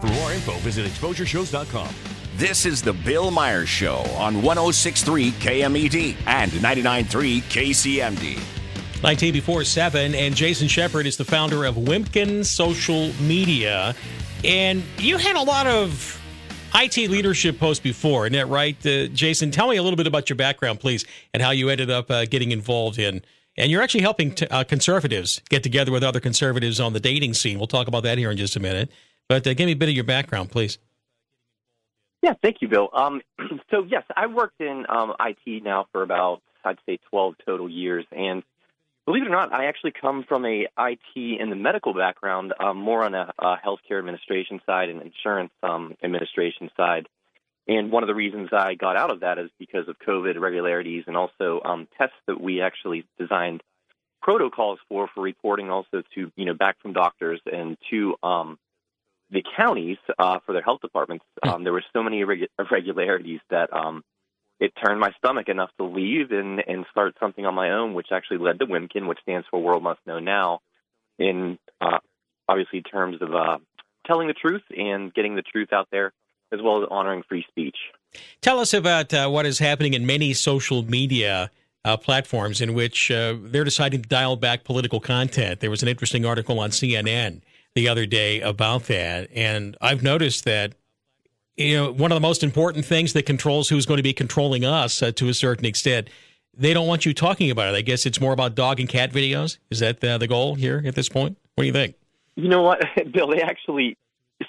For 0.00 0.06
more 0.08 0.32
info, 0.32 0.52
visit 0.60 0.86
exposureshows.com. 0.86 2.19
This 2.40 2.64
is 2.64 2.80
the 2.80 2.94
Bill 2.94 3.30
Myers 3.30 3.68
Show 3.68 3.96
on 4.16 4.40
1063 4.40 5.32
KMED 5.32 6.16
and 6.26 6.50
99.3 6.50 7.42
KCMD. 7.42 9.02
19 9.02 9.32
before 9.34 9.62
7, 9.62 10.14
and 10.14 10.34
Jason 10.34 10.66
Sheppard 10.66 11.04
is 11.04 11.18
the 11.18 11.24
founder 11.26 11.66
of 11.66 11.74
WIMKIN 11.74 12.46
Social 12.46 13.12
Media. 13.20 13.94
And 14.42 14.82
you 14.96 15.18
had 15.18 15.36
a 15.36 15.42
lot 15.42 15.66
of 15.66 16.18
IT 16.74 16.96
leadership 17.10 17.58
posts 17.58 17.82
before, 17.82 18.24
isn't 18.24 18.32
that 18.32 18.48
right, 18.48 18.74
uh, 18.86 19.08
Jason? 19.08 19.50
Tell 19.50 19.68
me 19.68 19.76
a 19.76 19.82
little 19.82 19.98
bit 19.98 20.06
about 20.06 20.30
your 20.30 20.36
background, 20.36 20.80
please, 20.80 21.04
and 21.34 21.42
how 21.42 21.50
you 21.50 21.68
ended 21.68 21.90
up 21.90 22.10
uh, 22.10 22.24
getting 22.24 22.52
involved 22.52 22.98
in. 22.98 23.20
And 23.58 23.70
you're 23.70 23.82
actually 23.82 24.00
helping 24.00 24.34
t- 24.34 24.46
uh, 24.46 24.64
conservatives 24.64 25.42
get 25.50 25.62
together 25.62 25.92
with 25.92 26.02
other 26.02 26.20
conservatives 26.20 26.80
on 26.80 26.94
the 26.94 27.00
dating 27.00 27.34
scene. 27.34 27.58
We'll 27.58 27.66
talk 27.66 27.86
about 27.86 28.04
that 28.04 28.16
here 28.16 28.30
in 28.30 28.38
just 28.38 28.56
a 28.56 28.60
minute. 28.60 28.90
But 29.28 29.46
uh, 29.46 29.52
give 29.52 29.66
me 29.66 29.72
a 29.72 29.76
bit 29.76 29.90
of 29.90 29.94
your 29.94 30.04
background, 30.04 30.50
please. 30.50 30.78
Yeah, 32.22 32.34
thank 32.42 32.58
you, 32.60 32.68
Bill. 32.68 32.88
Um, 32.92 33.22
so 33.70 33.84
yes, 33.88 34.04
I've 34.14 34.32
worked 34.32 34.60
in 34.60 34.84
um, 34.88 35.14
IT 35.20 35.62
now 35.62 35.86
for 35.92 36.02
about 36.02 36.42
I'd 36.64 36.78
say 36.86 36.98
12 37.10 37.34
total 37.46 37.70
years, 37.70 38.04
and 38.12 38.42
believe 39.06 39.22
it 39.22 39.28
or 39.28 39.30
not, 39.30 39.52
I 39.52 39.66
actually 39.66 39.92
come 39.98 40.24
from 40.28 40.44
a 40.44 40.66
IT 40.78 41.40
and 41.40 41.50
the 41.50 41.56
medical 41.56 41.94
background, 41.94 42.52
um, 42.60 42.76
more 42.76 43.04
on 43.04 43.14
a, 43.14 43.32
a 43.38 43.56
healthcare 43.56 43.98
administration 43.98 44.60
side 44.66 44.90
and 44.90 45.00
insurance 45.00 45.52
um, 45.62 45.96
administration 46.02 46.70
side. 46.76 47.08
And 47.66 47.90
one 47.90 48.02
of 48.02 48.08
the 48.08 48.14
reasons 48.14 48.50
I 48.52 48.74
got 48.74 48.96
out 48.96 49.10
of 49.10 49.20
that 49.20 49.38
is 49.38 49.50
because 49.58 49.88
of 49.88 49.96
COVID 49.98 50.36
irregularities 50.36 51.04
and 51.06 51.16
also 51.16 51.60
um, 51.64 51.88
tests 51.96 52.16
that 52.26 52.40
we 52.40 52.60
actually 52.60 53.04
designed 53.18 53.62
protocols 54.22 54.78
for 54.88 55.08
for 55.14 55.22
reporting 55.22 55.70
also 55.70 56.02
to 56.14 56.30
you 56.36 56.44
know 56.44 56.54
back 56.54 56.80
from 56.80 56.92
doctors 56.92 57.40
and 57.50 57.78
to 57.90 58.14
um, 58.22 58.58
the 59.30 59.44
counties 59.56 59.98
uh, 60.18 60.38
for 60.44 60.52
their 60.52 60.62
health 60.62 60.80
departments, 60.80 61.24
um, 61.42 61.64
there 61.64 61.72
were 61.72 61.84
so 61.92 62.02
many 62.02 62.20
irregularities 62.20 63.40
that 63.50 63.72
um, 63.72 64.02
it 64.58 64.72
turned 64.84 65.00
my 65.00 65.12
stomach 65.18 65.48
enough 65.48 65.70
to 65.78 65.84
leave 65.84 66.32
and, 66.32 66.62
and 66.66 66.84
start 66.90 67.14
something 67.20 67.46
on 67.46 67.54
my 67.54 67.70
own, 67.70 67.94
which 67.94 68.08
actually 68.12 68.38
led 68.38 68.58
to 68.58 68.66
WIMKIN, 68.66 69.06
which 69.06 69.18
stands 69.22 69.46
for 69.50 69.60
World 69.60 69.82
Must 69.82 70.00
Know 70.06 70.18
Now, 70.18 70.60
in 71.18 71.58
uh, 71.80 71.98
obviously 72.48 72.82
terms 72.82 73.22
of 73.22 73.34
uh, 73.34 73.58
telling 74.06 74.28
the 74.28 74.34
truth 74.34 74.62
and 74.76 75.14
getting 75.14 75.36
the 75.36 75.42
truth 75.42 75.72
out 75.72 75.88
there, 75.92 76.12
as 76.52 76.60
well 76.62 76.82
as 76.82 76.88
honoring 76.90 77.22
free 77.28 77.44
speech. 77.48 77.76
Tell 78.40 78.58
us 78.58 78.74
about 78.74 79.14
uh, 79.14 79.28
what 79.28 79.46
is 79.46 79.60
happening 79.60 79.94
in 79.94 80.06
many 80.06 80.34
social 80.34 80.82
media. 80.82 81.50
Uh, 81.82 81.96
platforms 81.96 82.60
in 82.60 82.74
which 82.74 83.10
uh, 83.10 83.34
they're 83.40 83.64
deciding 83.64 84.02
to 84.02 84.06
dial 84.06 84.36
back 84.36 84.64
political 84.64 85.00
content. 85.00 85.60
There 85.60 85.70
was 85.70 85.82
an 85.82 85.88
interesting 85.88 86.26
article 86.26 86.60
on 86.60 86.68
CNN 86.68 87.40
the 87.74 87.88
other 87.88 88.06
day 88.06 88.40
about 88.40 88.84
that, 88.84 89.28
and 89.34 89.76
I've 89.80 90.02
noticed 90.02 90.44
that 90.44 90.74
you 91.56 91.76
know, 91.76 91.92
one 91.92 92.10
of 92.10 92.16
the 92.16 92.20
most 92.20 92.42
important 92.42 92.84
things 92.84 93.12
that 93.12 93.26
controls 93.26 93.68
who's 93.68 93.84
going 93.84 93.98
to 93.98 94.02
be 94.02 94.12
controlling 94.12 94.64
us 94.64 95.02
uh, 95.02 95.12
to 95.12 95.28
a 95.28 95.34
certain 95.34 95.66
extent. 95.66 96.08
They 96.56 96.74
don't 96.74 96.86
want 96.86 97.06
you 97.06 97.14
talking 97.14 97.50
about 97.50 97.72
it. 97.72 97.76
I 97.76 97.82
guess 97.82 98.06
it's 98.06 98.20
more 98.20 98.32
about 98.32 98.54
dog 98.54 98.80
and 98.80 98.88
cat 98.88 99.12
videos. 99.12 99.58
Is 99.70 99.78
that 99.80 100.02
uh, 100.02 100.18
the 100.18 100.26
goal 100.26 100.54
here 100.56 100.82
at 100.84 100.94
this 100.94 101.08
point? 101.08 101.38
What 101.54 101.62
do 101.62 101.66
you 101.66 101.72
think? 101.72 101.94
You 102.34 102.48
know 102.48 102.62
what, 102.62 102.82
Bill? 103.12 103.28
They 103.28 103.42
actually 103.42 103.96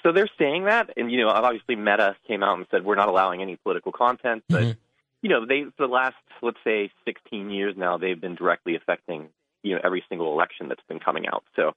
so 0.02 0.12
they're 0.12 0.28
saying 0.38 0.64
that, 0.64 0.90
and 0.96 1.12
you 1.12 1.20
know, 1.20 1.28
obviously 1.28 1.76
Meta 1.76 2.16
came 2.26 2.42
out 2.42 2.56
and 2.56 2.66
said 2.70 2.84
we're 2.84 2.94
not 2.96 3.08
allowing 3.08 3.42
any 3.42 3.56
political 3.56 3.92
content, 3.92 4.42
but 4.48 4.62
Mm-hmm. 4.62 4.78
you 5.20 5.28
know, 5.28 5.46
they 5.46 5.64
for 5.76 5.86
the 5.86 5.92
last 5.92 6.16
let's 6.40 6.58
say 6.64 6.90
16 7.04 7.50
years 7.50 7.74
now, 7.76 7.98
they've 7.98 8.20
been 8.20 8.34
directly 8.34 8.74
affecting 8.74 9.28
you 9.62 9.74
know 9.74 9.80
every 9.84 10.02
single 10.08 10.32
election 10.32 10.68
that's 10.68 10.82
been 10.88 10.98
coming 10.98 11.26
out. 11.28 11.44
So 11.56 11.72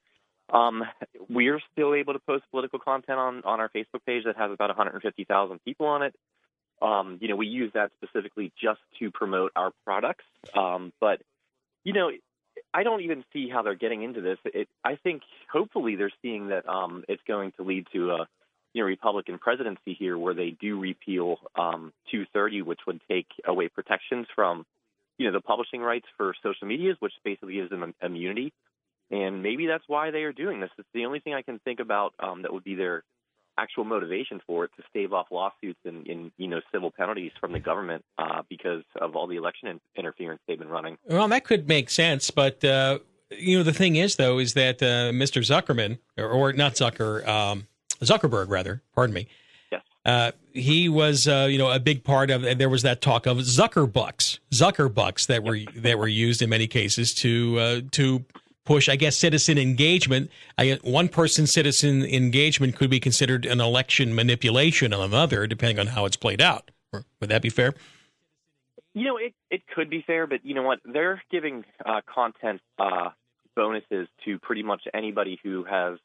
um, 0.49 0.83
we're 1.29 1.59
still 1.71 1.93
able 1.93 2.13
to 2.13 2.19
post 2.19 2.43
political 2.51 2.79
content 2.79 3.17
on 3.17 3.43
on 3.43 3.59
our 3.59 3.69
Facebook 3.69 4.05
page 4.05 4.23
that 4.25 4.37
has 4.37 4.51
about 4.51 4.69
150,000 4.69 5.59
people 5.63 5.87
on 5.87 6.03
it. 6.03 6.15
Um, 6.81 7.17
you 7.21 7.29
know, 7.29 7.35
we 7.35 7.47
use 7.47 7.71
that 7.73 7.91
specifically 7.95 8.51
just 8.61 8.81
to 8.99 9.09
promote 9.09 9.51
our 9.55 9.71
products, 9.85 10.25
um, 10.55 10.91
but 10.99 11.21
you 11.83 11.93
know, 11.93 12.11
I 12.73 12.83
don't 12.83 13.01
even 13.01 13.23
see 13.31 13.49
how 13.49 13.61
they're 13.61 13.75
getting 13.75 14.03
into 14.03 14.21
this. 14.21 14.37
It, 14.45 14.67
I 14.83 14.97
think 14.97 15.21
hopefully 15.51 15.95
they're 15.95 16.11
seeing 16.21 16.49
that 16.49 16.67
um, 16.67 17.05
it's 17.07 17.21
going 17.27 17.53
to 17.57 17.63
lead 17.63 17.87
to 17.93 18.11
a 18.11 18.27
you 18.73 18.81
know 18.81 18.87
Republican 18.87 19.39
presidency 19.39 19.95
here, 19.97 20.17
where 20.17 20.33
they 20.33 20.49
do 20.59 20.79
repeal 20.79 21.37
um, 21.55 21.93
230, 22.11 22.63
which 22.63 22.81
would 22.85 22.99
take 23.09 23.27
away 23.45 23.69
protections 23.69 24.27
from 24.35 24.65
you 25.17 25.25
know 25.25 25.31
the 25.31 25.41
publishing 25.41 25.81
rights 25.81 26.07
for 26.17 26.33
social 26.43 26.67
medias, 26.67 26.97
which 26.99 27.13
basically 27.23 27.53
gives 27.53 27.69
them 27.69 27.83
im- 27.83 27.95
immunity. 28.01 28.53
And 29.11 29.43
maybe 29.43 29.67
that's 29.67 29.83
why 29.87 30.11
they 30.11 30.23
are 30.23 30.33
doing 30.33 30.59
this. 30.59 30.69
It's 30.77 30.87
the 30.93 31.05
only 31.05 31.19
thing 31.19 31.33
I 31.33 31.41
can 31.41 31.59
think 31.59 31.79
about 31.79 32.13
um, 32.19 32.41
that 32.41 32.51
would 32.51 32.63
be 32.63 32.75
their 32.75 33.03
actual 33.57 33.85
motivation 33.85 34.41
for 34.45 34.65
it 34.65 34.71
to 34.77 34.83
stave 34.89 35.13
off 35.13 35.27
lawsuits 35.31 35.79
and, 35.85 36.05
and 36.07 36.31
you 36.37 36.47
know 36.47 36.59
civil 36.73 36.91
penalties 36.91 37.31
from 37.39 37.53
the 37.53 37.59
government 37.59 38.03
uh, 38.17 38.41
because 38.49 38.83
of 38.99 39.15
all 39.15 39.27
the 39.27 39.37
election 39.37 39.69
in- 39.69 39.79
interference 39.95 40.41
they've 40.47 40.59
been 40.59 40.69
running. 40.69 40.97
Well, 41.05 41.27
that 41.29 41.45
could 41.45 41.67
make 41.67 41.89
sense, 41.89 42.31
but 42.31 42.63
uh, 42.63 42.99
you 43.31 43.57
know 43.57 43.63
the 43.63 43.73
thing 43.73 43.95
is, 43.95 44.15
though, 44.15 44.39
is 44.39 44.53
that 44.53 44.81
uh, 44.81 45.11
Mr. 45.11 45.41
Zuckerman, 45.41 45.99
or, 46.17 46.29
or 46.29 46.53
not 46.53 46.73
Zucker, 46.73 47.25
um, 47.27 47.67
Zuckerberg, 48.01 48.49
rather, 48.49 48.81
pardon 48.93 49.13
me. 49.13 49.27
Yes. 49.71 49.81
Uh, 50.05 50.31
he 50.53 50.89
was, 50.89 51.27
uh, 51.27 51.47
you 51.49 51.57
know, 51.57 51.71
a 51.71 51.79
big 51.79 52.03
part 52.03 52.29
of. 52.29 52.43
And 52.43 52.59
there 52.59 52.69
was 52.69 52.83
that 52.83 53.01
talk 53.01 53.25
of 53.25 53.37
Zuckerbucks, 53.37 54.39
Zuckerbucks 54.51 55.27
that 55.27 55.43
were 55.43 55.59
that 55.75 55.97
were 55.97 56.07
used 56.07 56.41
in 56.41 56.49
many 56.49 56.67
cases 56.67 57.13
to 57.15 57.59
uh, 57.59 57.81
to 57.91 58.25
push, 58.65 58.89
I 58.89 58.95
guess, 58.95 59.15
citizen 59.15 59.57
engagement. 59.57 60.29
I, 60.57 60.79
one 60.83 61.07
person's 61.07 61.53
citizen 61.53 62.03
engagement 62.03 62.75
could 62.75 62.89
be 62.89 62.99
considered 62.99 63.45
an 63.45 63.61
election 63.61 64.13
manipulation 64.13 64.91
of 64.91 64.99
another, 64.99 65.47
depending 65.47 65.79
on 65.79 65.87
how 65.87 66.05
it's 66.05 66.17
played 66.17 66.41
out. 66.41 66.71
Would 66.91 67.29
that 67.29 67.41
be 67.41 67.49
fair? 67.49 67.73
You 68.93 69.03
know, 69.03 69.17
it 69.17 69.33
it 69.51 69.61
could 69.67 69.89
be 69.89 70.03
fair, 70.05 70.25
but 70.25 70.45
you 70.45 70.55
know 70.55 70.63
what? 70.63 70.79
They're 70.85 71.21
giving 71.29 71.65
uh, 71.85 72.01
content 72.13 72.61
uh, 72.79 73.09
bonuses 73.55 74.07
to 74.23 74.39
pretty 74.39 74.63
much 74.63 74.83
anybody 74.93 75.37
who 75.43 75.65
has. 75.65 75.97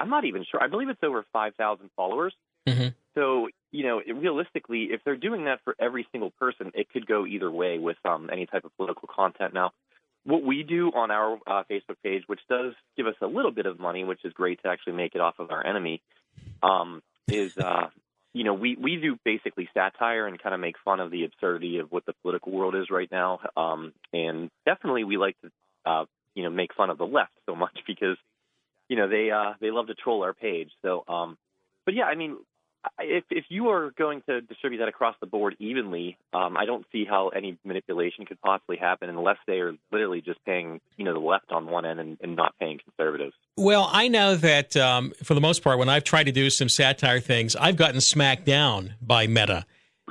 I'm 0.00 0.10
not 0.10 0.24
even 0.24 0.44
sure. 0.50 0.62
I 0.62 0.66
believe 0.66 0.88
it's 0.88 1.02
over 1.04 1.24
five 1.32 1.54
thousand 1.54 1.90
followers. 1.96 2.34
Mm-hmm. 2.68 2.88
So 3.14 3.48
you 3.70 3.84
know, 3.84 4.02
realistically, 4.12 4.88
if 4.90 5.00
they're 5.04 5.16
doing 5.16 5.44
that 5.44 5.60
for 5.64 5.76
every 5.78 6.06
single 6.10 6.30
person, 6.30 6.72
it 6.74 6.88
could 6.90 7.06
go 7.06 7.26
either 7.26 7.50
way 7.50 7.78
with 7.78 7.96
um, 8.04 8.28
any 8.32 8.46
type 8.46 8.64
of 8.64 8.76
political 8.76 9.08
content. 9.08 9.54
Now, 9.54 9.70
what 10.24 10.44
we 10.44 10.62
do 10.62 10.88
on 10.94 11.10
our 11.10 11.38
uh, 11.46 11.64
Facebook 11.70 11.96
page, 12.02 12.22
which 12.26 12.40
does 12.48 12.74
give 12.96 13.06
us 13.06 13.14
a 13.20 13.26
little 13.26 13.50
bit 13.50 13.66
of 13.66 13.80
money, 13.80 14.04
which 14.04 14.24
is 14.24 14.32
great 14.32 14.62
to 14.62 14.68
actually 14.68 14.94
make 14.94 15.14
it 15.14 15.20
off 15.20 15.34
of 15.38 15.50
our 15.50 15.64
enemy, 15.66 16.00
um, 16.62 17.02
is 17.28 17.56
uh, 17.58 17.88
you 18.32 18.44
know 18.44 18.54
we 18.54 18.76
we 18.76 18.96
do 18.96 19.18
basically 19.24 19.68
satire 19.74 20.26
and 20.26 20.40
kind 20.40 20.54
of 20.54 20.60
make 20.60 20.76
fun 20.84 21.00
of 21.00 21.10
the 21.10 21.24
absurdity 21.24 21.78
of 21.78 21.90
what 21.90 22.06
the 22.06 22.12
political 22.22 22.52
world 22.52 22.74
is 22.74 22.90
right 22.90 23.10
now, 23.10 23.40
um, 23.56 23.92
and 24.12 24.50
definitely 24.64 25.04
we 25.04 25.16
like 25.16 25.36
to 25.40 25.50
uh, 25.84 26.04
you 26.34 26.42
know 26.44 26.50
make 26.50 26.74
fun 26.74 26.90
of 26.90 26.98
the 26.98 27.06
left 27.06 27.32
so 27.46 27.54
much 27.56 27.76
because 27.86 28.16
you 28.88 28.96
know 28.96 29.08
they 29.08 29.30
uh, 29.30 29.54
they 29.60 29.70
love 29.70 29.88
to 29.88 29.94
troll 29.94 30.22
our 30.22 30.34
page. 30.34 30.70
So, 30.82 31.04
um, 31.08 31.36
but 31.84 31.94
yeah, 31.94 32.04
I 32.04 32.14
mean, 32.14 32.36
if 33.00 33.24
if 33.30 33.44
you 33.48 33.68
are 33.68 33.92
going 33.96 34.22
to 34.28 34.40
distribute 34.40 34.78
that 34.78 34.88
across 34.88 35.14
the 35.20 35.26
board 35.26 35.56
evenly, 35.58 36.16
um, 36.32 36.56
I 36.56 36.64
don't 36.64 36.84
see 36.92 37.04
how 37.04 37.28
any 37.28 37.58
manipulation 37.64 38.26
could 38.26 38.40
possibly 38.40 38.76
happen 38.76 39.08
unless 39.08 39.38
they 39.46 39.60
are 39.60 39.74
literally 39.90 40.20
just 40.20 40.44
paying 40.44 40.80
you 40.96 41.04
know 41.04 41.12
the 41.12 41.20
left 41.20 41.52
on 41.52 41.66
one 41.66 41.84
end 41.84 42.00
and, 42.00 42.18
and 42.20 42.36
not 42.36 42.54
paying 42.58 42.78
conservatives. 42.78 43.34
Well, 43.56 43.88
I 43.92 44.08
know 44.08 44.36
that 44.36 44.76
um, 44.76 45.12
for 45.22 45.34
the 45.34 45.40
most 45.40 45.62
part, 45.62 45.78
when 45.78 45.88
I've 45.88 46.04
tried 46.04 46.24
to 46.24 46.32
do 46.32 46.50
some 46.50 46.68
satire 46.68 47.20
things, 47.20 47.54
I've 47.56 47.76
gotten 47.76 48.00
smacked 48.00 48.44
down 48.44 48.94
by 49.00 49.26
Meta 49.26 49.66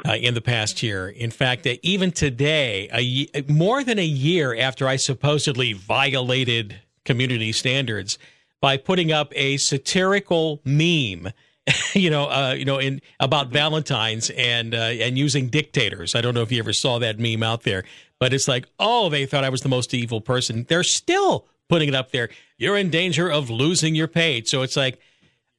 uh, 0.07 0.13
in 0.13 0.33
the 0.33 0.41
past 0.41 0.81
year. 0.81 1.09
In 1.09 1.31
fact, 1.31 1.67
uh, 1.67 1.75
even 1.81 2.11
today, 2.11 2.89
ye- 2.99 3.29
more 3.47 3.83
than 3.83 3.99
a 3.99 4.05
year 4.05 4.55
after 4.55 4.87
I 4.87 4.95
supposedly 4.95 5.73
violated 5.73 6.81
community 7.03 7.51
standards 7.51 8.17
by 8.61 8.77
putting 8.77 9.11
up 9.11 9.33
a 9.35 9.57
satirical 9.57 10.61
meme. 10.63 11.29
You 11.93 12.09
know, 12.09 12.29
uh, 12.29 12.55
you 12.57 12.63
know, 12.63 12.77
in 12.77 13.01
about 13.19 13.49
Valentine's 13.49 14.29
and 14.31 14.73
uh, 14.73 14.77
and 14.77 15.17
using 15.17 15.49
dictators. 15.49 16.15
I 16.15 16.21
don't 16.21 16.33
know 16.33 16.41
if 16.41 16.51
you 16.51 16.59
ever 16.59 16.71
saw 16.71 16.99
that 16.99 17.19
meme 17.19 17.43
out 17.43 17.63
there, 17.63 17.83
but 18.17 18.33
it's 18.33 18.47
like, 18.47 18.65
oh, 18.79 19.09
they 19.09 19.25
thought 19.25 19.43
I 19.43 19.49
was 19.49 19.61
the 19.61 19.69
most 19.69 19.93
evil 19.93 20.21
person. 20.21 20.65
They're 20.69 20.83
still 20.83 21.47
putting 21.67 21.89
it 21.89 21.95
up 21.95 22.11
there. 22.11 22.29
You're 22.57 22.77
in 22.77 22.89
danger 22.89 23.29
of 23.29 23.49
losing 23.49 23.93
your 23.93 24.07
page. 24.07 24.47
So 24.49 24.61
it's 24.61 24.77
like, 24.77 24.99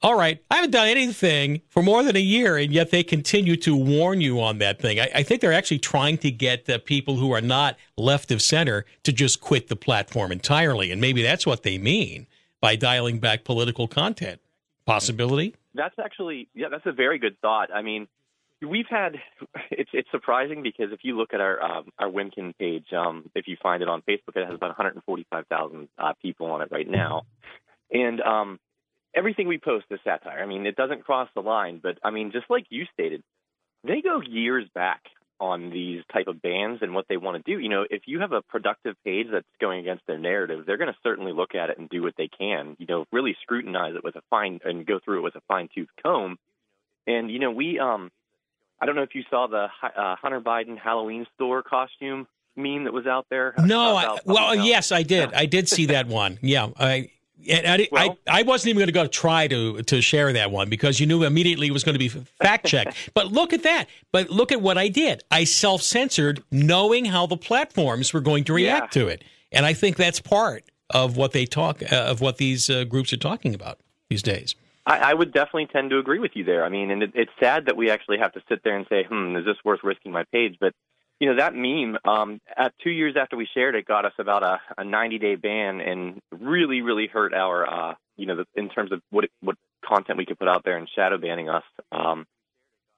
all 0.02 0.16
right, 0.16 0.42
I 0.50 0.56
haven't 0.56 0.72
done 0.72 0.88
anything 0.88 1.62
for 1.68 1.82
more 1.82 2.02
than 2.02 2.16
a 2.16 2.20
year, 2.20 2.56
and 2.56 2.72
yet 2.72 2.90
they 2.90 3.02
continue 3.02 3.56
to 3.56 3.76
warn 3.76 4.20
you 4.20 4.40
on 4.40 4.58
that 4.58 4.80
thing. 4.80 4.98
I, 4.98 5.10
I 5.14 5.22
think 5.22 5.40
they're 5.40 5.52
actually 5.52 5.78
trying 5.78 6.18
to 6.18 6.30
get 6.30 6.66
the 6.66 6.78
people 6.78 7.16
who 7.16 7.32
are 7.32 7.40
not 7.40 7.76
left 7.96 8.30
of 8.30 8.42
center 8.42 8.84
to 9.04 9.12
just 9.12 9.40
quit 9.40 9.68
the 9.68 9.76
platform 9.76 10.32
entirely. 10.32 10.90
And 10.90 11.00
maybe 11.00 11.22
that's 11.22 11.46
what 11.46 11.62
they 11.62 11.78
mean 11.78 12.26
by 12.60 12.76
dialing 12.76 13.18
back 13.18 13.44
political 13.44 13.86
content. 13.88 14.40
Possibility? 14.84 15.54
That's 15.74 15.94
actually 15.98 16.48
yeah, 16.54 16.68
that's 16.70 16.86
a 16.86 16.92
very 16.92 17.18
good 17.18 17.38
thought. 17.40 17.68
I 17.72 17.82
mean, 17.82 18.08
we've 18.60 18.86
had 18.88 19.16
it's 19.70 19.90
it's 19.92 20.10
surprising 20.10 20.62
because 20.62 20.92
if 20.92 21.00
you 21.02 21.16
look 21.16 21.34
at 21.34 21.40
our 21.40 21.62
um, 21.62 21.90
our 21.98 22.08
Wimkin 22.08 22.56
page, 22.58 22.86
um, 22.92 23.30
if 23.34 23.46
you 23.48 23.56
find 23.62 23.82
it 23.82 23.88
on 23.88 24.02
Facebook, 24.02 24.36
it 24.36 24.46
has 24.46 24.54
about 24.54 24.68
145,000 24.68 25.88
uh, 25.98 26.12
people 26.20 26.46
on 26.46 26.62
it 26.62 26.68
right 26.70 26.88
now, 26.88 27.22
and 27.90 28.20
um, 28.20 28.58
everything 29.14 29.48
we 29.48 29.58
post 29.58 29.86
is 29.90 30.00
satire. 30.04 30.42
I 30.42 30.46
mean, 30.46 30.66
it 30.66 30.76
doesn't 30.76 31.04
cross 31.04 31.28
the 31.34 31.42
line, 31.42 31.80
but 31.82 31.98
I 32.02 32.10
mean, 32.10 32.32
just 32.32 32.46
like 32.48 32.66
you 32.70 32.84
stated, 32.92 33.22
they 33.84 34.00
go 34.00 34.20
years 34.20 34.68
back 34.74 35.02
on 35.42 35.70
these 35.70 36.02
type 36.12 36.28
of 36.28 36.40
bans 36.40 36.78
and 36.82 36.94
what 36.94 37.06
they 37.08 37.16
want 37.16 37.44
to 37.44 37.52
do. 37.52 37.60
You 37.60 37.68
know, 37.68 37.84
if 37.90 38.02
you 38.06 38.20
have 38.20 38.30
a 38.30 38.42
productive 38.42 38.94
page 39.04 39.26
that's 39.32 39.44
going 39.60 39.80
against 39.80 40.06
their 40.06 40.16
narrative, 40.16 40.64
they're 40.64 40.76
going 40.76 40.92
to 40.92 40.98
certainly 41.02 41.32
look 41.32 41.56
at 41.56 41.68
it 41.68 41.78
and 41.78 41.88
do 41.90 42.00
what 42.00 42.14
they 42.16 42.28
can. 42.28 42.76
You 42.78 42.86
know, 42.88 43.06
really 43.10 43.36
scrutinize 43.42 43.96
it 43.96 44.04
with 44.04 44.14
a 44.14 44.22
fine 44.30 44.60
and 44.64 44.86
go 44.86 45.00
through 45.04 45.18
it 45.18 45.22
with 45.22 45.34
a 45.34 45.40
fine 45.48 45.68
tooth 45.74 45.88
comb. 46.00 46.38
And 47.08 47.28
you 47.28 47.40
know, 47.40 47.50
we 47.50 47.80
um, 47.80 48.12
I 48.80 48.86
don't 48.86 48.94
know 48.94 49.02
if 49.02 49.16
you 49.16 49.24
saw 49.28 49.48
the 49.48 49.66
uh, 49.82 50.14
Hunter 50.14 50.40
Biden 50.40 50.78
Halloween 50.78 51.26
store 51.34 51.64
costume 51.64 52.28
meme 52.54 52.84
that 52.84 52.92
was 52.92 53.06
out 53.06 53.26
there. 53.28 53.52
No, 53.58 53.96
I, 53.96 54.18
well, 54.24 54.54
yes, 54.54 54.92
I 54.92 55.02
did. 55.02 55.34
I 55.34 55.46
did 55.46 55.68
see 55.68 55.86
that 55.86 56.06
one. 56.06 56.38
Yeah, 56.40 56.68
I. 56.78 57.10
And 57.48 57.66
I, 57.66 57.88
I, 57.92 58.16
I 58.28 58.42
wasn't 58.42 58.70
even 58.70 58.78
going 58.78 58.86
to 58.86 58.92
go 58.92 59.06
try 59.06 59.48
to 59.48 59.82
to 59.82 60.00
share 60.00 60.32
that 60.32 60.50
one 60.50 60.68
because 60.68 61.00
you 61.00 61.06
knew 61.06 61.24
immediately 61.24 61.66
it 61.66 61.72
was 61.72 61.84
going 61.84 61.94
to 61.94 61.98
be 61.98 62.08
fact 62.08 62.66
checked. 62.66 63.10
but 63.14 63.32
look 63.32 63.52
at 63.52 63.62
that. 63.62 63.86
But 64.12 64.30
look 64.30 64.52
at 64.52 64.60
what 64.60 64.78
I 64.78 64.88
did. 64.88 65.22
I 65.30 65.44
self 65.44 65.82
censored, 65.82 66.42
knowing 66.50 67.06
how 67.06 67.26
the 67.26 67.36
platforms 67.36 68.12
were 68.12 68.20
going 68.20 68.44
to 68.44 68.52
react 68.52 68.92
to 68.94 69.08
it, 69.08 69.24
and 69.50 69.66
I 69.66 69.72
think 69.72 69.96
that's 69.96 70.20
part 70.20 70.64
of 70.90 71.16
what 71.16 71.32
they 71.32 71.46
talk 71.46 71.82
uh, 71.82 71.96
of 71.96 72.20
what 72.20 72.36
these 72.36 72.68
uh, 72.68 72.84
groups 72.84 73.12
are 73.12 73.18
talking 73.18 73.54
about 73.54 73.78
these 74.08 74.22
days. 74.22 74.54
I, 74.84 74.98
I 74.98 75.14
would 75.14 75.32
definitely 75.32 75.66
tend 75.66 75.90
to 75.90 75.98
agree 75.98 76.18
with 76.18 76.32
you 76.34 76.44
there. 76.44 76.64
I 76.64 76.68
mean, 76.68 76.90
and 76.90 77.02
it, 77.02 77.12
it's 77.14 77.30
sad 77.40 77.66
that 77.66 77.76
we 77.76 77.90
actually 77.90 78.18
have 78.18 78.32
to 78.32 78.42
sit 78.48 78.62
there 78.64 78.76
and 78.76 78.86
say, 78.88 79.04
"Hmm, 79.04 79.36
is 79.36 79.44
this 79.44 79.56
worth 79.64 79.80
risking 79.82 80.12
my 80.12 80.24
page?" 80.32 80.56
But 80.60 80.74
you 81.22 81.28
know, 81.28 81.36
that 81.36 81.54
meme, 81.54 81.96
um, 82.04 82.40
at 82.56 82.74
two 82.82 82.90
years 82.90 83.14
after 83.16 83.36
we 83.36 83.46
shared 83.54 83.76
it, 83.76 83.86
got 83.86 84.04
us 84.04 84.12
about 84.18 84.42
a, 84.42 84.58
a 84.76 84.82
90 84.82 85.20
day 85.20 85.36
ban 85.36 85.80
and 85.80 86.20
really, 86.32 86.80
really 86.80 87.06
hurt 87.06 87.32
our, 87.32 87.64
uh, 87.64 87.94
you 88.16 88.26
know, 88.26 88.34
the, 88.34 88.44
in 88.56 88.68
terms 88.68 88.90
of 88.90 89.00
what 89.10 89.26
what 89.40 89.54
content 89.86 90.18
we 90.18 90.26
could 90.26 90.36
put 90.36 90.48
out 90.48 90.64
there 90.64 90.76
and 90.76 90.88
shadow 90.92 91.18
banning 91.18 91.48
us. 91.48 91.62
Um, 91.92 92.26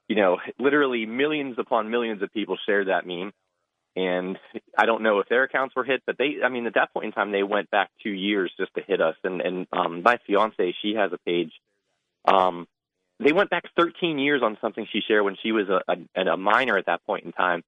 you 0.09 0.17
know, 0.17 0.39
literally 0.59 1.05
millions 1.05 1.57
upon 1.59 1.91
millions 1.91 2.23
of 2.23 2.33
people 2.33 2.57
shared 2.65 2.89
that 2.89 3.07
meme. 3.07 3.31
And 3.95 4.39
I 4.77 4.87
don't 4.87 5.03
know 5.03 5.19
if 5.19 5.29
their 5.29 5.43
accounts 5.43 5.77
were 5.77 5.85
hit, 5.85 6.03
but 6.07 6.17
they, 6.17 6.37
I 6.43 6.49
mean, 6.49 6.65
at 6.67 6.77
that 6.77 6.95
point 6.95 7.05
in 7.05 7.13
time, 7.13 7.31
they 7.31 7.43
went 7.43 7.71
back 7.71 7.91
two 8.03 8.11
years 8.11 8.51
just 8.59 8.73
to 8.77 8.81
hit 8.81 9.03
us. 9.03 9.17
And, 9.23 9.43
and, 9.43 9.67
um, 9.71 10.03
my 10.03 10.17
fiance, 10.27 10.75
she 10.81 10.95
has 10.95 11.13
a 11.13 11.19
page, 11.27 11.53
um, 12.25 12.67
they 13.21 13.33
went 13.33 13.51
back 13.51 13.65
13 13.77 14.19
years 14.19 14.41
on 14.43 14.57
something 14.63 14.87
she 14.91 15.01
shared 15.07 15.25
when 15.25 15.37
she 15.43 15.53
was 15.53 15.69
a, 15.69 15.83
a, 15.93 16.23
a 16.33 16.37
minor 16.39 16.79
at 16.79 16.87
that 16.87 17.05
point 17.05 17.27
in 17.27 17.33
time. 17.33 17.63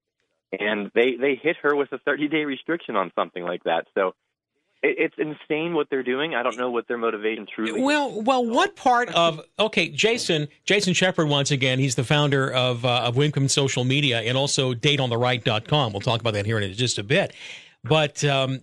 And 0.52 0.90
they, 0.94 1.16
they 1.16 1.34
hit 1.40 1.56
her 1.62 1.74
with 1.74 1.92
a 1.92 1.98
30 1.98 2.28
day 2.28 2.44
restriction 2.44 2.96
on 2.96 3.12
something 3.14 3.42
like 3.42 3.64
that. 3.64 3.86
So, 3.94 4.14
it, 4.82 4.96
it's 4.98 5.14
insane 5.18 5.74
what 5.74 5.88
they're 5.90 6.02
doing. 6.02 6.34
I 6.34 6.42
don't 6.42 6.56
know 6.56 6.70
what 6.70 6.86
their 6.88 6.98
motivation 6.98 7.46
truly. 7.52 7.80
Well, 7.82 8.22
well, 8.22 8.44
what 8.44 8.76
part 8.76 9.08
of 9.10 9.40
okay, 9.58 9.88
Jason 9.88 10.48
Jason 10.64 10.92
Sheppard 10.94 11.28
once 11.28 11.50
again, 11.50 11.78
he's 11.78 11.94
the 11.94 12.04
founder 12.04 12.52
of 12.52 12.84
uh, 12.84 13.02
of 13.04 13.16
Wimkin 13.16 13.50
Social 13.50 13.84
Media 13.84 14.20
and 14.20 14.36
also 14.36 14.74
dateontheright.com. 14.74 15.92
We'll 15.92 16.00
talk 16.00 16.20
about 16.20 16.34
that 16.34 16.46
here 16.46 16.58
in 16.58 16.72
just 16.74 16.98
a 16.98 17.02
bit. 17.02 17.32
But 17.84 18.22
um, 18.24 18.60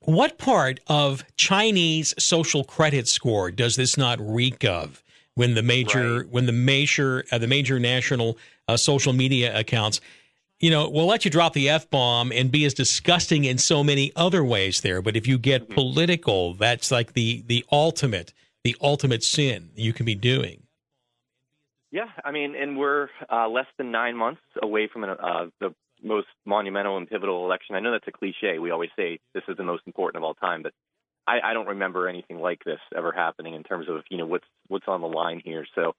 what 0.00 0.38
part 0.38 0.80
of 0.86 1.24
Chinese 1.36 2.14
social 2.18 2.64
credit 2.64 3.08
score 3.08 3.50
does 3.50 3.76
this 3.76 3.96
not 3.96 4.20
reek 4.20 4.64
of? 4.64 5.02
When 5.34 5.54
the 5.54 5.62
major 5.62 6.18
Right. 6.18 6.28
when 6.30 6.46
the 6.46 6.52
major 6.52 7.24
uh, 7.30 7.38
the 7.38 7.46
major 7.46 7.78
national 7.78 8.38
uh, 8.68 8.76
social 8.78 9.12
media 9.12 9.58
accounts 9.58 10.00
you 10.60 10.70
know, 10.70 10.88
we'll 10.88 11.06
let 11.06 11.24
you 11.24 11.30
drop 11.30 11.52
the 11.52 11.68
F 11.68 11.90
bomb 11.90 12.32
and 12.32 12.50
be 12.50 12.64
as 12.64 12.74
disgusting 12.74 13.44
in 13.44 13.58
so 13.58 13.84
many 13.84 14.12
other 14.16 14.42
ways 14.42 14.80
there. 14.80 15.02
But 15.02 15.16
if 15.16 15.26
you 15.26 15.38
get 15.38 15.68
political, 15.68 16.54
that's 16.54 16.90
like 16.90 17.12
the, 17.12 17.44
the 17.46 17.64
ultimate, 17.70 18.32
the 18.64 18.76
ultimate 18.80 19.22
sin 19.22 19.70
you 19.74 19.92
can 19.92 20.06
be 20.06 20.14
doing. 20.14 20.62
Yeah, 21.90 22.08
I 22.24 22.32
mean, 22.32 22.54
and 22.56 22.76
we're 22.76 23.08
uh, 23.30 23.48
less 23.48 23.66
than 23.78 23.90
nine 23.90 24.16
months 24.16 24.40
away 24.62 24.88
from 24.92 25.04
an, 25.04 25.10
uh, 25.10 25.46
the 25.60 25.74
most 26.02 26.26
monumental 26.44 26.96
and 26.96 27.08
pivotal 27.08 27.44
election. 27.44 27.74
I 27.74 27.80
know 27.80 27.92
that's 27.92 28.08
a 28.08 28.12
cliche. 28.12 28.58
We 28.58 28.70
always 28.70 28.90
say 28.96 29.18
this 29.34 29.44
is 29.48 29.56
the 29.56 29.62
most 29.62 29.82
important 29.86 30.22
of 30.22 30.24
all 30.24 30.34
time, 30.34 30.62
but 30.62 30.72
I, 31.26 31.40
I 31.42 31.54
don't 31.54 31.68
remember 31.68 32.08
anything 32.08 32.38
like 32.38 32.64
this 32.64 32.80
ever 32.96 33.12
happening 33.12 33.54
in 33.54 33.62
terms 33.62 33.88
of 33.88 34.02
you 34.10 34.18
know 34.18 34.26
what's 34.26 34.44
what's 34.68 34.88
on 34.88 35.00
the 35.00 35.06
line 35.06 35.40
here. 35.44 35.66
So 35.74 35.94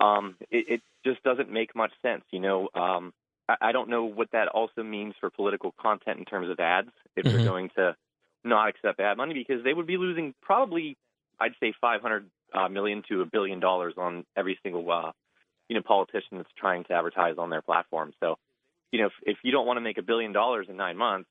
um, 0.00 0.36
it, 0.50 0.66
it 0.68 0.82
just 1.04 1.22
doesn't 1.22 1.50
make 1.50 1.74
much 1.74 1.92
sense. 2.02 2.24
You 2.30 2.40
know, 2.40 2.68
um, 2.74 3.12
I, 3.60 3.72
don't 3.72 3.88
know 3.88 4.04
what 4.04 4.30
that 4.32 4.48
also 4.48 4.82
means 4.82 5.14
for 5.20 5.30
political 5.30 5.72
content 5.80 6.18
in 6.18 6.24
terms 6.24 6.48
of 6.50 6.58
ads. 6.60 6.90
If 7.16 7.24
Mhm. 7.24 7.32
they're 7.32 7.44
going 7.44 7.70
to 7.76 7.96
not 8.44 8.68
accept 8.68 9.00
ad 9.00 9.16
money, 9.16 9.34
because 9.34 9.62
they 9.64 9.74
would 9.74 9.86
be 9.86 9.96
losing 9.96 10.34
probably, 10.42 10.96
I'd 11.40 11.54
say, 11.60 11.72
500 11.80 12.30
uh, 12.54 12.68
million 12.68 13.02
to 13.08 13.22
a 13.22 13.26
billion 13.26 13.60
dollars 13.60 13.94
on 13.96 14.24
every 14.36 14.58
single 14.62 14.90
uh, 14.90 15.12
you 15.68 15.76
know 15.76 15.82
politician 15.82 16.38
that's 16.38 16.52
trying 16.56 16.84
to 16.84 16.92
advertise 16.92 17.36
on 17.38 17.50
their 17.50 17.62
platform. 17.62 18.12
So, 18.20 18.36
you 18.90 19.00
know, 19.00 19.06
if, 19.06 19.12
if 19.22 19.38
you 19.42 19.52
don't 19.52 19.66
want 19.66 19.78
to 19.78 19.80
make 19.80 19.98
a 19.98 20.02
billion 20.02 20.32
dollars 20.32 20.66
in 20.68 20.76
nine 20.76 20.96
months, 20.96 21.28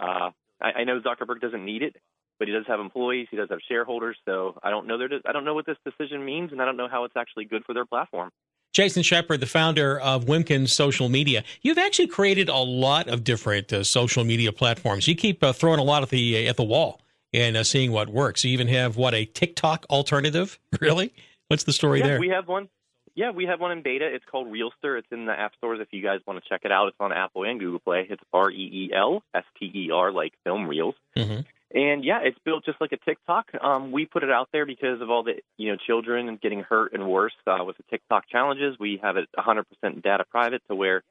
uh, 0.00 0.30
I, 0.60 0.72
I 0.78 0.84
know 0.84 1.00
Zuckerberg 1.00 1.40
doesn't 1.40 1.64
need 1.64 1.82
it, 1.82 1.96
but 2.38 2.48
he 2.48 2.54
does 2.54 2.64
have 2.66 2.80
employees, 2.80 3.28
he 3.30 3.36
does 3.36 3.48
have 3.50 3.60
shareholders. 3.68 4.16
So 4.24 4.58
I 4.62 4.70
don't 4.70 4.86
know 4.86 4.98
there. 4.98 5.08
I 5.24 5.32
don't 5.32 5.44
know 5.44 5.54
what 5.54 5.66
this 5.66 5.78
decision 5.84 6.24
means, 6.24 6.52
and 6.52 6.60
I 6.60 6.64
don't 6.64 6.76
know 6.76 6.88
how 6.88 7.04
it's 7.04 7.16
actually 7.16 7.44
good 7.44 7.64
for 7.64 7.74
their 7.74 7.86
platform. 7.86 8.30
Jason 8.76 9.02
Sheppard, 9.02 9.40
the 9.40 9.46
founder 9.46 9.98
of 9.98 10.26
Wimkin 10.26 10.68
Social 10.68 11.08
Media, 11.08 11.44
you've 11.62 11.78
actually 11.78 12.08
created 12.08 12.50
a 12.50 12.58
lot 12.58 13.08
of 13.08 13.24
different 13.24 13.72
uh, 13.72 13.82
social 13.82 14.22
media 14.22 14.52
platforms. 14.52 15.08
You 15.08 15.14
keep 15.14 15.42
uh, 15.42 15.54
throwing 15.54 15.80
a 15.80 15.82
lot 15.82 16.02
at 16.02 16.10
the 16.10 16.46
at 16.46 16.58
the 16.58 16.62
wall 16.62 17.00
and 17.32 17.56
uh, 17.56 17.64
seeing 17.64 17.90
what 17.90 18.10
works. 18.10 18.44
You 18.44 18.50
even 18.50 18.68
have 18.68 18.98
what 18.98 19.14
a 19.14 19.24
TikTok 19.24 19.86
alternative. 19.88 20.58
Really? 20.78 21.14
What's 21.48 21.64
the 21.64 21.72
story 21.72 22.00
yeah, 22.00 22.06
there? 22.06 22.20
we 22.20 22.28
have 22.28 22.48
one. 22.48 22.68
Yeah, 23.14 23.30
we 23.30 23.46
have 23.46 23.60
one 23.60 23.72
in 23.72 23.80
beta. 23.80 24.04
It's 24.14 24.26
called 24.30 24.48
Reelster. 24.48 24.98
It's 24.98 25.08
in 25.10 25.24
the 25.24 25.32
app 25.32 25.54
stores 25.56 25.80
if 25.80 25.88
you 25.90 26.02
guys 26.02 26.20
want 26.26 26.42
to 26.42 26.46
check 26.46 26.60
it 26.64 26.70
out. 26.70 26.88
It's 26.88 26.98
on 27.00 27.12
Apple 27.12 27.44
and 27.44 27.58
Google 27.58 27.78
Play. 27.78 28.06
It's 28.10 28.22
R 28.30 28.50
E 28.50 28.90
E 28.90 28.90
L 28.94 29.22
S 29.34 29.44
T 29.58 29.72
E 29.74 29.90
R, 29.90 30.12
like 30.12 30.34
film 30.44 30.68
reels. 30.68 30.96
Mm-hmm. 31.16 31.40
And 31.74 32.04
yeah, 32.04 32.20
it's 32.22 32.38
built 32.44 32.64
just 32.64 32.80
like 32.80 32.92
a 32.92 32.96
TikTok. 32.96 33.50
Um, 33.60 33.90
we 33.90 34.06
put 34.06 34.22
it 34.22 34.30
out 34.30 34.48
there 34.52 34.66
because 34.66 35.00
of 35.00 35.10
all 35.10 35.24
the 35.24 35.34
you 35.56 35.72
know 35.72 35.76
children 35.84 36.38
getting 36.40 36.60
hurt 36.60 36.92
and 36.92 37.08
worse 37.08 37.34
uh, 37.46 37.64
with 37.64 37.76
the 37.76 37.82
TikTok 37.90 38.28
challenges. 38.28 38.76
We 38.78 39.00
have 39.02 39.16
it 39.16 39.28
100% 39.36 39.64
data 40.02 40.24
private 40.30 40.62
to 40.68 40.76
where 40.76 41.02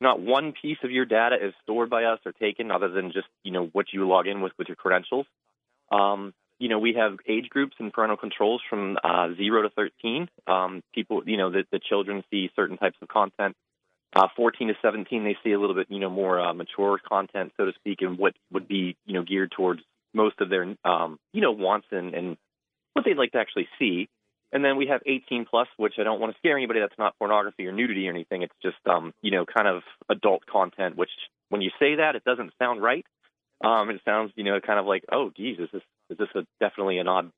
not 0.00 0.20
one 0.20 0.54
piece 0.60 0.78
of 0.82 0.90
your 0.90 1.04
data 1.04 1.36
is 1.36 1.54
stored 1.62 1.88
by 1.88 2.04
us 2.04 2.18
or 2.26 2.32
taken 2.32 2.72
other 2.72 2.88
than 2.88 3.12
just 3.12 3.28
you 3.44 3.52
know 3.52 3.66
what 3.66 3.86
you 3.92 4.06
log 4.08 4.26
in 4.26 4.40
with 4.40 4.52
with 4.58 4.68
your 4.68 4.76
credentials. 4.76 5.26
Um, 5.92 6.34
you 6.58 6.68
know, 6.68 6.78
we 6.78 6.94
have 6.94 7.18
age 7.28 7.48
groups 7.48 7.74
and 7.78 7.92
parental 7.92 8.16
controls 8.16 8.62
from 8.70 8.96
uh, 9.02 9.34
zero 9.36 9.62
to 9.62 9.70
13. 9.70 10.28
Um, 10.46 10.82
people, 10.94 11.22
you 11.26 11.36
know, 11.36 11.50
the, 11.50 11.64
the 11.72 11.80
children 11.80 12.22
see 12.30 12.50
certain 12.54 12.76
types 12.76 12.96
of 13.02 13.08
content. 13.08 13.56
Uh, 14.14 14.28
14 14.36 14.68
to 14.68 14.74
17, 14.80 15.24
they 15.24 15.36
see 15.42 15.52
a 15.52 15.58
little 15.58 15.74
bit, 15.74 15.88
you 15.90 15.98
know, 15.98 16.10
more 16.10 16.38
uh, 16.38 16.52
mature 16.52 17.00
content, 17.08 17.52
so 17.56 17.64
to 17.64 17.72
speak, 17.72 18.02
and 18.02 18.16
what 18.16 18.34
would 18.52 18.68
be, 18.68 18.96
you 19.06 19.14
know, 19.14 19.24
geared 19.24 19.50
towards 19.50 19.80
most 20.14 20.40
of 20.40 20.48
their, 20.48 20.74
um, 20.84 21.18
you 21.32 21.40
know, 21.40 21.52
wants 21.52 21.86
and, 21.90 22.14
and 22.14 22.36
what 22.92 23.04
they'd 23.04 23.16
like 23.16 23.32
to 23.32 23.38
actually 23.38 23.68
see. 23.78 24.08
And 24.52 24.62
then 24.62 24.76
we 24.76 24.86
have 24.88 25.00
18 25.06 25.46
plus, 25.48 25.68
which 25.78 25.94
I 25.98 26.02
don't 26.02 26.20
want 26.20 26.32
to 26.32 26.38
scare 26.38 26.56
anybody. 26.56 26.80
That's 26.80 26.98
not 26.98 27.18
pornography 27.18 27.66
or 27.66 27.72
nudity 27.72 28.06
or 28.06 28.10
anything. 28.10 28.42
It's 28.42 28.54
just, 28.62 28.76
um, 28.86 29.14
you 29.22 29.30
know, 29.30 29.46
kind 29.46 29.66
of 29.66 29.82
adult 30.10 30.44
content. 30.44 30.96
Which, 30.96 31.10
when 31.48 31.62
you 31.62 31.70
say 31.78 31.96
that, 31.96 32.16
it 32.16 32.24
doesn't 32.24 32.52
sound 32.58 32.82
right. 32.82 33.06
Um, 33.64 33.88
it 33.90 34.00
sounds, 34.04 34.32
you 34.34 34.44
know, 34.44 34.60
kind 34.60 34.78
of 34.78 34.86
like, 34.86 35.04
oh, 35.10 35.30
geez, 35.34 35.58
is 35.58 35.68
this 35.72 35.82
is 36.10 36.18
this 36.18 36.28
a, 36.34 36.46
definitely 36.60 36.98
an 36.98 37.08
odd 37.08 37.30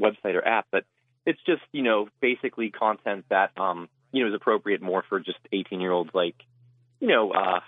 website 0.00 0.34
or 0.34 0.46
app? 0.46 0.66
But 0.72 0.84
it's 1.26 1.40
just, 1.44 1.62
you 1.72 1.82
know, 1.82 2.08
basically 2.20 2.70
content 2.70 3.26
that, 3.28 3.50
um, 3.58 3.88
you 4.12 4.22
know, 4.22 4.28
is 4.28 4.34
appropriate 4.34 4.80
more 4.80 5.04
for 5.08 5.20
just 5.20 5.38
18 5.52 5.80
year 5.80 5.92
olds, 5.92 6.10
like, 6.14 6.36
you 7.00 7.08
know, 7.08 7.32
uh, 7.32 7.60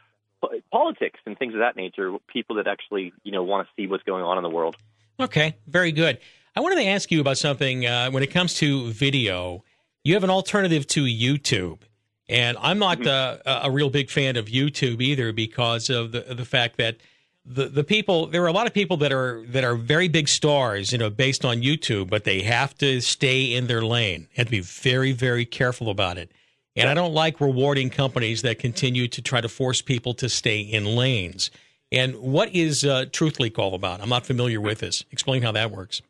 politics 0.70 1.20
and 1.26 1.38
things 1.38 1.54
of 1.54 1.60
that 1.60 1.76
nature. 1.76 2.16
People 2.28 2.56
that 2.56 2.66
actually, 2.66 3.12
you 3.22 3.32
know, 3.32 3.42
want 3.42 3.66
to 3.66 3.72
see 3.76 3.86
what's 3.86 4.04
going 4.04 4.22
on 4.22 4.36
in 4.36 4.42
the 4.42 4.50
world. 4.50 4.76
Okay, 5.20 5.56
very 5.66 5.92
good. 5.92 6.18
I 6.56 6.60
wanted 6.60 6.76
to 6.76 6.86
ask 6.86 7.10
you 7.10 7.20
about 7.20 7.38
something 7.38 7.86
uh, 7.86 8.10
when 8.10 8.22
it 8.22 8.30
comes 8.30 8.54
to 8.54 8.90
video. 8.90 9.64
You 10.02 10.14
have 10.14 10.24
an 10.24 10.30
alternative 10.30 10.86
to 10.88 11.04
YouTube, 11.04 11.80
and 12.28 12.56
I'm 12.60 12.78
not 12.78 13.06
uh, 13.06 13.38
a 13.44 13.60
a 13.64 13.70
real 13.70 13.90
big 13.90 14.10
fan 14.10 14.36
of 14.36 14.46
YouTube 14.46 15.00
either 15.00 15.32
because 15.32 15.90
of 15.90 16.12
the 16.12 16.20
the 16.20 16.44
fact 16.44 16.76
that 16.76 16.96
the 17.44 17.66
the 17.66 17.84
people 17.84 18.26
there 18.26 18.42
are 18.42 18.48
a 18.48 18.52
lot 18.52 18.66
of 18.66 18.74
people 18.74 18.96
that 18.98 19.12
are 19.12 19.44
that 19.48 19.64
are 19.64 19.74
very 19.74 20.08
big 20.08 20.28
stars, 20.28 20.92
you 20.92 20.98
know, 20.98 21.10
based 21.10 21.44
on 21.44 21.62
YouTube, 21.62 22.08
but 22.08 22.24
they 22.24 22.42
have 22.42 22.76
to 22.78 23.00
stay 23.00 23.54
in 23.54 23.66
their 23.66 23.82
lane 23.82 24.28
and 24.36 24.48
be 24.48 24.60
very 24.60 25.12
very 25.12 25.44
careful 25.44 25.90
about 25.90 26.18
it. 26.18 26.30
And 26.76 26.88
I 26.88 26.94
don't 26.94 27.14
like 27.14 27.40
rewarding 27.40 27.90
companies 27.90 28.42
that 28.42 28.58
continue 28.58 29.06
to 29.08 29.22
try 29.22 29.40
to 29.40 29.48
force 29.48 29.80
people 29.80 30.14
to 30.14 30.28
stay 30.28 30.60
in 30.60 30.84
lanes. 30.84 31.50
And 31.92 32.16
what 32.16 32.52
is 32.52 32.84
uh, 32.84 33.04
TruthLeak 33.10 33.58
all 33.58 33.74
about? 33.74 34.00
I'm 34.00 34.08
not 34.08 34.26
familiar 34.26 34.60
with 34.60 34.80
this. 34.80 35.04
Explain 35.12 35.42
how 35.42 35.52
that 35.52 35.70
works. 35.70 36.02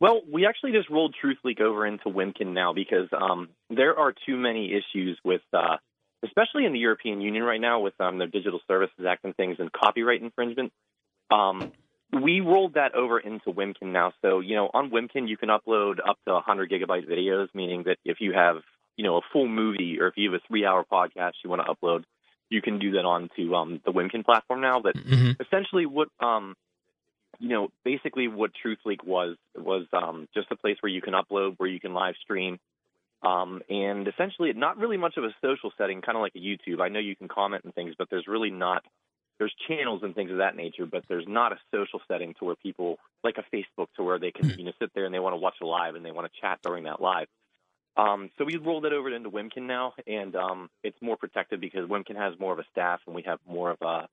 Well, 0.00 0.20
we 0.30 0.46
actually 0.46 0.72
just 0.72 0.90
rolled 0.90 1.14
TruthLeak 1.22 1.60
over 1.60 1.86
into 1.86 2.06
Wimkin 2.06 2.52
now 2.52 2.72
because 2.72 3.08
um, 3.12 3.48
there 3.70 3.96
are 3.98 4.12
too 4.26 4.36
many 4.36 4.72
issues 4.72 5.18
with, 5.24 5.42
uh, 5.52 5.76
especially 6.24 6.66
in 6.66 6.72
the 6.72 6.78
European 6.78 7.20
Union 7.20 7.42
right 7.42 7.60
now, 7.60 7.80
with 7.80 7.94
um, 8.00 8.18
their 8.18 8.28
Digital 8.28 8.60
Services 8.68 9.04
Act 9.08 9.24
and 9.24 9.36
things 9.36 9.56
and 9.58 9.72
copyright 9.72 10.22
infringement. 10.22 10.72
Um, 11.30 11.72
we 12.12 12.40
rolled 12.40 12.74
that 12.74 12.94
over 12.94 13.18
into 13.18 13.50
Wimkin 13.50 13.92
now. 13.92 14.12
So, 14.22 14.40
you 14.40 14.56
know, 14.56 14.70
on 14.72 14.90
Wimkin, 14.90 15.28
you 15.28 15.36
can 15.36 15.50
upload 15.50 15.98
up 15.98 16.18
to 16.26 16.32
100 16.34 16.70
gigabyte 16.70 17.08
videos, 17.08 17.48
meaning 17.54 17.84
that 17.84 17.98
if 18.04 18.18
you 18.20 18.32
have, 18.32 18.56
you 18.98 19.04
know, 19.04 19.16
a 19.16 19.20
full 19.32 19.48
movie 19.48 19.98
or 20.00 20.08
if 20.08 20.14
you 20.16 20.30
have 20.30 20.40
a 20.42 20.46
three 20.48 20.66
hour 20.66 20.84
podcast 20.84 21.32
you 21.42 21.48
want 21.48 21.62
to 21.64 21.72
upload, 21.72 22.02
you 22.50 22.60
can 22.60 22.78
do 22.78 22.90
that 22.92 23.04
onto 23.04 23.54
um, 23.54 23.80
the 23.86 23.92
Wimkin 23.92 24.24
platform 24.24 24.60
now. 24.60 24.80
But 24.80 24.96
essentially, 25.40 25.86
what 25.86 26.08
um, 26.20 26.54
you 27.38 27.48
know, 27.48 27.68
basically 27.84 28.26
what 28.26 28.50
TruthLeak 28.64 29.04
was 29.04 29.36
was 29.56 29.86
um, 29.92 30.28
just 30.34 30.48
a 30.50 30.56
place 30.56 30.76
where 30.80 30.90
you 30.90 31.00
can 31.00 31.14
upload, 31.14 31.54
where 31.58 31.68
you 31.68 31.78
can 31.78 31.94
live 31.94 32.14
stream, 32.22 32.58
um, 33.22 33.62
and 33.70 34.08
essentially 34.08 34.52
not 34.52 34.78
really 34.78 34.96
much 34.96 35.16
of 35.16 35.24
a 35.24 35.34
social 35.40 35.72
setting, 35.78 36.02
kind 36.02 36.16
of 36.16 36.22
like 36.22 36.34
a 36.34 36.38
YouTube. 36.38 36.80
I 36.80 36.88
know 36.88 37.00
you 37.00 37.14
can 37.14 37.28
comment 37.28 37.64
and 37.64 37.74
things, 37.74 37.94
but 37.96 38.08
there's 38.10 38.26
really 38.26 38.50
not. 38.50 38.82
There's 39.38 39.54
channels 39.68 40.00
and 40.02 40.16
things 40.16 40.32
of 40.32 40.38
that 40.38 40.56
nature, 40.56 40.84
but 40.84 41.04
there's 41.08 41.26
not 41.28 41.52
a 41.52 41.58
social 41.72 42.00
setting 42.08 42.34
to 42.40 42.44
where 42.44 42.56
people 42.56 42.98
like 43.22 43.36
a 43.38 43.56
Facebook 43.56 43.86
to 43.94 44.02
where 44.02 44.18
they 44.18 44.32
can 44.32 44.50
you 44.58 44.64
know 44.64 44.72
sit 44.80 44.90
there 44.96 45.04
and 45.04 45.14
they 45.14 45.20
want 45.20 45.34
to 45.34 45.36
watch 45.36 45.54
a 45.62 45.66
live 45.66 45.94
and 45.94 46.04
they 46.04 46.10
want 46.10 46.26
to 46.26 46.40
chat 46.40 46.58
during 46.64 46.84
that 46.84 47.00
live. 47.00 47.28
Um, 47.98 48.30
so 48.38 48.44
we 48.44 48.56
rolled 48.56 48.86
it 48.86 48.92
over 48.92 49.12
into 49.14 49.28
Wimkin 49.28 49.66
now, 49.66 49.92
and 50.06 50.34
um, 50.36 50.70
it's 50.82 50.96
more 51.02 51.16
protected 51.16 51.60
because 51.60 51.88
Wimkin 51.88 52.16
has 52.16 52.38
more 52.38 52.52
of 52.52 52.58
a 52.58 52.64
staff 52.70 53.00
and 53.06 53.14
we 53.14 53.22
have 53.22 53.40
more 53.46 53.72
of 53.72 53.82
a 53.82 54.08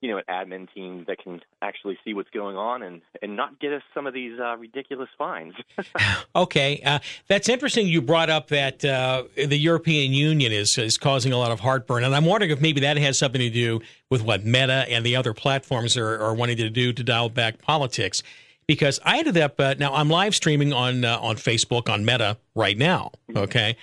you 0.00 0.10
know, 0.10 0.18
an 0.18 0.24
admin 0.28 0.72
team 0.74 1.04
that 1.08 1.18
can 1.18 1.40
actually 1.62 1.98
see 2.04 2.12
what's 2.12 2.28
going 2.30 2.56
on 2.56 2.82
and, 2.82 3.00
and 3.22 3.34
not 3.34 3.58
get 3.58 3.72
us 3.72 3.82
some 3.94 4.06
of 4.06 4.12
these 4.12 4.38
uh, 4.38 4.56
ridiculous 4.56 5.08
fines. 5.16 5.54
Okay, 6.34 6.82
uh, 6.84 6.98
that's 7.28 7.48
interesting. 7.48 7.86
You 7.86 8.02
brought 8.02 8.28
up 8.28 8.48
that 8.48 8.84
uh, 8.84 9.24
the 9.36 9.56
European 9.56 10.12
Union 10.12 10.52
is 10.52 10.76
is 10.76 10.98
causing 10.98 11.32
a 11.32 11.38
lot 11.38 11.50
of 11.50 11.60
heartburn, 11.60 12.04
and 12.04 12.14
I'm 12.14 12.26
wondering 12.26 12.50
if 12.50 12.60
maybe 12.60 12.82
that 12.82 12.98
has 12.98 13.18
something 13.18 13.40
to 13.40 13.48
do 13.48 13.80
with 14.10 14.22
what 14.22 14.44
Meta 14.44 14.84
and 14.90 15.04
the 15.04 15.16
other 15.16 15.32
platforms 15.32 15.96
are, 15.96 16.20
are 16.20 16.34
wanting 16.34 16.58
to 16.58 16.68
do 16.68 16.92
to 16.92 17.02
dial 17.02 17.30
back 17.30 17.62
politics. 17.62 18.22
Because 18.66 18.98
I 19.04 19.18
ended 19.18 19.36
up 19.36 19.60
uh, 19.60 19.74
now 19.78 19.94
I'm 19.94 20.10
live 20.10 20.34
streaming 20.34 20.72
on 20.72 21.04
uh, 21.04 21.18
on 21.20 21.36
Facebook 21.36 21.88
on 21.88 22.04
Meta 22.04 22.36
right 22.54 22.76
now. 22.76 23.12
Okay, 23.34 23.76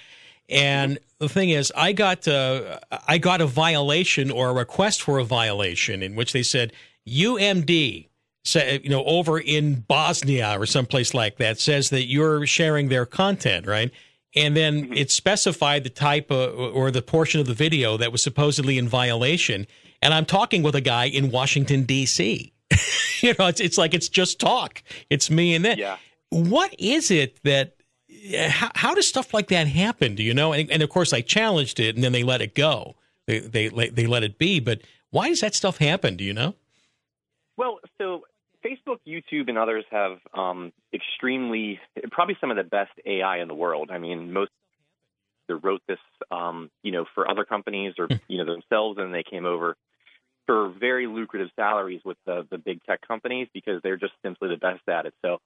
and 0.49 0.99
the 1.19 1.29
thing 1.29 1.49
is, 1.49 1.71
I 1.75 1.93
got 1.93 2.27
uh, 2.27 2.79
I 3.07 3.17
got 3.17 3.41
a 3.41 3.47
violation 3.47 4.29
or 4.29 4.49
a 4.49 4.53
request 4.53 5.01
for 5.01 5.19
a 5.19 5.23
violation 5.23 6.03
in 6.03 6.15
which 6.15 6.33
they 6.33 6.43
said 6.43 6.73
UMD, 7.07 8.07
say, 8.43 8.81
you 8.83 8.89
know, 8.89 9.03
over 9.05 9.39
in 9.39 9.81
Bosnia 9.81 10.59
or 10.59 10.65
someplace 10.65 11.13
like 11.13 11.37
that, 11.37 11.59
says 11.59 11.89
that 11.89 12.05
you're 12.05 12.45
sharing 12.45 12.89
their 12.89 13.05
content, 13.05 13.67
right? 13.67 13.91
And 14.35 14.55
then 14.57 14.91
it 14.93 15.11
specified 15.11 15.83
the 15.83 15.89
type 15.89 16.31
of, 16.31 16.57
or 16.57 16.89
the 16.91 17.01
portion 17.01 17.39
of 17.39 17.47
the 17.47 17.53
video 17.53 17.97
that 17.97 18.11
was 18.11 18.23
supposedly 18.23 18.77
in 18.77 18.87
violation. 18.87 19.67
And 20.01 20.13
I'm 20.13 20.25
talking 20.25 20.63
with 20.63 20.75
a 20.75 20.81
guy 20.81 21.05
in 21.05 21.29
Washington 21.29 21.83
D.C. 21.83 22.51
you 23.21 23.33
know, 23.37 23.47
it's 23.47 23.59
it's 23.59 23.77
like 23.77 23.93
it's 23.93 24.09
just 24.09 24.39
talk. 24.39 24.83
It's 25.09 25.29
me 25.29 25.55
and 25.55 25.63
then. 25.63 25.77
Yeah. 25.77 25.97
What 26.29 26.73
is 26.79 27.11
it 27.11 27.41
that? 27.43 27.75
How, 28.47 28.71
how 28.75 28.93
does 28.93 29.07
stuff 29.07 29.33
like 29.33 29.49
that 29.49 29.67
happen? 29.67 30.15
Do 30.15 30.23
you 30.23 30.33
know? 30.33 30.53
And, 30.53 30.71
and 30.71 30.81
of 30.81 30.89
course, 30.89 31.11
I 31.13 31.21
challenged 31.21 31.79
it, 31.79 31.95
and 31.95 32.03
then 32.03 32.11
they 32.11 32.23
let 32.23 32.41
it 32.41 32.55
go. 32.55 32.95
They 33.27 33.39
they 33.39 33.67
they 33.67 34.05
let 34.07 34.23
it 34.23 34.37
be. 34.37 34.59
But 34.59 34.81
why 35.09 35.29
does 35.29 35.41
that 35.41 35.55
stuff 35.55 35.77
happen? 35.77 36.15
Do 36.15 36.23
you 36.23 36.33
know? 36.33 36.55
Well, 37.57 37.79
so 37.97 38.23
Facebook, 38.65 38.97
YouTube, 39.07 39.49
and 39.49 39.57
others 39.57 39.85
have 39.91 40.17
um, 40.33 40.71
extremely, 40.93 41.79
probably 42.11 42.37
some 42.39 42.49
of 42.49 42.57
the 42.57 42.63
best 42.63 42.91
AI 43.05 43.39
in 43.39 43.47
the 43.47 43.53
world. 43.53 43.91
I 43.91 43.97
mean, 43.97 44.31
most 44.31 44.51
they 45.47 45.53
wrote 45.53 45.81
this, 45.87 45.99
um, 46.31 46.71
you 46.83 46.91
know, 46.91 47.05
for 47.13 47.29
other 47.29 47.43
companies 47.43 47.93
or 47.99 48.07
you 48.27 48.37
know 48.37 48.45
themselves, 48.45 48.97
and 48.97 49.13
they 49.13 49.23
came 49.23 49.45
over 49.45 49.75
for 50.45 50.69
very 50.79 51.07
lucrative 51.07 51.49
salaries 51.55 52.01
with 52.03 52.17
the 52.25 52.45
the 52.49 52.57
big 52.57 52.83
tech 52.83 52.99
companies 53.07 53.47
because 53.53 53.81
they're 53.83 53.97
just 53.97 54.13
simply 54.23 54.49
the 54.49 54.57
best 54.57 54.87
at 54.87 55.05
it. 55.05 55.13
So, 55.21 55.39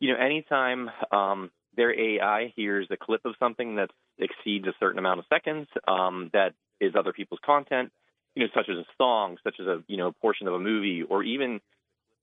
you 0.00 0.12
know, 0.12 0.18
anytime 0.18 0.90
um, 1.12 1.50
their 1.76 1.98
AI 1.98 2.52
hears 2.56 2.86
a 2.90 2.96
clip 2.96 3.22
of 3.24 3.34
something 3.38 3.76
that 3.76 3.90
exceeds 4.18 4.66
a 4.66 4.74
certain 4.80 4.98
amount 4.98 5.20
of 5.20 5.26
seconds 5.32 5.68
um, 5.86 6.30
that 6.32 6.54
is 6.80 6.94
other 6.98 7.12
people's 7.12 7.40
content, 7.44 7.90
you 8.34 8.42
know, 8.42 8.48
such 8.54 8.68
as 8.68 8.76
a 8.76 8.84
song, 8.98 9.36
such 9.44 9.56
as 9.60 9.66
a 9.66 9.82
you 9.86 9.96
know 9.96 10.12
portion 10.20 10.48
of 10.48 10.54
a 10.54 10.58
movie, 10.58 11.02
or 11.02 11.22
even 11.22 11.60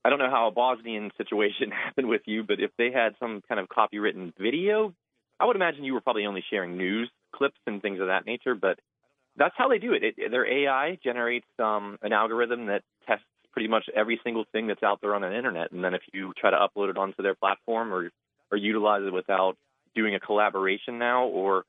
I 0.04 0.10
don't 0.10 0.20
know 0.20 0.30
how 0.30 0.48
a 0.48 0.52
Bosnian 0.52 1.12
situation 1.18 1.72
happened 1.86 2.08
with 2.08 2.22
you, 2.26 2.44
but 2.44 2.60
if 2.60 2.72
they 2.78 2.92
had 2.92 3.16
some 3.20 3.42
kind 3.48 3.60
of 3.60 3.68
copywritten 3.68 4.34
video, 4.40 4.94
I 5.40 5.46
would 5.46 5.56
imagine 5.56 5.84
you 5.84 5.94
were 5.94 6.02
probably 6.02 6.26
only 6.26 6.44
sharing 6.50 6.78
news 6.78 7.10
clips 7.36 7.60
and 7.68 7.82
things 7.82 8.00
of 8.00 8.08
that 8.08 8.26
nature. 8.26 8.56
But 8.56 8.80
that's 9.38 9.56
how 9.58 9.70
they 9.70 9.78
do 9.78 9.94
it. 9.94 10.04
it 10.04 10.32
their 10.32 10.46
AI 10.46 10.98
generates 11.04 11.48
um, 11.60 11.98
an 12.02 12.14
algorithm 12.14 12.68
that 12.68 12.84
tests 13.08 13.26
pretty 13.52 13.68
much 13.68 13.86
every 13.96 14.20
single 14.24 14.46
thing 14.52 14.68
that's 14.68 14.84
out 14.84 15.00
there 15.02 15.16
on 15.16 15.22
the 15.22 15.36
internet, 15.36 15.72
and 15.72 15.84
then 15.84 15.94
if 15.94 16.02
you 16.14 16.34
try 16.38 16.52
to 16.52 16.58
upload 16.58 16.90
it 16.90 16.98
onto 16.98 17.22
their 17.22 17.36
platform 17.36 17.94
or 17.94 18.10
or 18.52 18.58
utilize 18.58 19.04
it 19.06 19.14
without 19.14 19.58
doing 19.96 20.16
a 20.16 20.20
collaboration 20.20 21.00
now, 21.00 21.26
or 21.26 21.64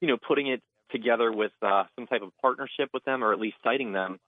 you 0.00 0.08
know 0.08 0.16
putting 0.16 0.48
it 0.48 0.62
together 0.90 1.30
with 1.30 1.52
uh, 1.62 1.84
some 1.96 2.06
type 2.06 2.22
of 2.22 2.30
partnership 2.40 2.90
with 2.92 3.04
them, 3.04 3.22
or 3.22 3.32
at 3.32 3.40
least 3.40 3.56
citing 3.62 3.92
them, 3.92 4.18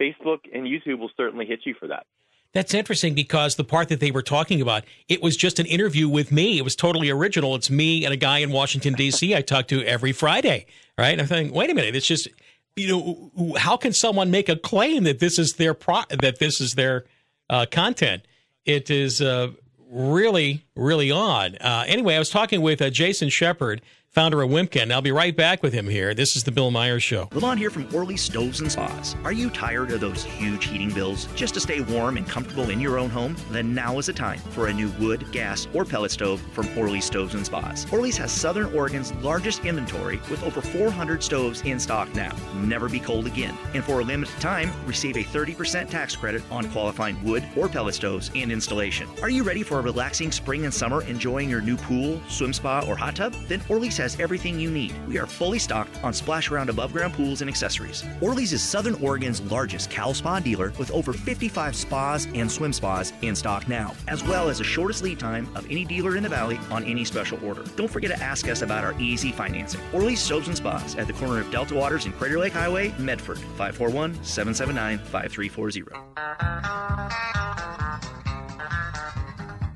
Facebook 0.00 0.40
and 0.52 0.66
YouTube 0.66 0.98
will 0.98 1.10
certainly 1.16 1.46
hit 1.46 1.60
you 1.64 1.74
for 1.78 1.88
that. 1.88 2.06
That's 2.54 2.72
interesting 2.72 3.14
because 3.14 3.56
the 3.56 3.64
part 3.64 3.88
that 3.88 4.00
they 4.00 4.10
were 4.10 4.22
talking 4.22 4.60
about, 4.60 4.84
it 5.08 5.22
was 5.22 5.36
just 5.36 5.58
an 5.58 5.66
interview 5.66 6.08
with 6.08 6.32
me. 6.32 6.58
It 6.58 6.62
was 6.62 6.74
totally 6.74 7.10
original. 7.10 7.54
It's 7.54 7.68
me 7.68 8.04
and 8.04 8.14
a 8.14 8.16
guy 8.16 8.38
in 8.38 8.50
Washington 8.50 8.94
D.C. 8.94 9.34
I 9.34 9.42
talk 9.42 9.68
to 9.68 9.84
every 9.84 10.12
Friday, 10.12 10.66
right? 10.96 11.10
And 11.10 11.20
I'm 11.20 11.26
thinking, 11.26 11.54
wait 11.54 11.70
a 11.70 11.74
minute, 11.74 11.94
it's 11.94 12.06
just, 12.06 12.28
you 12.74 12.88
know, 12.88 13.54
how 13.58 13.76
can 13.76 13.92
someone 13.92 14.30
make 14.30 14.48
a 14.48 14.56
claim 14.56 15.04
that 15.04 15.18
this 15.18 15.38
is 15.38 15.54
their 15.54 15.74
pro 15.74 16.00
that 16.08 16.38
this 16.38 16.60
is 16.60 16.74
their 16.74 17.04
uh, 17.50 17.66
content? 17.70 18.22
It 18.64 18.90
is 18.90 19.20
uh, 19.20 19.48
really, 19.90 20.64
really 20.74 21.10
odd. 21.10 21.58
Uh, 21.60 21.84
anyway, 21.86 22.16
I 22.16 22.18
was 22.18 22.30
talking 22.30 22.62
with 22.62 22.80
uh, 22.80 22.88
Jason 22.88 23.28
Sheppard 23.28 23.82
founder 24.10 24.42
of 24.42 24.50
Wimkin. 24.50 24.90
I'll 24.90 25.02
be 25.02 25.12
right 25.12 25.36
back 25.36 25.62
with 25.62 25.72
him 25.72 25.86
here. 25.86 26.14
This 26.14 26.34
is 26.34 26.42
the 26.42 26.50
Bill 26.50 26.70
Myers 26.70 27.02
Show. 27.02 27.28
Lamont 27.32 27.58
here 27.58 27.70
from 27.70 27.86
Orly 27.94 28.16
Stoves 28.16 28.60
and 28.60 28.72
Spas. 28.72 29.14
Are 29.22 29.32
you 29.32 29.50
tired 29.50 29.90
of 29.90 30.00
those 30.00 30.24
huge 30.24 30.64
heating 30.64 30.90
bills 30.90 31.28
just 31.34 31.54
to 31.54 31.60
stay 31.60 31.80
warm 31.82 32.16
and 32.16 32.26
comfortable 32.26 32.70
in 32.70 32.80
your 32.80 32.98
own 32.98 33.10
home? 33.10 33.36
Then 33.50 33.74
now 33.74 33.98
is 33.98 34.06
the 34.06 34.12
time 34.12 34.38
for 34.50 34.68
a 34.68 34.72
new 34.72 34.88
wood, 34.98 35.30
gas, 35.30 35.68
or 35.74 35.84
pellet 35.84 36.10
stove 36.10 36.40
from 36.52 36.66
Orly 36.76 37.00
Stoves 37.00 37.34
and 37.34 37.44
Spas. 37.44 37.86
Orly's 37.92 38.16
has 38.16 38.32
Southern 38.32 38.74
Oregon's 38.74 39.12
largest 39.16 39.64
inventory 39.64 40.20
with 40.30 40.42
over 40.42 40.62
400 40.62 41.22
stoves 41.22 41.60
in 41.62 41.78
stock 41.78 42.12
now. 42.14 42.34
Never 42.56 42.88
be 42.88 43.00
cold 43.00 43.26
again. 43.26 43.56
And 43.74 43.84
for 43.84 44.00
a 44.00 44.04
limited 44.04 44.40
time, 44.40 44.70
receive 44.86 45.16
a 45.16 45.24
30% 45.24 45.90
tax 45.90 46.16
credit 46.16 46.42
on 46.50 46.70
qualifying 46.70 47.22
wood 47.22 47.46
or 47.56 47.68
pellet 47.68 47.94
stoves 47.94 48.30
and 48.34 48.50
installation. 48.50 49.08
Are 49.22 49.30
you 49.30 49.42
ready 49.42 49.62
for 49.62 49.78
a 49.78 49.82
relaxing 49.82 50.32
spring 50.32 50.64
and 50.64 50.72
summer 50.72 51.02
enjoying 51.02 51.50
your 51.50 51.60
new 51.60 51.76
pool, 51.76 52.20
swim 52.28 52.52
spa, 52.52 52.84
or 52.88 52.96
hot 52.96 53.16
tub? 53.16 53.34
Then 53.48 53.60
Orly's 53.68 53.97
has 53.98 54.18
everything 54.18 54.58
you 54.58 54.70
need. 54.70 54.94
We 55.06 55.18
are 55.18 55.26
fully 55.26 55.58
stocked 55.58 56.02
on 56.02 56.12
splash 56.12 56.50
around 56.50 56.70
above 56.70 56.92
ground 56.92 57.14
pools 57.14 57.40
and 57.40 57.50
accessories. 57.50 58.04
Orly's 58.20 58.52
is 58.52 58.62
Southern 58.62 58.94
Oregon's 58.96 59.40
largest 59.42 59.90
Cal 59.90 60.14
Spa 60.14 60.40
dealer 60.40 60.72
with 60.78 60.90
over 60.90 61.12
55 61.12 61.76
spas 61.76 62.26
and 62.34 62.50
swim 62.50 62.72
spas 62.72 63.12
in 63.22 63.36
stock 63.36 63.68
now, 63.68 63.94
as 64.08 64.24
well 64.24 64.48
as 64.48 64.58
the 64.58 64.64
shortest 64.64 65.02
lead 65.02 65.18
time 65.18 65.48
of 65.54 65.66
any 65.70 65.84
dealer 65.84 66.16
in 66.16 66.22
the 66.22 66.28
valley 66.28 66.58
on 66.70 66.84
any 66.84 67.04
special 67.04 67.38
order. 67.44 67.62
Don't 67.76 67.90
forget 67.90 68.10
to 68.10 68.22
ask 68.22 68.48
us 68.48 68.62
about 68.62 68.84
our 68.84 68.98
easy 69.00 69.32
financing. 69.32 69.80
Orly's 69.92 70.20
Stoves 70.20 70.48
and 70.48 70.56
Spas 70.56 70.96
at 70.96 71.06
the 71.06 71.12
corner 71.12 71.40
of 71.40 71.50
Delta 71.50 71.74
Waters 71.74 72.06
and 72.06 72.14
Crater 72.16 72.38
Lake 72.38 72.54
Highway, 72.54 72.94
Medford, 72.98 73.38
541 73.38 74.14
779 74.24 74.98
5340. 74.98 76.88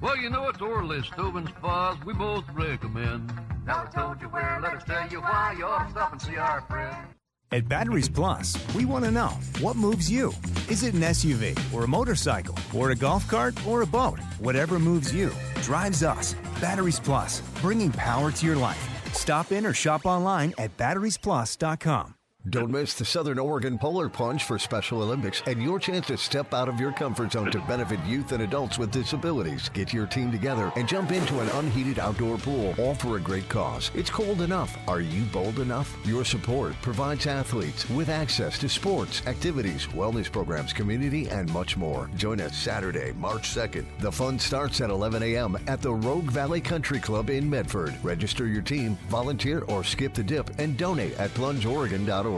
Well, 0.02 0.16
you 0.16 0.30
know, 0.30 0.48
it's 0.48 0.60
Orly 0.60 1.00
Stove 1.04 1.36
and 1.36 1.48
Spas 1.48 1.96
we 2.04 2.12
both 2.12 2.44
recommend. 2.52 3.32
Now 3.64 3.86
I 3.86 3.96
told 3.96 4.20
you 4.20 4.26
where, 4.26 4.58
let 4.60 4.74
us 4.74 4.82
tell 4.84 5.08
you 5.08 5.20
why. 5.20 5.54
You 5.56 5.64
ought 5.64 5.84
to 5.84 5.90
stop 5.92 6.12
and 6.12 6.20
see 6.20 6.36
our 6.36 6.60
friend. 6.62 6.96
At 7.52 7.68
Batteries 7.68 8.08
Plus, 8.08 8.58
we 8.74 8.84
want 8.84 9.04
to 9.04 9.12
know 9.12 9.38
what 9.60 9.76
moves 9.76 10.10
you. 10.10 10.32
Is 10.68 10.82
it 10.82 10.94
an 10.94 11.02
SUV 11.02 11.56
or 11.72 11.84
a 11.84 11.88
motorcycle 11.88 12.58
or 12.74 12.90
a 12.90 12.96
golf 12.96 13.28
cart 13.28 13.54
or 13.64 13.82
a 13.82 13.86
boat? 13.86 14.18
Whatever 14.40 14.80
moves 14.80 15.14
you 15.14 15.30
drives 15.62 16.02
us. 16.02 16.34
Batteries 16.60 16.98
Plus, 16.98 17.40
bringing 17.60 17.92
power 17.92 18.32
to 18.32 18.46
your 18.46 18.56
life. 18.56 18.88
Stop 19.12 19.52
in 19.52 19.64
or 19.64 19.72
shop 19.72 20.04
online 20.04 20.52
at 20.58 20.76
batteriesplus.com. 20.76 22.14
Don't 22.50 22.72
miss 22.72 22.94
the 22.94 23.04
Southern 23.04 23.38
Oregon 23.38 23.78
Polar 23.78 24.08
Plunge 24.08 24.42
for 24.42 24.58
Special 24.58 25.00
Olympics 25.00 25.44
and 25.46 25.62
your 25.62 25.78
chance 25.78 26.08
to 26.08 26.16
step 26.16 26.52
out 26.52 26.68
of 26.68 26.80
your 26.80 26.90
comfort 26.90 27.30
zone 27.30 27.52
to 27.52 27.60
benefit 27.60 28.04
youth 28.04 28.32
and 28.32 28.42
adults 28.42 28.80
with 28.80 28.90
disabilities. 28.90 29.68
Get 29.68 29.92
your 29.92 30.06
team 30.06 30.32
together 30.32 30.72
and 30.74 30.88
jump 30.88 31.12
into 31.12 31.38
an 31.38 31.48
unheated 31.50 32.00
outdoor 32.00 32.38
pool, 32.38 32.74
all 32.78 32.96
for 32.96 33.16
a 33.16 33.20
great 33.20 33.48
cause. 33.48 33.92
It's 33.94 34.10
cold 34.10 34.40
enough. 34.40 34.76
Are 34.88 35.00
you 35.00 35.22
bold 35.26 35.60
enough? 35.60 35.96
Your 36.04 36.24
support 36.24 36.74
provides 36.82 37.28
athletes 37.28 37.88
with 37.90 38.08
access 38.08 38.58
to 38.58 38.68
sports, 38.68 39.22
activities, 39.28 39.86
wellness 39.86 40.30
programs, 40.30 40.72
community, 40.72 41.28
and 41.28 41.48
much 41.52 41.76
more. 41.76 42.10
Join 42.16 42.40
us 42.40 42.58
Saturday, 42.58 43.12
March 43.12 43.54
2nd. 43.54 43.84
The 44.00 44.10
fun 44.10 44.36
starts 44.36 44.80
at 44.80 44.90
11 44.90 45.22
a.m. 45.22 45.56
at 45.68 45.80
the 45.80 45.94
Rogue 45.94 46.32
Valley 46.32 46.60
Country 46.60 46.98
Club 46.98 47.30
in 47.30 47.48
Medford. 47.48 47.94
Register 48.02 48.48
your 48.48 48.62
team, 48.62 48.98
volunteer, 49.08 49.60
or 49.68 49.84
skip 49.84 50.12
the 50.12 50.24
dip 50.24 50.50
and 50.58 50.76
donate 50.76 51.16
at 51.20 51.30
plungeoregon.org. 51.34 52.31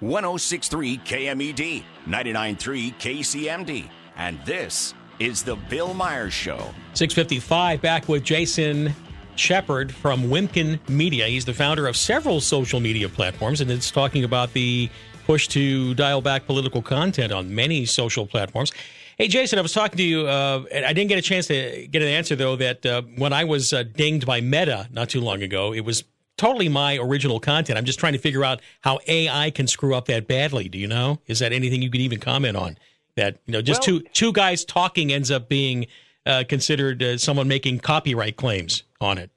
1063 0.00 0.98
KMED, 0.98 1.84
993 2.06 2.92
KCMD. 2.92 3.88
And 4.16 4.38
this 4.44 4.94
is 5.18 5.42
The 5.42 5.56
Bill 5.56 5.94
Myers 5.94 6.32
Show. 6.32 6.58
655 6.94 7.80
back 7.80 8.08
with 8.08 8.22
Jason 8.22 8.94
Sheppard 9.36 9.92
from 9.94 10.24
Wimkin 10.24 10.86
Media. 10.88 11.26
He's 11.26 11.44
the 11.44 11.54
founder 11.54 11.86
of 11.86 11.96
several 11.96 12.40
social 12.40 12.80
media 12.80 13.08
platforms, 13.08 13.60
and 13.60 13.70
it's 13.70 13.90
talking 13.90 14.24
about 14.24 14.52
the 14.52 14.90
push 15.26 15.48
to 15.48 15.94
dial 15.94 16.20
back 16.20 16.46
political 16.46 16.82
content 16.82 17.32
on 17.32 17.54
many 17.54 17.84
social 17.84 18.26
platforms. 18.26 18.72
Hey, 19.18 19.28
Jason, 19.28 19.58
I 19.58 19.62
was 19.62 19.72
talking 19.72 19.96
to 19.96 20.02
you. 20.02 20.26
Uh, 20.26 20.64
I 20.72 20.92
didn't 20.92 21.08
get 21.08 21.18
a 21.18 21.22
chance 21.22 21.46
to 21.46 21.86
get 21.90 22.02
an 22.02 22.08
answer, 22.08 22.36
though, 22.36 22.56
that 22.56 22.84
uh, 22.84 23.02
when 23.16 23.32
I 23.32 23.44
was 23.44 23.72
uh, 23.72 23.82
dinged 23.82 24.26
by 24.26 24.40
Meta 24.40 24.88
not 24.92 25.08
too 25.08 25.20
long 25.20 25.42
ago, 25.42 25.72
it 25.72 25.80
was 25.80 26.04
totally 26.36 26.68
my 26.68 26.96
original 26.96 27.40
content. 27.40 27.78
I'm 27.78 27.84
just 27.84 27.98
trying 27.98 28.12
to 28.12 28.18
figure 28.18 28.44
out 28.44 28.60
how 28.82 28.98
AI 29.06 29.50
can 29.50 29.66
screw 29.66 29.94
up 29.94 30.06
that 30.06 30.26
badly. 30.26 30.68
Do 30.68 30.78
you 30.78 30.86
know? 30.86 31.20
Is 31.26 31.38
that 31.40 31.52
anything 31.52 31.82
you 31.82 31.90
could 31.90 32.00
even 32.00 32.20
comment 32.20 32.56
on? 32.56 32.78
That 33.16 33.38
you 33.46 33.52
know, 33.52 33.62
just 33.62 33.86
well, 33.86 34.00
two 34.00 34.06
two 34.12 34.32
guys 34.32 34.64
talking 34.64 35.12
ends 35.12 35.30
up 35.30 35.48
being 35.48 35.86
uh, 36.26 36.44
considered 36.48 37.02
uh, 37.02 37.18
someone 37.18 37.48
making 37.48 37.80
copyright 37.80 38.36
claims 38.36 38.82
on 39.00 39.18
it. 39.18 39.30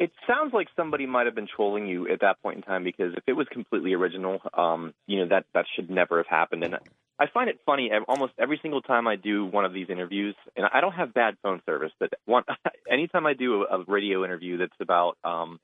It 0.00 0.12
sounds 0.26 0.54
like 0.54 0.68
somebody 0.76 1.04
might 1.04 1.26
have 1.26 1.34
been 1.34 1.46
trolling 1.46 1.86
you 1.86 2.08
at 2.08 2.22
that 2.22 2.40
point 2.42 2.56
in 2.56 2.62
time 2.62 2.84
because 2.84 3.12
if 3.14 3.22
it 3.26 3.34
was 3.34 3.46
completely 3.52 3.92
original, 3.92 4.40
um, 4.54 4.94
you 5.06 5.18
know 5.18 5.28
that 5.28 5.44
that 5.54 5.66
should 5.76 5.90
never 5.90 6.16
have 6.16 6.26
happened. 6.26 6.64
And 6.64 6.76
I 7.18 7.26
find 7.26 7.50
it 7.50 7.60
funny 7.66 7.90
almost 8.08 8.32
every 8.38 8.58
single 8.62 8.80
time 8.80 9.06
I 9.06 9.16
do 9.16 9.44
one 9.44 9.66
of 9.66 9.74
these 9.74 9.90
interviews, 9.90 10.34
and 10.56 10.66
I 10.72 10.80
don't 10.80 10.94
have 10.94 11.12
bad 11.12 11.36
phone 11.42 11.60
service, 11.66 11.92
but 12.00 12.14
one 12.24 12.44
anytime 12.90 13.26
I 13.26 13.34
do 13.34 13.62
a, 13.62 13.80
a 13.80 13.84
radio 13.86 14.24
interview 14.24 14.56
that's 14.56 14.72
about 14.80 15.18
um, 15.22 15.60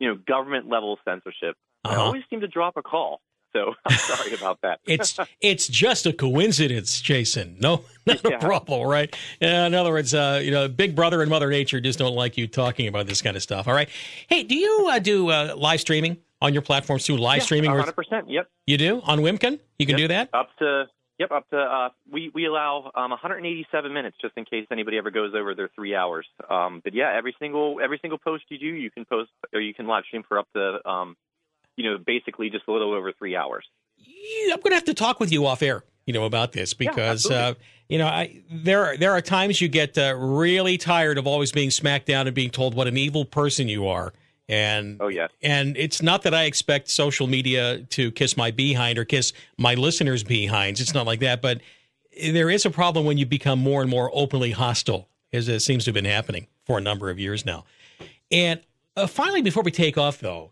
you 0.00 0.08
know, 0.08 0.16
government 0.26 0.68
level 0.68 0.98
censorship, 1.04 1.54
uh-huh. 1.84 1.94
I 1.94 1.96
always 2.04 2.22
seem 2.28 2.40
to 2.40 2.48
drop 2.48 2.76
a 2.76 2.82
call. 2.82 3.20
So 3.52 3.74
I'm 3.86 3.96
sorry 3.96 4.34
about 4.34 4.60
that. 4.62 4.80
it's 4.86 5.18
it's 5.40 5.68
just 5.68 6.06
a 6.06 6.12
coincidence, 6.12 7.00
Jason. 7.00 7.56
No, 7.60 7.84
not 8.06 8.24
yeah. 8.24 8.36
a 8.36 8.38
problem, 8.40 8.88
right? 8.88 9.14
In 9.40 9.74
other 9.74 9.90
words, 9.90 10.14
uh, 10.14 10.40
you 10.42 10.50
know, 10.50 10.68
Big 10.68 10.96
Brother 10.96 11.20
and 11.20 11.30
Mother 11.30 11.50
Nature 11.50 11.80
just 11.80 11.98
don't 11.98 12.14
like 12.14 12.36
you 12.36 12.48
talking 12.48 12.88
about 12.88 13.06
this 13.06 13.22
kind 13.22 13.36
of 13.36 13.42
stuff. 13.42 13.68
All 13.68 13.74
right. 13.74 13.88
Hey, 14.28 14.42
do 14.42 14.56
you 14.56 14.88
uh, 14.90 14.98
do 14.98 15.30
uh, 15.30 15.54
live 15.56 15.80
streaming 15.80 16.16
on 16.40 16.52
your 16.52 16.62
platforms 16.62 17.04
too? 17.04 17.16
Live 17.16 17.38
yeah, 17.38 17.44
streaming? 17.44 17.70
100. 17.70 17.92
percent 17.92 18.30
Yep. 18.30 18.48
You 18.66 18.78
do 18.78 19.00
on 19.04 19.20
Wimkin? 19.20 19.60
You 19.78 19.86
can 19.86 19.98
yep. 19.98 20.04
do 20.04 20.08
that 20.08 20.30
up 20.32 20.50
to 20.58 20.86
Yep, 21.20 21.32
up 21.32 21.50
to 21.50 21.58
uh, 21.58 21.88
we 22.10 22.30
we 22.34 22.46
allow 22.46 22.90
um, 22.94 23.10
187 23.10 23.92
minutes 23.92 24.16
just 24.22 24.32
in 24.38 24.46
case 24.46 24.66
anybody 24.72 24.96
ever 24.96 25.10
goes 25.10 25.34
over 25.34 25.54
their 25.54 25.68
three 25.74 25.94
hours. 25.94 26.26
Um, 26.48 26.80
but 26.82 26.94
yeah, 26.94 27.12
every 27.14 27.36
single 27.38 27.78
every 27.84 27.98
single 28.00 28.16
post 28.16 28.44
you 28.48 28.58
do, 28.58 28.64
you 28.64 28.90
can 28.90 29.04
post 29.04 29.30
or 29.52 29.60
you 29.60 29.74
can 29.74 29.86
live 29.86 30.04
stream 30.06 30.22
for 30.26 30.38
up 30.38 30.48
to 30.56 30.78
um, 30.88 31.18
you 31.76 31.90
know 31.90 31.98
basically 31.98 32.48
just 32.48 32.64
a 32.68 32.72
little 32.72 32.94
over 32.94 33.12
three 33.12 33.36
hours. 33.36 33.66
I'm 34.50 34.60
going 34.60 34.70
to 34.70 34.74
have 34.76 34.84
to 34.84 34.94
talk 34.94 35.20
with 35.20 35.30
you 35.30 35.44
off 35.44 35.60
air. 35.60 35.84
you 36.06 36.14
know, 36.14 36.24
about 36.24 36.52
this 36.52 36.72
because 36.72 37.30
yeah, 37.30 37.36
uh, 37.36 37.54
you 37.90 37.98
know 37.98 38.06
I, 38.06 38.40
there 38.50 38.96
there 38.96 39.12
are 39.12 39.20
times 39.20 39.60
you 39.60 39.68
get 39.68 39.98
uh, 39.98 40.14
really 40.16 40.78
tired 40.78 41.18
of 41.18 41.26
always 41.26 41.52
being 41.52 41.70
smacked 41.70 42.06
down 42.06 42.28
and 42.28 42.34
being 42.34 42.50
told 42.50 42.72
what 42.72 42.88
an 42.88 42.96
evil 42.96 43.26
person 43.26 43.68
you 43.68 43.86
are. 43.86 44.14
And 44.50 44.96
oh 45.00 45.06
yeah, 45.06 45.28
and 45.42 45.76
it's 45.76 46.02
not 46.02 46.22
that 46.22 46.34
I 46.34 46.42
expect 46.42 46.90
social 46.90 47.28
media 47.28 47.82
to 47.90 48.10
kiss 48.10 48.36
my 48.36 48.50
behind 48.50 48.98
or 48.98 49.04
kiss 49.04 49.32
my 49.56 49.74
listeners' 49.74 50.24
behinds. 50.24 50.80
It's 50.80 50.92
not 50.92 51.06
like 51.06 51.20
that, 51.20 51.40
but 51.40 51.60
there 52.20 52.50
is 52.50 52.66
a 52.66 52.70
problem 52.70 53.06
when 53.06 53.16
you 53.16 53.26
become 53.26 53.60
more 53.60 53.80
and 53.80 53.88
more 53.88 54.10
openly 54.12 54.50
hostile, 54.50 55.08
as 55.32 55.46
it 55.46 55.60
seems 55.60 55.84
to 55.84 55.90
have 55.90 55.94
been 55.94 56.04
happening 56.04 56.48
for 56.66 56.78
a 56.78 56.80
number 56.80 57.10
of 57.10 57.20
years 57.20 57.46
now. 57.46 57.64
And 58.32 58.60
uh, 58.96 59.06
finally, 59.06 59.40
before 59.40 59.62
we 59.62 59.70
take 59.70 59.96
off, 59.96 60.18
though, 60.18 60.50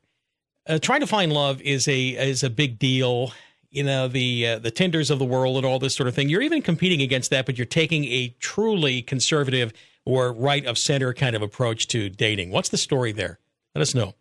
uh, 0.69 0.79
trying 0.79 1.01
to 1.01 1.09
find 1.09 1.33
love 1.33 1.61
is 1.63 1.89
a 1.89 2.11
is 2.11 2.45
a 2.45 2.51
big 2.51 2.79
deal. 2.79 3.33
You 3.73 3.83
know 3.83 4.07
the 4.07 4.47
uh, 4.47 4.59
the 4.61 4.71
Tinders 4.71 5.11
of 5.11 5.19
the 5.19 5.25
world 5.25 5.57
and 5.57 5.67
all 5.67 5.81
this 5.81 5.97
sort 5.97 6.09
of 6.09 6.15
thing. 6.15 6.29
You're 6.29 6.43
even 6.43 6.63
competing 6.63 7.03
against 7.03 7.31
that, 7.31 7.47
but 7.47 7.59
you're 7.59 7.67
taking 7.67 8.05
a 8.05 8.29
truly 8.39 9.03
conservative 9.03 9.73
or 10.05 10.33
right 10.33 10.65
of 10.65 10.79
center 10.79 11.13
kind 11.13 11.35
of 11.35 11.43
approach 11.43 11.89
to 11.89 12.09
dating. 12.09 12.53
What's 12.53 12.69
the 12.69 12.79
story 12.79 13.11
there? 13.11 13.41
Let 13.79 13.83
us 13.83 13.95
know. 13.95 14.15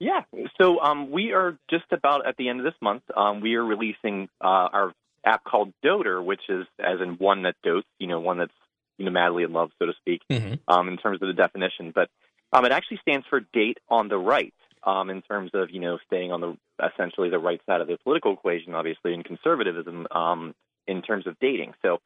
Yeah, 0.00 0.20
so 0.60 0.80
um, 0.80 1.10
we 1.10 1.32
are 1.32 1.56
just 1.70 1.86
about 1.92 2.26
at 2.26 2.36
the 2.36 2.50
end 2.50 2.60
of 2.60 2.64
this 2.64 2.74
month. 2.82 3.04
Um, 3.16 3.40
we 3.40 3.54
are 3.54 3.64
releasing 3.64 4.28
uh, 4.38 4.68
our 4.70 4.92
app 5.24 5.44
called 5.44 5.72
Dotor, 5.82 6.22
which 6.22 6.42
is 6.50 6.66
as 6.78 7.00
in 7.00 7.16
one 7.16 7.44
that 7.44 7.54
dotes, 7.64 7.86
you 7.98 8.06
know, 8.06 8.20
one 8.20 8.36
that's 8.36 8.52
you 8.98 9.06
know 9.06 9.10
madly 9.10 9.44
in 9.44 9.52
love, 9.54 9.70
so 9.78 9.86
to 9.86 9.94
speak, 9.98 10.20
mm-hmm. 10.30 10.56
um, 10.68 10.88
in 10.88 10.98
terms 10.98 11.22
of 11.22 11.28
the 11.28 11.32
definition. 11.32 11.90
But 11.94 12.10
um, 12.52 12.66
it 12.66 12.72
actually 12.72 12.98
stands 12.98 13.26
for 13.30 13.40
date 13.40 13.78
on 13.88 14.08
the 14.08 14.18
right, 14.18 14.52
um, 14.84 15.08
in 15.08 15.22
terms 15.22 15.52
of 15.54 15.70
you 15.70 15.80
know 15.80 15.98
staying 16.06 16.32
on 16.32 16.42
the 16.42 16.56
essentially 16.92 17.30
the 17.30 17.38
right 17.38 17.62
side 17.64 17.80
of 17.80 17.88
the 17.88 17.96
political 18.04 18.34
equation, 18.34 18.74
obviously, 18.74 19.14
in 19.14 19.22
conservatism 19.22 20.06
um, 20.10 20.54
in 20.86 21.00
terms 21.00 21.26
of 21.26 21.38
dating. 21.40 21.72
So 21.80 21.98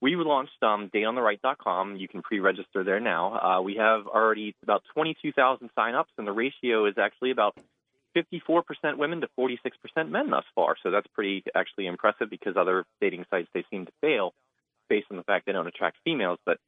we 0.00 0.16
launched 0.16 0.62
um, 0.62 0.90
dateontheright.com. 0.94 1.96
You 1.96 2.08
can 2.08 2.22
pre-register 2.22 2.84
there 2.84 3.00
now. 3.00 3.38
Uh, 3.38 3.62
we 3.62 3.76
have 3.76 4.06
already 4.06 4.54
about 4.62 4.82
22,000 4.94 5.70
sign-ups, 5.74 6.10
and 6.16 6.26
the 6.26 6.32
ratio 6.32 6.86
is 6.86 6.94
actually 6.98 7.30
about 7.30 7.56
54% 8.16 8.64
women 8.96 9.20
to 9.20 9.28
46% 9.38 10.10
men 10.10 10.30
thus 10.30 10.44
far. 10.54 10.76
So 10.82 10.90
that's 10.90 11.06
pretty 11.14 11.44
actually 11.54 11.86
impressive 11.86 12.30
because 12.30 12.56
other 12.56 12.84
dating 13.00 13.26
sites 13.30 13.48
they 13.54 13.64
seem 13.70 13.86
to 13.86 13.92
fail 14.00 14.32
based 14.88 15.06
on 15.10 15.16
the 15.16 15.22
fact 15.22 15.46
they 15.46 15.52
don't 15.52 15.66
attract 15.66 15.98
females. 16.02 16.38
But 16.44 16.58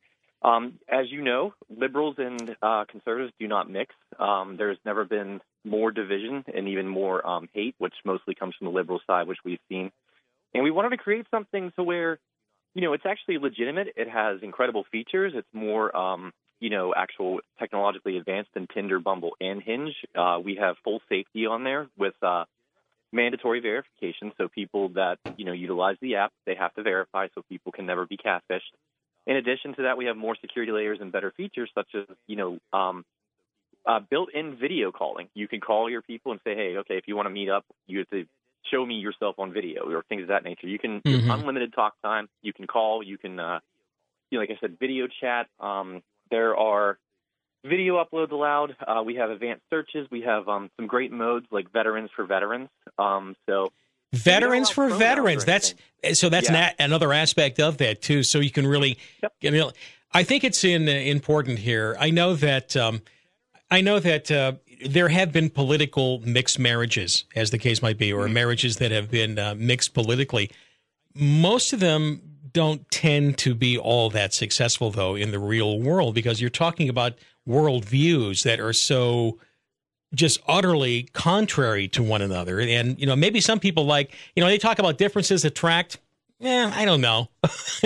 um, 0.42 0.78
as 0.88 1.10
you 1.10 1.22
know, 1.22 1.54
liberals 1.70 2.16
and 2.18 2.56
uh, 2.62 2.84
conservatives 2.88 3.32
do 3.38 3.48
not 3.48 3.70
mix. 3.70 3.94
Um, 4.18 4.56
there's 4.56 4.78
never 4.84 5.04
been 5.04 5.40
more 5.64 5.90
division 5.90 6.44
and 6.52 6.68
even 6.68 6.88
more 6.88 7.26
um, 7.26 7.48
hate, 7.52 7.74
which 7.78 7.94
mostly 8.04 8.34
comes 8.34 8.54
from 8.56 8.66
the 8.66 8.72
liberal 8.72 9.00
side, 9.06 9.26
which 9.26 9.38
we've 9.44 9.60
seen. 9.68 9.90
And 10.54 10.64
we 10.64 10.70
wanted 10.70 10.90
to 10.90 10.96
create 10.96 11.26
something 11.30 11.72
to 11.76 11.82
where 11.82 12.18
you 12.74 12.82
know, 12.82 12.92
it's 12.92 13.06
actually 13.06 13.38
legitimate. 13.38 13.88
It 13.96 14.08
has 14.08 14.40
incredible 14.42 14.84
features. 14.90 15.32
It's 15.34 15.48
more, 15.52 15.94
um, 15.96 16.32
you 16.60 16.70
know, 16.70 16.94
actual 16.96 17.40
technologically 17.58 18.16
advanced 18.16 18.50
than 18.54 18.66
Tinder, 18.72 18.98
Bumble, 18.98 19.32
and 19.40 19.62
Hinge. 19.62 19.94
Uh, 20.16 20.38
we 20.42 20.56
have 20.56 20.76
full 20.84 21.00
safety 21.08 21.46
on 21.46 21.64
there 21.64 21.88
with 21.98 22.14
uh, 22.22 22.44
mandatory 23.12 23.60
verification. 23.60 24.32
So 24.38 24.48
people 24.48 24.90
that 24.90 25.18
you 25.36 25.44
know 25.44 25.52
utilize 25.52 25.96
the 26.00 26.16
app, 26.16 26.32
they 26.46 26.54
have 26.54 26.72
to 26.74 26.82
verify, 26.82 27.28
so 27.34 27.42
people 27.48 27.72
can 27.72 27.86
never 27.86 28.06
be 28.06 28.16
catfished. 28.16 28.72
In 29.26 29.36
addition 29.36 29.74
to 29.76 29.82
that, 29.82 29.96
we 29.96 30.06
have 30.06 30.16
more 30.16 30.36
security 30.40 30.72
layers 30.72 30.98
and 31.00 31.12
better 31.12 31.32
features, 31.36 31.70
such 31.74 31.88
as 31.94 32.16
you 32.26 32.36
know, 32.36 32.58
um, 32.72 33.04
uh, 33.86 34.00
built-in 34.00 34.56
video 34.56 34.90
calling. 34.90 35.28
You 35.34 35.46
can 35.46 35.60
call 35.60 35.90
your 35.90 36.02
people 36.02 36.32
and 36.32 36.40
say, 36.42 36.54
"Hey, 36.54 36.76
okay, 36.78 36.96
if 36.96 37.06
you 37.06 37.16
want 37.16 37.26
to 37.26 37.30
meet 37.30 37.50
up, 37.50 37.64
you 37.86 37.98
have 37.98 38.08
to 38.10 38.24
show 38.70 38.84
me 38.84 38.94
yourself 38.94 39.36
on 39.38 39.52
video 39.52 39.90
or 39.90 40.02
things 40.08 40.22
of 40.22 40.28
that 40.28 40.44
nature. 40.44 40.66
You 40.66 40.78
can 40.78 41.00
mm-hmm. 41.00 41.30
unlimited 41.30 41.72
talk 41.72 41.94
time. 42.02 42.28
You 42.42 42.52
can 42.52 42.66
call. 42.66 43.02
You 43.02 43.18
can, 43.18 43.38
uh, 43.38 43.60
you 44.30 44.38
know, 44.38 44.42
like 44.42 44.50
I 44.50 44.58
said, 44.60 44.78
video 44.78 45.06
chat. 45.20 45.48
Um, 45.60 46.02
there 46.30 46.56
are 46.56 46.98
video 47.64 48.02
uploads 48.02 48.32
allowed. 48.32 48.76
Uh, 48.86 49.02
we 49.04 49.16
have 49.16 49.30
advanced 49.30 49.62
searches. 49.70 50.06
We 50.10 50.22
have 50.22 50.48
um, 50.48 50.70
some 50.76 50.86
great 50.86 51.12
modes 51.12 51.46
like 51.50 51.72
veterans 51.72 52.10
for 52.14 52.24
veterans. 52.24 52.68
Um, 52.98 53.36
so 53.48 53.72
veterans 54.12 54.70
for 54.70 54.88
veterans. 54.88 55.44
That's 55.44 55.74
so 56.14 56.28
that's 56.28 56.50
yeah. 56.50 56.70
an, 56.78 56.86
another 56.86 57.12
aspect 57.12 57.60
of 57.60 57.78
that 57.78 58.02
too. 58.02 58.22
So 58.22 58.40
you 58.40 58.50
can 58.50 58.66
really, 58.66 58.98
yep. 59.22 59.32
you 59.40 59.50
know, 59.50 59.72
I 60.12 60.24
think 60.24 60.44
it's 60.44 60.64
in, 60.64 60.88
uh, 60.88 60.92
important 60.92 61.58
here. 61.58 61.96
I 61.98 62.10
know 62.10 62.34
that. 62.36 62.76
Um, 62.76 63.02
I 63.70 63.80
know 63.80 63.98
that 64.00 64.30
uh, 64.30 64.52
there 64.86 65.08
have 65.08 65.32
been 65.32 65.50
political 65.50 66.20
mixed 66.20 66.58
marriages, 66.58 67.24
as 67.34 67.50
the 67.50 67.58
case 67.58 67.82
might 67.82 67.98
be, 67.98 68.12
or 68.12 68.24
mm-hmm. 68.24 68.34
marriages 68.34 68.76
that 68.76 68.90
have 68.90 69.10
been 69.10 69.38
uh, 69.38 69.54
mixed 69.56 69.94
politically. 69.94 70.50
Most 71.14 71.72
of 71.72 71.80
them 71.80 72.22
don't 72.52 72.88
tend 72.90 73.38
to 73.38 73.54
be 73.54 73.78
all 73.78 74.10
that 74.10 74.34
successful, 74.34 74.90
though, 74.90 75.14
in 75.14 75.30
the 75.30 75.38
real 75.38 75.80
world, 75.80 76.14
because 76.14 76.40
you're 76.40 76.50
talking 76.50 76.88
about 76.88 77.14
worldviews 77.48 78.44
that 78.44 78.60
are 78.60 78.72
so 78.72 79.38
just 80.14 80.40
utterly 80.46 81.04
contrary 81.14 81.88
to 81.88 82.02
one 82.02 82.20
another. 82.20 82.60
And, 82.60 82.98
you 83.00 83.06
know, 83.06 83.16
maybe 83.16 83.40
some 83.40 83.58
people 83.58 83.86
like, 83.86 84.14
you 84.36 84.42
know, 84.42 84.48
they 84.48 84.58
talk 84.58 84.78
about 84.78 84.98
differences 84.98 85.44
attract 85.44 85.98
yeah, 86.42 86.72
I 86.74 86.84
don't 86.84 87.00
know. 87.00 87.28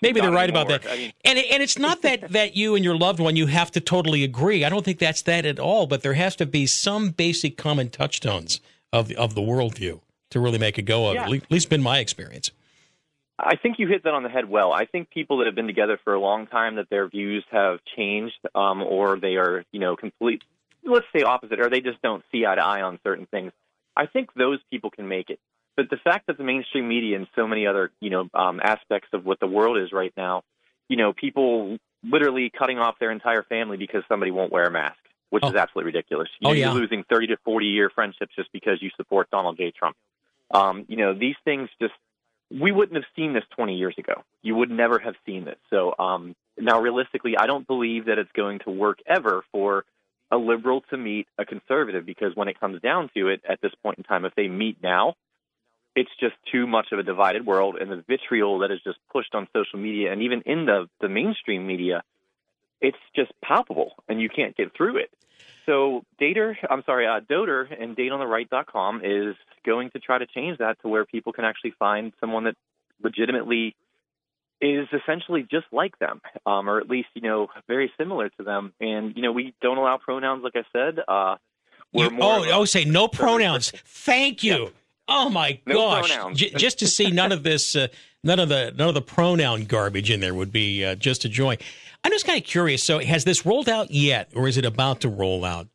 Maybe 0.00 0.20
they're 0.20 0.30
right 0.30 0.48
about 0.48 0.68
that. 0.68 0.86
I 0.88 0.96
mean, 0.96 1.12
and 1.24 1.36
and 1.36 1.62
it's 1.62 1.78
not 1.78 2.02
that 2.02 2.30
that 2.32 2.54
you 2.54 2.76
and 2.76 2.84
your 2.84 2.96
loved 2.96 3.18
one 3.18 3.34
you 3.34 3.46
have 3.46 3.72
to 3.72 3.80
totally 3.80 4.22
agree. 4.22 4.64
I 4.64 4.68
don't 4.68 4.84
think 4.84 5.00
that's 5.00 5.22
that 5.22 5.44
at 5.44 5.58
all. 5.58 5.86
But 5.86 6.02
there 6.02 6.14
has 6.14 6.36
to 6.36 6.46
be 6.46 6.66
some 6.66 7.10
basic 7.10 7.56
common 7.56 7.90
touchstones 7.90 8.60
of 8.92 9.10
of 9.12 9.34
the 9.34 9.40
worldview 9.40 10.00
to 10.30 10.40
really 10.40 10.58
make 10.58 10.78
a 10.78 10.82
go 10.82 11.08
of. 11.08 11.16
Yeah. 11.16 11.24
At 11.28 11.50
least 11.50 11.68
been 11.68 11.82
my 11.82 11.98
experience. 11.98 12.52
I 13.36 13.56
think 13.56 13.78
you 13.78 13.88
hit 13.88 14.04
that 14.04 14.14
on 14.14 14.22
the 14.22 14.28
head 14.28 14.48
well. 14.48 14.72
I 14.72 14.84
think 14.84 15.10
people 15.10 15.38
that 15.38 15.46
have 15.46 15.54
been 15.54 15.66
together 15.66 15.98
for 16.04 16.14
a 16.14 16.20
long 16.20 16.46
time 16.46 16.76
that 16.76 16.88
their 16.90 17.08
views 17.08 17.44
have 17.50 17.78
changed, 17.96 18.38
um, 18.54 18.82
or 18.82 19.18
they 19.18 19.36
are, 19.36 19.64
you 19.72 19.80
know, 19.80 19.96
complete. 19.96 20.42
Let's 20.84 21.06
say 21.14 21.22
opposite, 21.22 21.58
or 21.58 21.70
they 21.70 21.80
just 21.80 22.00
don't 22.02 22.22
see 22.30 22.44
eye 22.46 22.54
to 22.54 22.64
eye 22.64 22.82
on 22.82 22.98
certain 23.02 23.26
things. 23.26 23.52
I 23.96 24.06
think 24.06 24.32
those 24.34 24.60
people 24.70 24.90
can 24.90 25.08
make 25.08 25.30
it. 25.30 25.40
But 25.76 25.90
the 25.90 25.96
fact 25.96 26.26
that 26.26 26.36
the 26.36 26.44
mainstream 26.44 26.88
media 26.88 27.16
and 27.16 27.26
so 27.34 27.46
many 27.46 27.66
other, 27.66 27.90
you 28.00 28.10
know, 28.10 28.28
um, 28.34 28.60
aspects 28.62 29.08
of 29.12 29.24
what 29.24 29.40
the 29.40 29.46
world 29.46 29.78
is 29.78 29.92
right 29.92 30.12
now, 30.16 30.42
you 30.88 30.96
know, 30.96 31.12
people 31.12 31.78
literally 32.02 32.50
cutting 32.50 32.78
off 32.78 32.98
their 32.98 33.10
entire 33.10 33.42
family 33.42 33.76
because 33.76 34.02
somebody 34.08 34.30
won't 34.30 34.52
wear 34.52 34.64
a 34.64 34.70
mask, 34.70 34.98
which 35.30 35.42
oh. 35.44 35.48
is 35.48 35.54
absolutely 35.54 35.92
ridiculous. 35.92 36.28
You 36.40 36.48
oh, 36.48 36.50
know, 36.50 36.56
yeah. 36.56 36.72
You're 36.72 36.80
losing 36.80 37.04
30 37.08 37.28
to 37.28 37.36
40 37.44 37.66
year 37.66 37.90
friendships 37.90 38.34
just 38.34 38.52
because 38.52 38.82
you 38.82 38.90
support 38.96 39.30
Donald 39.30 39.56
J. 39.56 39.72
Trump. 39.76 39.96
Um, 40.50 40.84
you 40.88 40.96
know, 40.96 41.14
these 41.14 41.36
things 41.44 41.68
just, 41.80 41.94
we 42.50 42.72
wouldn't 42.72 42.96
have 42.96 43.04
seen 43.14 43.32
this 43.32 43.44
20 43.54 43.76
years 43.76 43.94
ago. 43.96 44.24
You 44.42 44.56
would 44.56 44.70
never 44.70 44.98
have 44.98 45.14
seen 45.24 45.44
this. 45.44 45.58
So 45.70 45.94
um, 45.98 46.34
now, 46.58 46.80
realistically, 46.80 47.36
I 47.38 47.46
don't 47.46 47.66
believe 47.66 48.06
that 48.06 48.18
it's 48.18 48.32
going 48.32 48.58
to 48.64 48.70
work 48.70 48.98
ever 49.06 49.44
for 49.52 49.84
a 50.32 50.36
liberal 50.36 50.82
to 50.90 50.96
meet 50.96 51.26
a 51.38 51.44
conservative 51.44 52.06
because 52.06 52.34
when 52.34 52.48
it 52.48 52.58
comes 52.58 52.80
down 52.80 53.10
to 53.16 53.28
it, 53.28 53.42
at 53.48 53.60
this 53.60 53.72
point 53.82 53.98
in 53.98 54.04
time, 54.04 54.24
if 54.24 54.34
they 54.34 54.48
meet 54.48 54.82
now, 54.82 55.14
it's 56.00 56.10
just 56.18 56.34
too 56.50 56.66
much 56.66 56.86
of 56.92 56.98
a 56.98 57.02
divided 57.02 57.44
world, 57.44 57.76
and 57.78 57.90
the 57.90 58.02
vitriol 58.08 58.60
that 58.60 58.70
is 58.70 58.80
just 58.82 58.96
pushed 59.12 59.34
on 59.34 59.46
social 59.52 59.78
media 59.78 60.10
and 60.12 60.22
even 60.22 60.40
in 60.46 60.64
the 60.64 60.88
the 61.02 61.10
mainstream 61.10 61.66
media, 61.66 62.02
it's 62.80 62.96
just 63.14 63.30
palpable, 63.44 63.92
and 64.08 64.18
you 64.18 64.30
can't 64.30 64.56
get 64.56 64.74
through 64.74 64.96
it. 64.96 65.10
So, 65.66 66.02
Dater, 66.18 66.54
I'm 66.70 66.82
sorry, 66.86 67.06
uh, 67.06 67.20
Dotor 67.20 67.68
and 67.78 67.96
DateOnTheRight.com 67.96 69.02
is 69.04 69.36
going 69.64 69.90
to 69.90 69.98
try 69.98 70.16
to 70.18 70.26
change 70.26 70.58
that 70.58 70.80
to 70.80 70.88
where 70.88 71.04
people 71.04 71.32
can 71.34 71.44
actually 71.44 71.74
find 71.78 72.12
someone 72.18 72.44
that 72.44 72.56
legitimately 73.02 73.76
is 74.62 74.88
essentially 74.92 75.46
just 75.50 75.66
like 75.70 75.98
them, 75.98 76.22
um, 76.46 76.68
or 76.68 76.78
at 76.78 76.88
least 76.88 77.08
you 77.14 77.22
know 77.22 77.48
very 77.68 77.92
similar 77.98 78.30
to 78.30 78.42
them. 78.42 78.72
And 78.80 79.14
you 79.16 79.22
know 79.22 79.32
we 79.32 79.52
don't 79.60 79.76
allow 79.76 79.98
pronouns, 79.98 80.42
like 80.42 80.56
I 80.56 80.64
said. 80.72 80.98
Uh, 81.06 81.36
you, 81.92 82.08
oh, 82.20 82.46
oh, 82.52 82.64
say 82.64 82.84
no 82.86 83.06
pronouns. 83.06 83.70
Thank 83.84 84.42
you. 84.42 84.72
Oh 85.10 85.28
my 85.28 85.60
no 85.66 85.74
gosh! 85.74 86.16
J- 86.34 86.50
just 86.50 86.78
to 86.78 86.86
see 86.86 87.10
none 87.10 87.32
of 87.32 87.42
this, 87.42 87.74
uh, 87.74 87.88
none 88.22 88.38
of 88.38 88.48
the 88.48 88.72
none 88.76 88.88
of 88.88 88.94
the 88.94 89.02
pronoun 89.02 89.64
garbage 89.64 90.10
in 90.10 90.20
there 90.20 90.34
would 90.34 90.52
be 90.52 90.84
uh, 90.84 90.94
just 90.94 91.24
a 91.24 91.28
joy. 91.28 91.58
I'm 92.04 92.12
just 92.12 92.26
kind 92.26 92.38
of 92.38 92.46
curious. 92.46 92.84
So, 92.84 93.00
has 93.00 93.24
this 93.24 93.44
rolled 93.44 93.68
out 93.68 93.90
yet, 93.90 94.30
or 94.34 94.46
is 94.46 94.56
it 94.56 94.64
about 94.64 95.00
to 95.00 95.08
roll 95.08 95.44
out, 95.44 95.66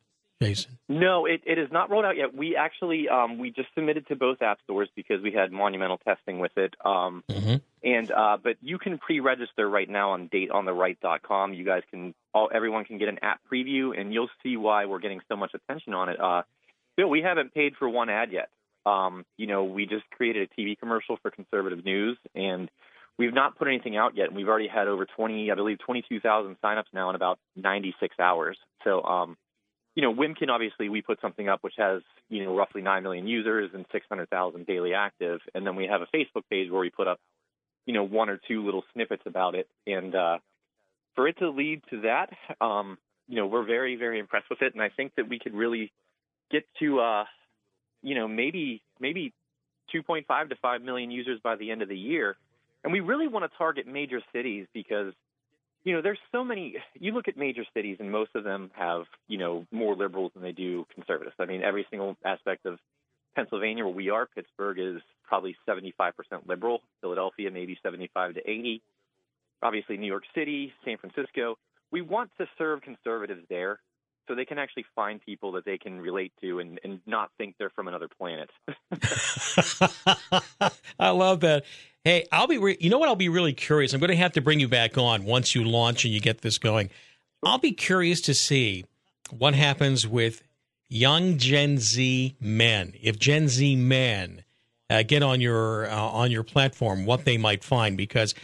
Jason? 0.42 0.78
No, 0.88 1.26
it, 1.26 1.42
it 1.44 1.58
is 1.58 1.70
not 1.70 1.90
rolled 1.90 2.04
out 2.04 2.16
yet. 2.16 2.34
We 2.34 2.56
actually 2.56 3.08
um, 3.08 3.38
we 3.38 3.50
just 3.50 3.68
submitted 3.74 4.06
to 4.08 4.16
both 4.16 4.40
app 4.40 4.58
stores 4.62 4.88
because 4.94 5.20
we 5.20 5.32
had 5.32 5.52
monumental 5.52 5.98
testing 5.98 6.38
with 6.38 6.56
it. 6.56 6.74
Um, 6.84 7.22
mm-hmm. 7.28 7.56
And 7.82 8.10
uh, 8.10 8.38
but 8.42 8.56
you 8.62 8.78
can 8.78 8.96
pre-register 8.98 9.68
right 9.68 9.88
now 9.88 10.12
on 10.12 10.28
dateontheright.com. 10.28 11.54
You 11.54 11.64
guys 11.64 11.82
can 11.90 12.14
all 12.32 12.48
everyone 12.54 12.84
can 12.84 12.98
get 12.98 13.08
an 13.08 13.18
app 13.20 13.40
preview, 13.52 13.98
and 13.98 14.14
you'll 14.14 14.30
see 14.42 14.56
why 14.56 14.86
we're 14.86 15.00
getting 15.00 15.20
so 15.28 15.36
much 15.36 15.52
attention 15.54 15.92
on 15.92 16.08
it. 16.08 16.18
Uh, 16.18 16.42
Bill, 16.96 17.10
we 17.10 17.20
haven't 17.20 17.52
paid 17.52 17.74
for 17.76 17.88
one 17.88 18.08
ad 18.08 18.32
yet. 18.32 18.48
Um, 18.86 19.24
you 19.36 19.46
know, 19.46 19.64
we 19.64 19.86
just 19.86 20.08
created 20.10 20.48
a 20.48 20.60
TV 20.60 20.78
commercial 20.78 21.18
for 21.20 21.30
conservative 21.30 21.84
news, 21.84 22.16
and 22.34 22.70
we've 23.18 23.34
not 23.34 23.58
put 23.58 23.68
anything 23.68 23.96
out 23.96 24.16
yet. 24.16 24.28
And 24.28 24.36
we've 24.36 24.48
already 24.48 24.68
had 24.68 24.88
over 24.88 25.06
20, 25.06 25.50
I 25.50 25.54
believe, 25.54 25.78
22,000 25.84 26.56
signups 26.62 26.84
now 26.94 27.10
in 27.10 27.16
about 27.16 27.38
96 27.56 28.14
hours. 28.20 28.56
So, 28.84 29.02
um, 29.02 29.36
you 29.96 30.02
know, 30.02 30.14
Wimkin 30.14 30.50
obviously 30.50 30.88
we 30.88 31.02
put 31.02 31.20
something 31.20 31.48
up 31.48 31.60
which 31.62 31.74
has 31.78 32.02
you 32.28 32.44
know 32.44 32.54
roughly 32.54 32.82
nine 32.82 33.02
million 33.02 33.26
users 33.26 33.70
and 33.74 33.86
six 33.90 34.06
hundred 34.08 34.28
thousand 34.28 34.66
daily 34.66 34.92
active, 34.94 35.40
and 35.54 35.66
then 35.66 35.74
we 35.74 35.86
have 35.86 36.02
a 36.02 36.16
Facebook 36.16 36.42
page 36.50 36.70
where 36.70 36.80
we 36.80 36.90
put 36.90 37.08
up 37.08 37.18
you 37.86 37.94
know 37.94 38.04
one 38.04 38.28
or 38.28 38.38
two 38.46 38.64
little 38.64 38.84
snippets 38.92 39.22
about 39.26 39.54
it, 39.54 39.66
and 39.86 40.14
uh, 40.14 40.38
for 41.14 41.26
it 41.26 41.38
to 41.38 41.48
lead 41.48 41.82
to 41.90 42.02
that, 42.02 42.28
um, 42.60 42.98
you 43.26 43.36
know, 43.36 43.46
we're 43.46 43.64
very 43.64 43.96
very 43.96 44.18
impressed 44.18 44.50
with 44.50 44.60
it, 44.60 44.74
and 44.74 44.82
I 44.82 44.90
think 44.90 45.12
that 45.16 45.28
we 45.28 45.38
could 45.38 45.54
really 45.54 45.90
get 46.50 46.64
to 46.80 47.00
uh, 47.00 47.24
you 48.06 48.14
know 48.14 48.28
maybe 48.28 48.80
maybe 49.00 49.32
2.5 49.94 50.48
to 50.48 50.56
5 50.56 50.82
million 50.82 51.10
users 51.10 51.40
by 51.42 51.56
the 51.56 51.70
end 51.70 51.82
of 51.82 51.88
the 51.88 51.98
year, 51.98 52.36
and 52.84 52.92
we 52.92 53.00
really 53.00 53.28
want 53.28 53.50
to 53.50 53.58
target 53.58 53.86
major 53.86 54.20
cities 54.32 54.66
because 54.72 55.12
you 55.86 55.94
know, 55.94 56.02
there's 56.02 56.18
so 56.32 56.42
many. 56.42 56.74
You 56.94 57.12
look 57.12 57.28
at 57.28 57.36
major 57.36 57.62
cities, 57.72 57.98
and 58.00 58.10
most 58.10 58.30
of 58.34 58.42
them 58.42 58.72
have, 58.74 59.04
you 59.28 59.38
know, 59.38 59.64
more 59.70 59.94
liberals 59.94 60.32
than 60.34 60.42
they 60.42 60.50
do 60.50 60.84
conservatives. 60.92 61.36
I 61.38 61.46
mean, 61.46 61.62
every 61.62 61.86
single 61.90 62.16
aspect 62.24 62.66
of 62.66 62.80
Pennsylvania, 63.36 63.84
where 63.84 63.94
we 63.94 64.10
are, 64.10 64.26
Pittsburgh 64.26 64.80
is 64.80 65.00
probably 65.22 65.56
75% 65.68 66.10
liberal. 66.44 66.80
Philadelphia, 67.00 67.52
maybe 67.52 67.78
75 67.84 68.34
to 68.34 68.40
80. 68.40 68.82
Obviously, 69.62 69.96
New 69.96 70.08
York 70.08 70.24
City, 70.34 70.72
San 70.84 70.98
Francisco. 70.98 71.56
We 71.92 72.02
want 72.02 72.30
to 72.38 72.46
serve 72.58 72.82
conservatives 72.82 73.42
there 73.48 73.78
so 74.28 74.34
they 74.34 74.44
can 74.44 74.58
actually 74.58 74.84
find 74.94 75.20
people 75.20 75.52
that 75.52 75.64
they 75.64 75.78
can 75.78 76.00
relate 76.00 76.32
to 76.40 76.58
and, 76.58 76.80
and 76.84 77.00
not 77.06 77.30
think 77.38 77.54
they're 77.58 77.70
from 77.70 77.88
another 77.88 78.08
planet. 78.08 78.50
I 80.98 81.10
love 81.10 81.40
that. 81.40 81.64
Hey, 82.04 82.26
I'll 82.30 82.46
be. 82.46 82.58
Re- 82.58 82.76
you 82.80 82.88
know 82.90 82.98
what? 82.98 83.08
I'll 83.08 83.16
be 83.16 83.28
really 83.28 83.52
curious. 83.52 83.92
I'm 83.92 84.00
going 84.00 84.10
to 84.10 84.16
have 84.16 84.32
to 84.32 84.40
bring 84.40 84.60
you 84.60 84.68
back 84.68 84.96
on 84.96 85.24
once 85.24 85.54
you 85.54 85.64
launch 85.64 86.04
and 86.04 86.14
you 86.14 86.20
get 86.20 86.42
this 86.42 86.58
going. 86.58 86.90
I'll 87.42 87.58
be 87.58 87.72
curious 87.72 88.20
to 88.22 88.34
see 88.34 88.84
what 89.30 89.54
happens 89.54 90.06
with 90.06 90.42
young 90.88 91.36
Gen 91.36 91.78
Z 91.78 92.36
men. 92.40 92.92
If 93.02 93.18
Gen 93.18 93.48
Z 93.48 93.76
men 93.76 94.44
uh, 94.88 95.02
get 95.02 95.22
on 95.22 95.40
your 95.40 95.90
uh, 95.90 95.96
on 95.96 96.30
your 96.30 96.44
platform, 96.44 97.06
what 97.06 97.24
they 97.24 97.36
might 97.36 97.64
find 97.64 97.96
because 97.96 98.34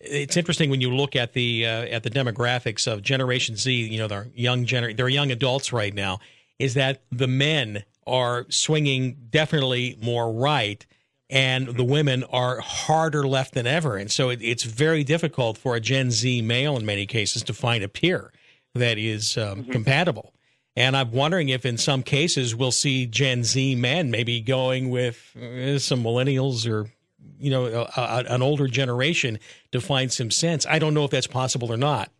it's 0.00 0.36
interesting 0.36 0.70
when 0.70 0.80
you 0.80 0.94
look 0.94 1.14
at 1.14 1.34
the 1.34 1.66
uh, 1.66 1.82
at 1.82 2.02
the 2.02 2.10
demographics 2.10 2.90
of 2.90 3.02
Generation 3.02 3.56
Z. 3.56 3.72
You 3.72 3.98
know, 3.98 4.08
they're 4.08 4.28
young 4.34 4.64
gener- 4.64 4.96
they're 4.96 5.08
young 5.08 5.30
adults 5.30 5.72
right 5.72 5.94
now. 5.94 6.20
Is 6.58 6.74
that 6.74 7.02
the 7.10 7.28
men 7.28 7.84
are 8.06 8.46
swinging 8.48 9.16
definitely 9.30 9.98
more 10.02 10.32
right, 10.32 10.84
and 11.28 11.68
the 11.68 11.84
women 11.84 12.24
are 12.24 12.60
harder 12.60 13.26
left 13.26 13.54
than 13.54 13.66
ever, 13.66 13.96
and 13.96 14.10
so 14.10 14.30
it, 14.30 14.40
it's 14.42 14.64
very 14.64 15.04
difficult 15.04 15.58
for 15.58 15.76
a 15.76 15.80
Gen 15.80 16.10
Z 16.10 16.42
male 16.42 16.76
in 16.76 16.86
many 16.86 17.06
cases 17.06 17.42
to 17.44 17.54
find 17.54 17.84
a 17.84 17.88
peer 17.88 18.32
that 18.74 18.98
is 18.98 19.36
um, 19.36 19.62
mm-hmm. 19.62 19.72
compatible. 19.72 20.32
And 20.76 20.96
I'm 20.96 21.10
wondering 21.10 21.48
if, 21.48 21.66
in 21.66 21.76
some 21.76 22.02
cases, 22.02 22.54
we'll 22.54 22.70
see 22.70 23.04
Gen 23.04 23.44
Z 23.44 23.74
men 23.74 24.10
maybe 24.10 24.40
going 24.40 24.88
with 24.88 25.36
uh, 25.36 25.78
some 25.78 26.02
millennials 26.02 26.70
or 26.70 26.90
you 27.38 27.50
know 27.50 27.66
a, 27.66 28.00
a, 28.00 28.24
an 28.28 28.42
older 28.42 28.66
generation 28.66 29.38
to 29.72 29.80
find 29.80 30.12
some 30.12 30.30
sense. 30.30 30.66
I 30.66 30.78
don't 30.78 30.94
know 30.94 31.04
if 31.04 31.10
that's 31.10 31.26
possible 31.26 31.72
or 31.72 31.76
not. 31.76 32.10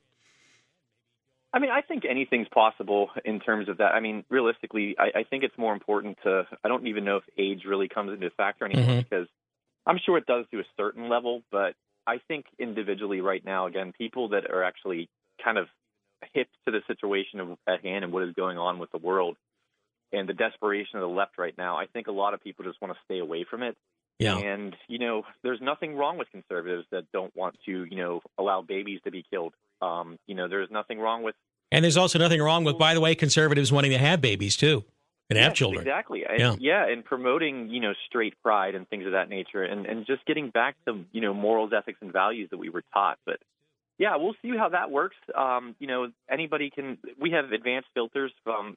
I 1.52 1.58
mean, 1.58 1.70
I 1.70 1.80
think 1.80 2.04
anything's 2.08 2.46
possible 2.48 3.10
in 3.24 3.40
terms 3.40 3.68
of 3.68 3.78
that. 3.78 3.92
I 3.92 4.00
mean, 4.00 4.24
realistically, 4.30 4.94
I, 4.98 5.20
I 5.20 5.22
think 5.24 5.42
it's 5.42 5.58
more 5.58 5.72
important 5.72 6.18
to. 6.22 6.46
I 6.64 6.68
don't 6.68 6.86
even 6.86 7.04
know 7.04 7.16
if 7.16 7.24
age 7.36 7.64
really 7.66 7.88
comes 7.88 8.12
into 8.12 8.30
factor 8.30 8.64
anymore 8.64 8.86
mm-hmm. 8.86 9.00
because 9.00 9.26
I'm 9.86 9.98
sure 10.04 10.16
it 10.18 10.26
does 10.26 10.44
to 10.52 10.60
a 10.60 10.64
certain 10.76 11.08
level, 11.08 11.42
but 11.50 11.74
I 12.06 12.18
think 12.28 12.46
individually 12.58 13.20
right 13.20 13.44
now, 13.44 13.66
again, 13.66 13.92
people 13.96 14.30
that 14.30 14.48
are 14.50 14.62
actually 14.62 15.08
kind 15.42 15.58
of 15.58 15.66
hip 16.34 16.48
to 16.66 16.70
the 16.70 16.80
situation 16.86 17.40
of, 17.40 17.58
at 17.66 17.84
hand 17.84 18.04
and 18.04 18.12
what 18.12 18.22
is 18.22 18.34
going 18.34 18.58
on 18.58 18.78
with 18.78 18.90
the 18.92 18.98
world 18.98 19.36
and 20.12 20.28
the 20.28 20.34
desperation 20.34 20.98
of 20.98 21.02
the 21.02 21.14
left 21.14 21.38
right 21.38 21.54
now, 21.56 21.76
I 21.76 21.86
think 21.86 22.06
a 22.06 22.12
lot 22.12 22.34
of 22.34 22.42
people 22.42 22.64
just 22.64 22.80
want 22.80 22.94
to 22.94 23.00
stay 23.04 23.18
away 23.18 23.44
from 23.48 23.62
it. 23.62 23.76
Yeah. 24.20 24.36
And, 24.36 24.76
you 24.86 24.98
know, 24.98 25.22
there's 25.42 25.60
nothing 25.62 25.96
wrong 25.96 26.18
with 26.18 26.30
conservatives 26.30 26.86
that 26.90 27.10
don't 27.10 27.34
want 27.34 27.56
to, 27.64 27.84
you 27.84 27.96
know, 27.96 28.20
allow 28.38 28.60
babies 28.60 29.00
to 29.04 29.10
be 29.10 29.24
killed. 29.30 29.54
Um, 29.80 30.18
you 30.26 30.34
know, 30.34 30.46
there's 30.46 30.70
nothing 30.70 30.98
wrong 30.98 31.22
with. 31.22 31.34
And 31.72 31.82
there's 31.84 31.96
also 31.96 32.18
nothing 32.18 32.42
wrong 32.42 32.64
with, 32.64 32.76
by 32.76 32.92
the 32.92 33.00
way, 33.00 33.14
conservatives 33.14 33.72
wanting 33.72 33.92
to 33.92 33.98
have 33.98 34.20
babies 34.20 34.56
too 34.56 34.84
and 35.30 35.38
yes, 35.38 35.44
have 35.44 35.54
children. 35.54 35.86
Exactly. 35.86 36.20
Yeah. 36.20 36.52
And, 36.52 36.60
yeah. 36.60 36.86
And 36.86 37.02
promoting, 37.02 37.70
you 37.70 37.80
know, 37.80 37.94
straight 38.08 38.34
pride 38.42 38.74
and 38.74 38.86
things 38.88 39.06
of 39.06 39.12
that 39.12 39.30
nature 39.30 39.62
and, 39.62 39.86
and 39.86 40.06
just 40.06 40.26
getting 40.26 40.50
back 40.50 40.76
to, 40.86 41.04
you 41.12 41.22
know, 41.22 41.32
morals, 41.32 41.72
ethics, 41.74 41.98
and 42.02 42.12
values 42.12 42.50
that 42.50 42.58
we 42.58 42.68
were 42.68 42.82
taught. 42.92 43.18
But 43.24 43.38
yeah, 43.96 44.16
we'll 44.16 44.36
see 44.42 44.54
how 44.54 44.68
that 44.68 44.90
works. 44.90 45.16
Um, 45.34 45.76
you 45.78 45.86
know, 45.86 46.08
anybody 46.30 46.68
can, 46.68 46.98
we 47.18 47.30
have 47.30 47.52
advanced 47.52 47.88
filters 47.94 48.32
from 48.44 48.76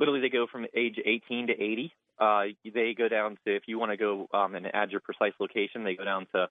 literally 0.00 0.20
they 0.20 0.30
go 0.30 0.48
from 0.50 0.66
age 0.74 0.98
18 1.04 1.48
to 1.48 1.52
80 1.52 1.92
uh, 2.20 2.44
they 2.64 2.94
go 2.96 3.08
down 3.08 3.38
to 3.46 3.56
if 3.56 3.62
you 3.66 3.78
want 3.78 3.92
to 3.92 3.96
go 3.96 4.28
um, 4.32 4.54
and 4.54 4.66
add 4.74 4.90
your 4.90 5.00
precise 5.00 5.32
location, 5.40 5.84
they 5.84 5.94
go 5.94 6.04
down 6.04 6.26
to 6.34 6.48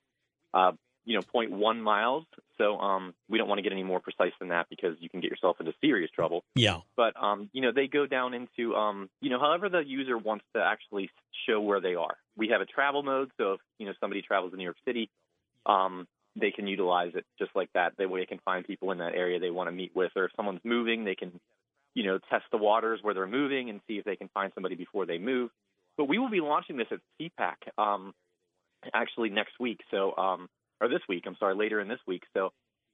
uh, 0.52 0.72
you 1.04 1.16
know 1.16 1.22
0.1 1.22 1.80
miles. 1.80 2.24
So 2.58 2.78
um, 2.78 3.14
we 3.28 3.38
don't 3.38 3.48
want 3.48 3.58
to 3.58 3.62
get 3.62 3.72
any 3.72 3.82
more 3.82 4.00
precise 4.00 4.32
than 4.38 4.48
that 4.48 4.66
because 4.68 4.96
you 5.00 5.08
can 5.08 5.20
get 5.20 5.30
yourself 5.30 5.56
into 5.60 5.72
serious 5.80 6.10
trouble. 6.10 6.44
Yeah. 6.54 6.78
But 6.96 7.14
um, 7.22 7.48
you 7.52 7.62
know 7.62 7.72
they 7.72 7.86
go 7.86 8.06
down 8.06 8.34
into 8.34 8.74
um, 8.74 9.08
you 9.20 9.30
know 9.30 9.38
however 9.38 9.68
the 9.68 9.80
user 9.86 10.18
wants 10.18 10.44
to 10.54 10.62
actually 10.62 11.10
show 11.48 11.60
where 11.60 11.80
they 11.80 11.94
are. 11.94 12.16
We 12.36 12.48
have 12.48 12.60
a 12.60 12.66
travel 12.66 13.02
mode, 13.02 13.30
so 13.38 13.54
if 13.54 13.60
you 13.78 13.86
know 13.86 13.92
somebody 14.00 14.22
travels 14.22 14.52
to 14.52 14.56
New 14.56 14.64
York 14.64 14.76
City, 14.84 15.08
um, 15.66 16.06
they 16.36 16.50
can 16.50 16.66
utilize 16.66 17.12
it 17.14 17.24
just 17.38 17.50
like 17.54 17.70
that. 17.74 17.92
That 17.98 18.10
way, 18.10 18.20
they 18.20 18.26
can 18.26 18.40
find 18.44 18.66
people 18.66 18.92
in 18.92 18.98
that 18.98 19.14
area 19.14 19.38
they 19.38 19.50
want 19.50 19.68
to 19.68 19.72
meet 19.72 19.92
with, 19.94 20.12
or 20.16 20.24
if 20.24 20.32
someone's 20.36 20.60
moving, 20.64 21.04
they 21.04 21.14
can 21.14 21.40
you 21.94 22.04
know, 22.04 22.18
test 22.30 22.44
the 22.52 22.58
waters 22.58 23.00
where 23.02 23.14
they're 23.14 23.26
moving 23.26 23.70
and 23.70 23.80
see 23.86 23.94
if 23.94 24.04
they 24.04 24.16
can 24.16 24.28
find 24.32 24.52
somebody 24.54 24.74
before 24.74 25.06
they 25.06 25.18
move. 25.18 25.50
But 25.96 26.08
we 26.08 26.18
will 26.18 26.30
be 26.30 26.40
launching 26.40 26.76
this 26.76 26.86
at 26.90 27.00
CPAC 27.20 27.54
um, 27.76 28.14
actually 28.94 29.30
next 29.30 29.58
week. 29.58 29.80
So, 29.90 30.16
um, 30.16 30.48
or 30.80 30.88
this 30.88 31.00
week, 31.08 31.24
I'm 31.26 31.36
sorry, 31.38 31.54
later 31.54 31.80
in 31.80 31.88
this 31.88 31.98
week. 32.06 32.22
So 32.34 32.50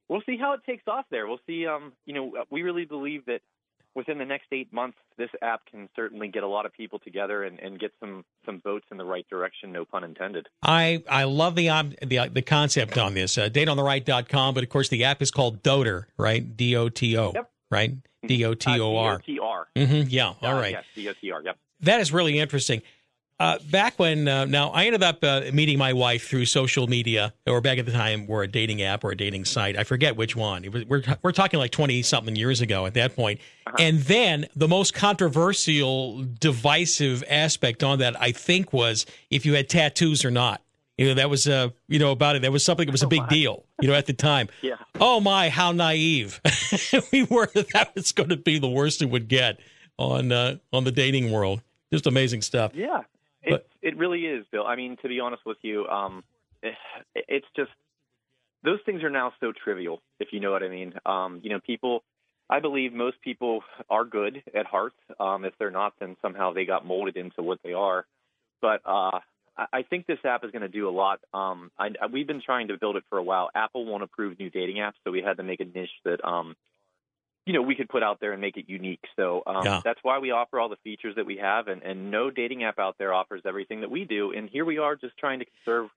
we'll 0.08 0.22
see 0.26 0.36
how 0.40 0.54
it 0.54 0.60
takes 0.66 0.84
off 0.88 1.04
there. 1.10 1.26
We'll 1.26 1.40
see. 1.46 1.66
Um, 1.66 1.92
you 2.04 2.14
know, 2.14 2.32
we 2.50 2.62
really 2.62 2.84
believe 2.84 3.26
that 3.26 3.40
within 3.94 4.18
the 4.18 4.24
next 4.24 4.46
eight 4.50 4.72
months, 4.72 4.98
this 5.16 5.30
app 5.42 5.60
can 5.70 5.88
certainly 5.94 6.28
get 6.28 6.42
a 6.42 6.48
lot 6.48 6.66
of 6.66 6.72
people 6.72 6.98
together 6.98 7.44
and, 7.44 7.60
and 7.60 7.78
get 7.78 7.92
some 8.00 8.24
some 8.44 8.60
votes 8.60 8.86
in 8.90 8.96
the 8.96 9.04
right 9.04 9.26
direction. 9.28 9.72
No 9.72 9.84
pun 9.84 10.04
intended. 10.04 10.48
I 10.62 11.02
I 11.08 11.24
love 11.24 11.54
the 11.54 11.68
the 12.02 12.30
the 12.32 12.42
concept 12.42 12.98
on 12.98 13.14
this. 13.14 13.38
Uh, 13.38 13.48
dateontheright.com, 13.48 14.54
but 14.54 14.64
of 14.64 14.68
course 14.68 14.88
the 14.88 15.04
app 15.04 15.22
is 15.22 15.30
called 15.30 15.62
Dotor, 15.62 16.06
right? 16.16 16.56
D 16.56 16.74
O 16.76 16.88
T 16.88 17.16
O. 17.16 17.32
Yep 17.34 17.50
right? 17.70 17.90
Mm-hmm. 17.90 18.26
D 18.26 18.44
O 18.44 18.54
T 18.54 18.80
O 18.80 18.96
R. 18.96 19.18
D 19.18 19.22
O 19.22 19.26
T 19.34 19.38
R. 19.40 19.66
Mm-hmm. 19.76 20.08
Yeah. 20.08 20.34
All 20.42 20.54
right. 20.54 20.72
Yes. 20.72 20.84
D 20.94 21.08
O 21.08 21.12
T 21.12 21.30
R. 21.32 21.42
Yep. 21.42 21.58
That 21.80 22.00
is 22.00 22.12
really 22.12 22.38
interesting. 22.38 22.82
Uh, 23.38 23.58
back 23.70 23.98
when 23.98 24.26
uh, 24.26 24.46
now 24.46 24.70
I 24.70 24.86
ended 24.86 25.02
up 25.02 25.22
uh, 25.22 25.42
meeting 25.52 25.76
my 25.76 25.92
wife 25.92 26.26
through 26.26 26.46
social 26.46 26.86
media, 26.86 27.34
or 27.46 27.60
back 27.60 27.76
at 27.76 27.84
the 27.84 27.92
time, 27.92 28.26
were 28.26 28.42
a 28.42 28.48
dating 28.48 28.80
app 28.80 29.04
or 29.04 29.10
a 29.10 29.16
dating 29.16 29.44
site. 29.44 29.76
I 29.76 29.84
forget 29.84 30.16
which 30.16 30.34
one. 30.34 30.64
Was, 30.70 30.86
we're 30.86 31.02
we're 31.20 31.32
talking 31.32 31.60
like 31.60 31.70
twenty 31.70 32.00
something 32.00 32.34
years 32.34 32.62
ago 32.62 32.86
at 32.86 32.94
that 32.94 33.14
point. 33.14 33.40
Uh-huh. 33.66 33.76
And 33.78 33.98
then 34.00 34.46
the 34.56 34.68
most 34.68 34.94
controversial, 34.94 36.24
divisive 36.40 37.22
aspect 37.28 37.84
on 37.84 37.98
that, 37.98 38.18
I 38.18 38.32
think, 38.32 38.72
was 38.72 39.04
if 39.28 39.44
you 39.44 39.52
had 39.52 39.68
tattoos 39.68 40.24
or 40.24 40.30
not. 40.30 40.62
You 40.98 41.08
know, 41.08 41.14
that 41.14 41.28
was 41.28 41.46
uh, 41.46 41.70
you 41.88 41.98
know 41.98 42.10
about 42.10 42.36
it. 42.36 42.42
That 42.42 42.52
was 42.52 42.64
something 42.64 42.86
that 42.86 42.92
was 42.92 43.02
a 43.02 43.08
big 43.08 43.28
deal. 43.28 43.64
You 43.80 43.88
know, 43.88 43.94
at 43.94 44.06
the 44.06 44.14
time. 44.14 44.48
yeah. 44.62 44.76
Oh 44.98 45.20
my, 45.20 45.50
how 45.50 45.72
naive 45.72 46.40
we 47.12 47.24
were 47.24 47.50
that 47.54 47.68
that 47.72 47.94
was 47.94 48.12
going 48.12 48.30
to 48.30 48.36
be 48.36 48.58
the 48.58 48.68
worst 48.68 49.02
it 49.02 49.06
would 49.06 49.28
get 49.28 49.58
on 49.98 50.32
uh, 50.32 50.56
on 50.72 50.84
the 50.84 50.92
dating 50.92 51.32
world. 51.32 51.62
Just 51.92 52.06
amazing 52.06 52.42
stuff. 52.42 52.72
Yeah, 52.74 53.02
it 53.42 53.66
it 53.82 53.96
really 53.96 54.26
is, 54.26 54.46
Bill. 54.50 54.66
I 54.66 54.76
mean, 54.76 54.96
to 55.02 55.08
be 55.08 55.20
honest 55.20 55.44
with 55.44 55.58
you, 55.62 55.86
um, 55.86 56.24
it, 56.62 56.74
it's 57.14 57.46
just 57.54 57.70
those 58.64 58.80
things 58.86 59.02
are 59.02 59.10
now 59.10 59.32
so 59.38 59.52
trivial, 59.52 60.00
if 60.18 60.28
you 60.32 60.40
know 60.40 60.50
what 60.50 60.62
I 60.62 60.68
mean. 60.68 60.94
Um, 61.04 61.40
you 61.42 61.50
know, 61.50 61.60
people. 61.60 62.02
I 62.48 62.60
believe 62.60 62.92
most 62.92 63.20
people 63.22 63.64
are 63.90 64.04
good 64.04 64.40
at 64.54 64.66
heart. 64.66 64.92
Um, 65.18 65.44
if 65.44 65.54
they're 65.58 65.72
not, 65.72 65.94
then 65.98 66.16
somehow 66.22 66.52
they 66.52 66.64
got 66.64 66.86
molded 66.86 67.16
into 67.16 67.42
what 67.42 67.58
they 67.64 67.72
are. 67.72 68.06
But 68.62 68.82
uh, 68.84 69.18
I 69.58 69.82
think 69.82 70.06
this 70.06 70.18
app 70.22 70.44
is 70.44 70.50
going 70.50 70.62
to 70.62 70.68
do 70.68 70.86
a 70.86 70.90
lot. 70.90 71.20
Um, 71.32 71.70
I, 71.78 71.88
we've 72.12 72.26
been 72.26 72.42
trying 72.42 72.68
to 72.68 72.76
build 72.76 72.96
it 72.96 73.04
for 73.08 73.16
a 73.16 73.22
while. 73.22 73.48
Apple 73.54 73.86
won't 73.86 74.02
approve 74.02 74.38
new 74.38 74.50
dating 74.50 74.76
apps, 74.76 74.94
so 75.02 75.10
we 75.10 75.22
had 75.22 75.38
to 75.38 75.42
make 75.42 75.60
a 75.60 75.64
niche 75.64 75.88
that, 76.04 76.22
um, 76.22 76.54
you 77.46 77.54
know, 77.54 77.62
we 77.62 77.74
could 77.74 77.88
put 77.88 78.02
out 78.02 78.20
there 78.20 78.32
and 78.32 78.40
make 78.40 78.58
it 78.58 78.66
unique. 78.68 79.00
So 79.16 79.42
um, 79.46 79.64
yeah. 79.64 79.80
that's 79.82 80.00
why 80.02 80.18
we 80.18 80.30
offer 80.30 80.60
all 80.60 80.68
the 80.68 80.76
features 80.84 81.14
that 81.16 81.24
we 81.24 81.38
have, 81.38 81.68
and, 81.68 81.82
and 81.82 82.10
no 82.10 82.30
dating 82.30 82.64
app 82.64 82.78
out 82.78 82.96
there 82.98 83.14
offers 83.14 83.42
everything 83.46 83.80
that 83.80 83.90
we 83.90 84.04
do. 84.04 84.32
And 84.32 84.50
here 84.50 84.66
we 84.66 84.76
are, 84.78 84.94
just 84.94 85.16
trying 85.16 85.40
to 85.40 85.46
serve. 85.64 85.88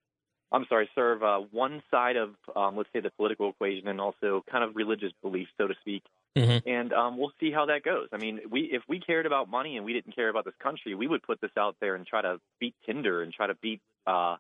I'm 0.52 0.66
sorry, 0.70 0.90
serve 0.96 1.22
uh, 1.22 1.40
one 1.52 1.84
side 1.92 2.16
of, 2.16 2.30
um, 2.56 2.78
let's 2.78 2.90
say, 2.94 3.02
the 3.02 3.12
political 3.12 3.50
equation, 3.50 3.88
and 3.88 4.00
also 4.00 4.44
kind 4.50 4.64
of 4.64 4.76
religious 4.76 5.12
beliefs, 5.22 5.52
so 5.58 5.68
to 5.68 5.76
speak. 5.82 6.04
Mm-hmm. 6.38 6.70
And 6.70 6.94
um, 6.94 7.18
we'll 7.18 7.34
see 7.40 7.52
how 7.52 7.66
that 7.66 7.84
goes. 7.84 8.08
I 8.14 8.18
mean, 8.18 8.40
we 8.50 8.62
if 8.72 8.84
we 8.88 9.00
cared 9.00 9.26
about 9.26 9.50
money 9.50 9.78
and 9.78 9.86
we 9.86 9.94
didn't 9.94 10.16
care 10.16 10.30
about 10.30 10.46
this 10.46 10.54
country, 10.62 10.96
we 10.96 11.08
would 11.08 11.24
put 11.24 11.42
this 11.42 11.52
out 11.58 11.76
there 11.82 11.96
and 11.96 12.06
try 12.06 12.22
to 12.22 12.40
beat 12.60 12.76
Tinder 12.86 13.24
and 13.24 13.34
try 13.34 13.48
to 13.48 13.56
beat, 13.56 13.82
uh, 14.06 14.38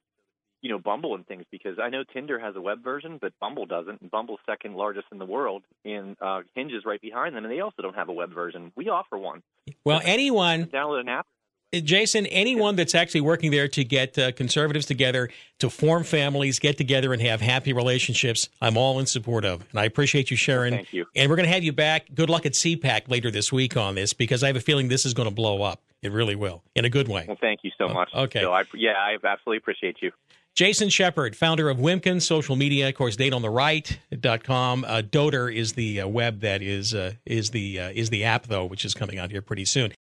you 0.62 0.70
know, 0.70 0.78
Bumble 0.78 1.16
and 1.16 1.26
things 1.26 1.46
because 1.52 1.78
I 1.82 1.90
know 1.90 2.04
Tinder 2.04 2.40
has 2.40 2.56
a 2.56 2.62
web 2.62 2.84
version, 2.84 3.18
but 3.20 3.34
Bumble 3.40 3.66
doesn't. 3.66 4.02
And 4.02 4.12
Bumble's 4.12 4.40
second 4.46 4.76
largest 4.76 5.08
in 5.12 5.18
the 5.18 5.26
world, 5.26 5.64
and 5.84 6.16
uh, 6.22 6.42
Hinge 6.54 6.74
is 6.74 6.86
right 6.86 7.02
behind 7.02 7.36
them, 7.36 7.44
and 7.44 7.52
they 7.52 7.62
also 7.62 7.82
don't 7.82 7.96
have 7.96 8.10
a 8.10 8.14
web 8.14 8.34
version. 8.34 8.72
We 8.76 8.90
offer 8.90 9.18
one. 9.18 9.42
Well, 9.84 10.02
anyone 10.04 10.66
download 10.66 11.02
an 11.02 11.10
app. 11.10 11.28
Jason, 11.72 12.26
anyone 12.28 12.76
that's 12.76 12.96
actually 12.96 13.22
working 13.22 13.52
there 13.52 13.68
to 13.68 13.84
get 13.84 14.18
uh, 14.18 14.32
conservatives 14.32 14.88
together 14.88 15.30
to 15.60 15.70
form 15.70 16.04
families, 16.04 16.58
get 16.58 16.78
together 16.78 17.14
and 17.14 17.22
have 17.22 17.42
happy 17.42 17.74
relationships, 17.74 18.50
I'm 18.60 18.76
all 18.76 19.00
in 19.00 19.06
support 19.06 19.46
of. 19.46 19.64
And 19.70 19.80
I 19.80 19.86
appreciate 19.86 20.32
you 20.32 20.38
sharing. 20.38 20.74
Thank 20.74 20.94
you. 20.94 21.06
And 21.16 21.30
we're 21.30 21.36
going 21.36 21.48
to 21.48 21.54
have 21.54 21.64
you 21.64 21.74
back. 21.74 22.08
Good 22.16 22.30
luck 22.30 22.48
at 22.48 22.54
CPAC 22.54 23.08
later 23.08 23.30
this 23.30 23.52
week 23.52 23.78
on 23.78 23.96
this 23.96 24.14
because 24.14 24.44
I 24.44 24.48
have 24.48 24.56
a 24.56 24.62
feeling 24.62 24.88
this 24.88 25.06
is 25.06 25.14
going 25.14 25.30
to 25.30 25.36
blow 25.36 25.62
up. 25.62 25.82
It 26.02 26.12
really 26.12 26.36
will, 26.36 26.64
in 26.76 26.86
a 26.86 26.90
good 26.90 27.08
way. 27.08 27.26
Well, 27.28 27.38
thank 27.40 27.60
you 27.64 27.72
so 27.78 27.90
much. 27.90 28.10
okay. 28.16 28.42
So 28.42 28.54
I, 28.54 28.64
yeah, 28.74 28.94
I 28.94 29.18
absolutely 29.24 29.58
appreciate 29.58 29.98
you. 30.02 30.12
Jason 30.56 30.90
Sheppard, 30.90 31.36
founder 31.36 31.70
of 31.70 31.78
Wimkin 31.78 32.22
social 32.22 32.56
media, 32.56 32.90
of 32.90 32.96
course, 32.96 33.16
dateontheright.com. 33.16 34.86
Uh, 34.86 35.02
Dotor 35.02 35.54
is 35.54 35.74
the 35.74 36.02
uh, 36.02 36.08
web 36.08 36.40
that 36.40 36.62
is 36.62 36.94
uh, 36.94 37.14
is 37.26 37.52
the 37.52 37.80
uh, 37.80 37.90
is 37.94 38.10
the 38.10 38.24
app 38.24 38.48
though, 38.48 38.66
which 38.66 38.84
is 38.84 38.94
coming 38.94 39.20
out 39.20 39.30
here 39.30 39.42
pretty 39.42 39.66
soon. 39.66 39.94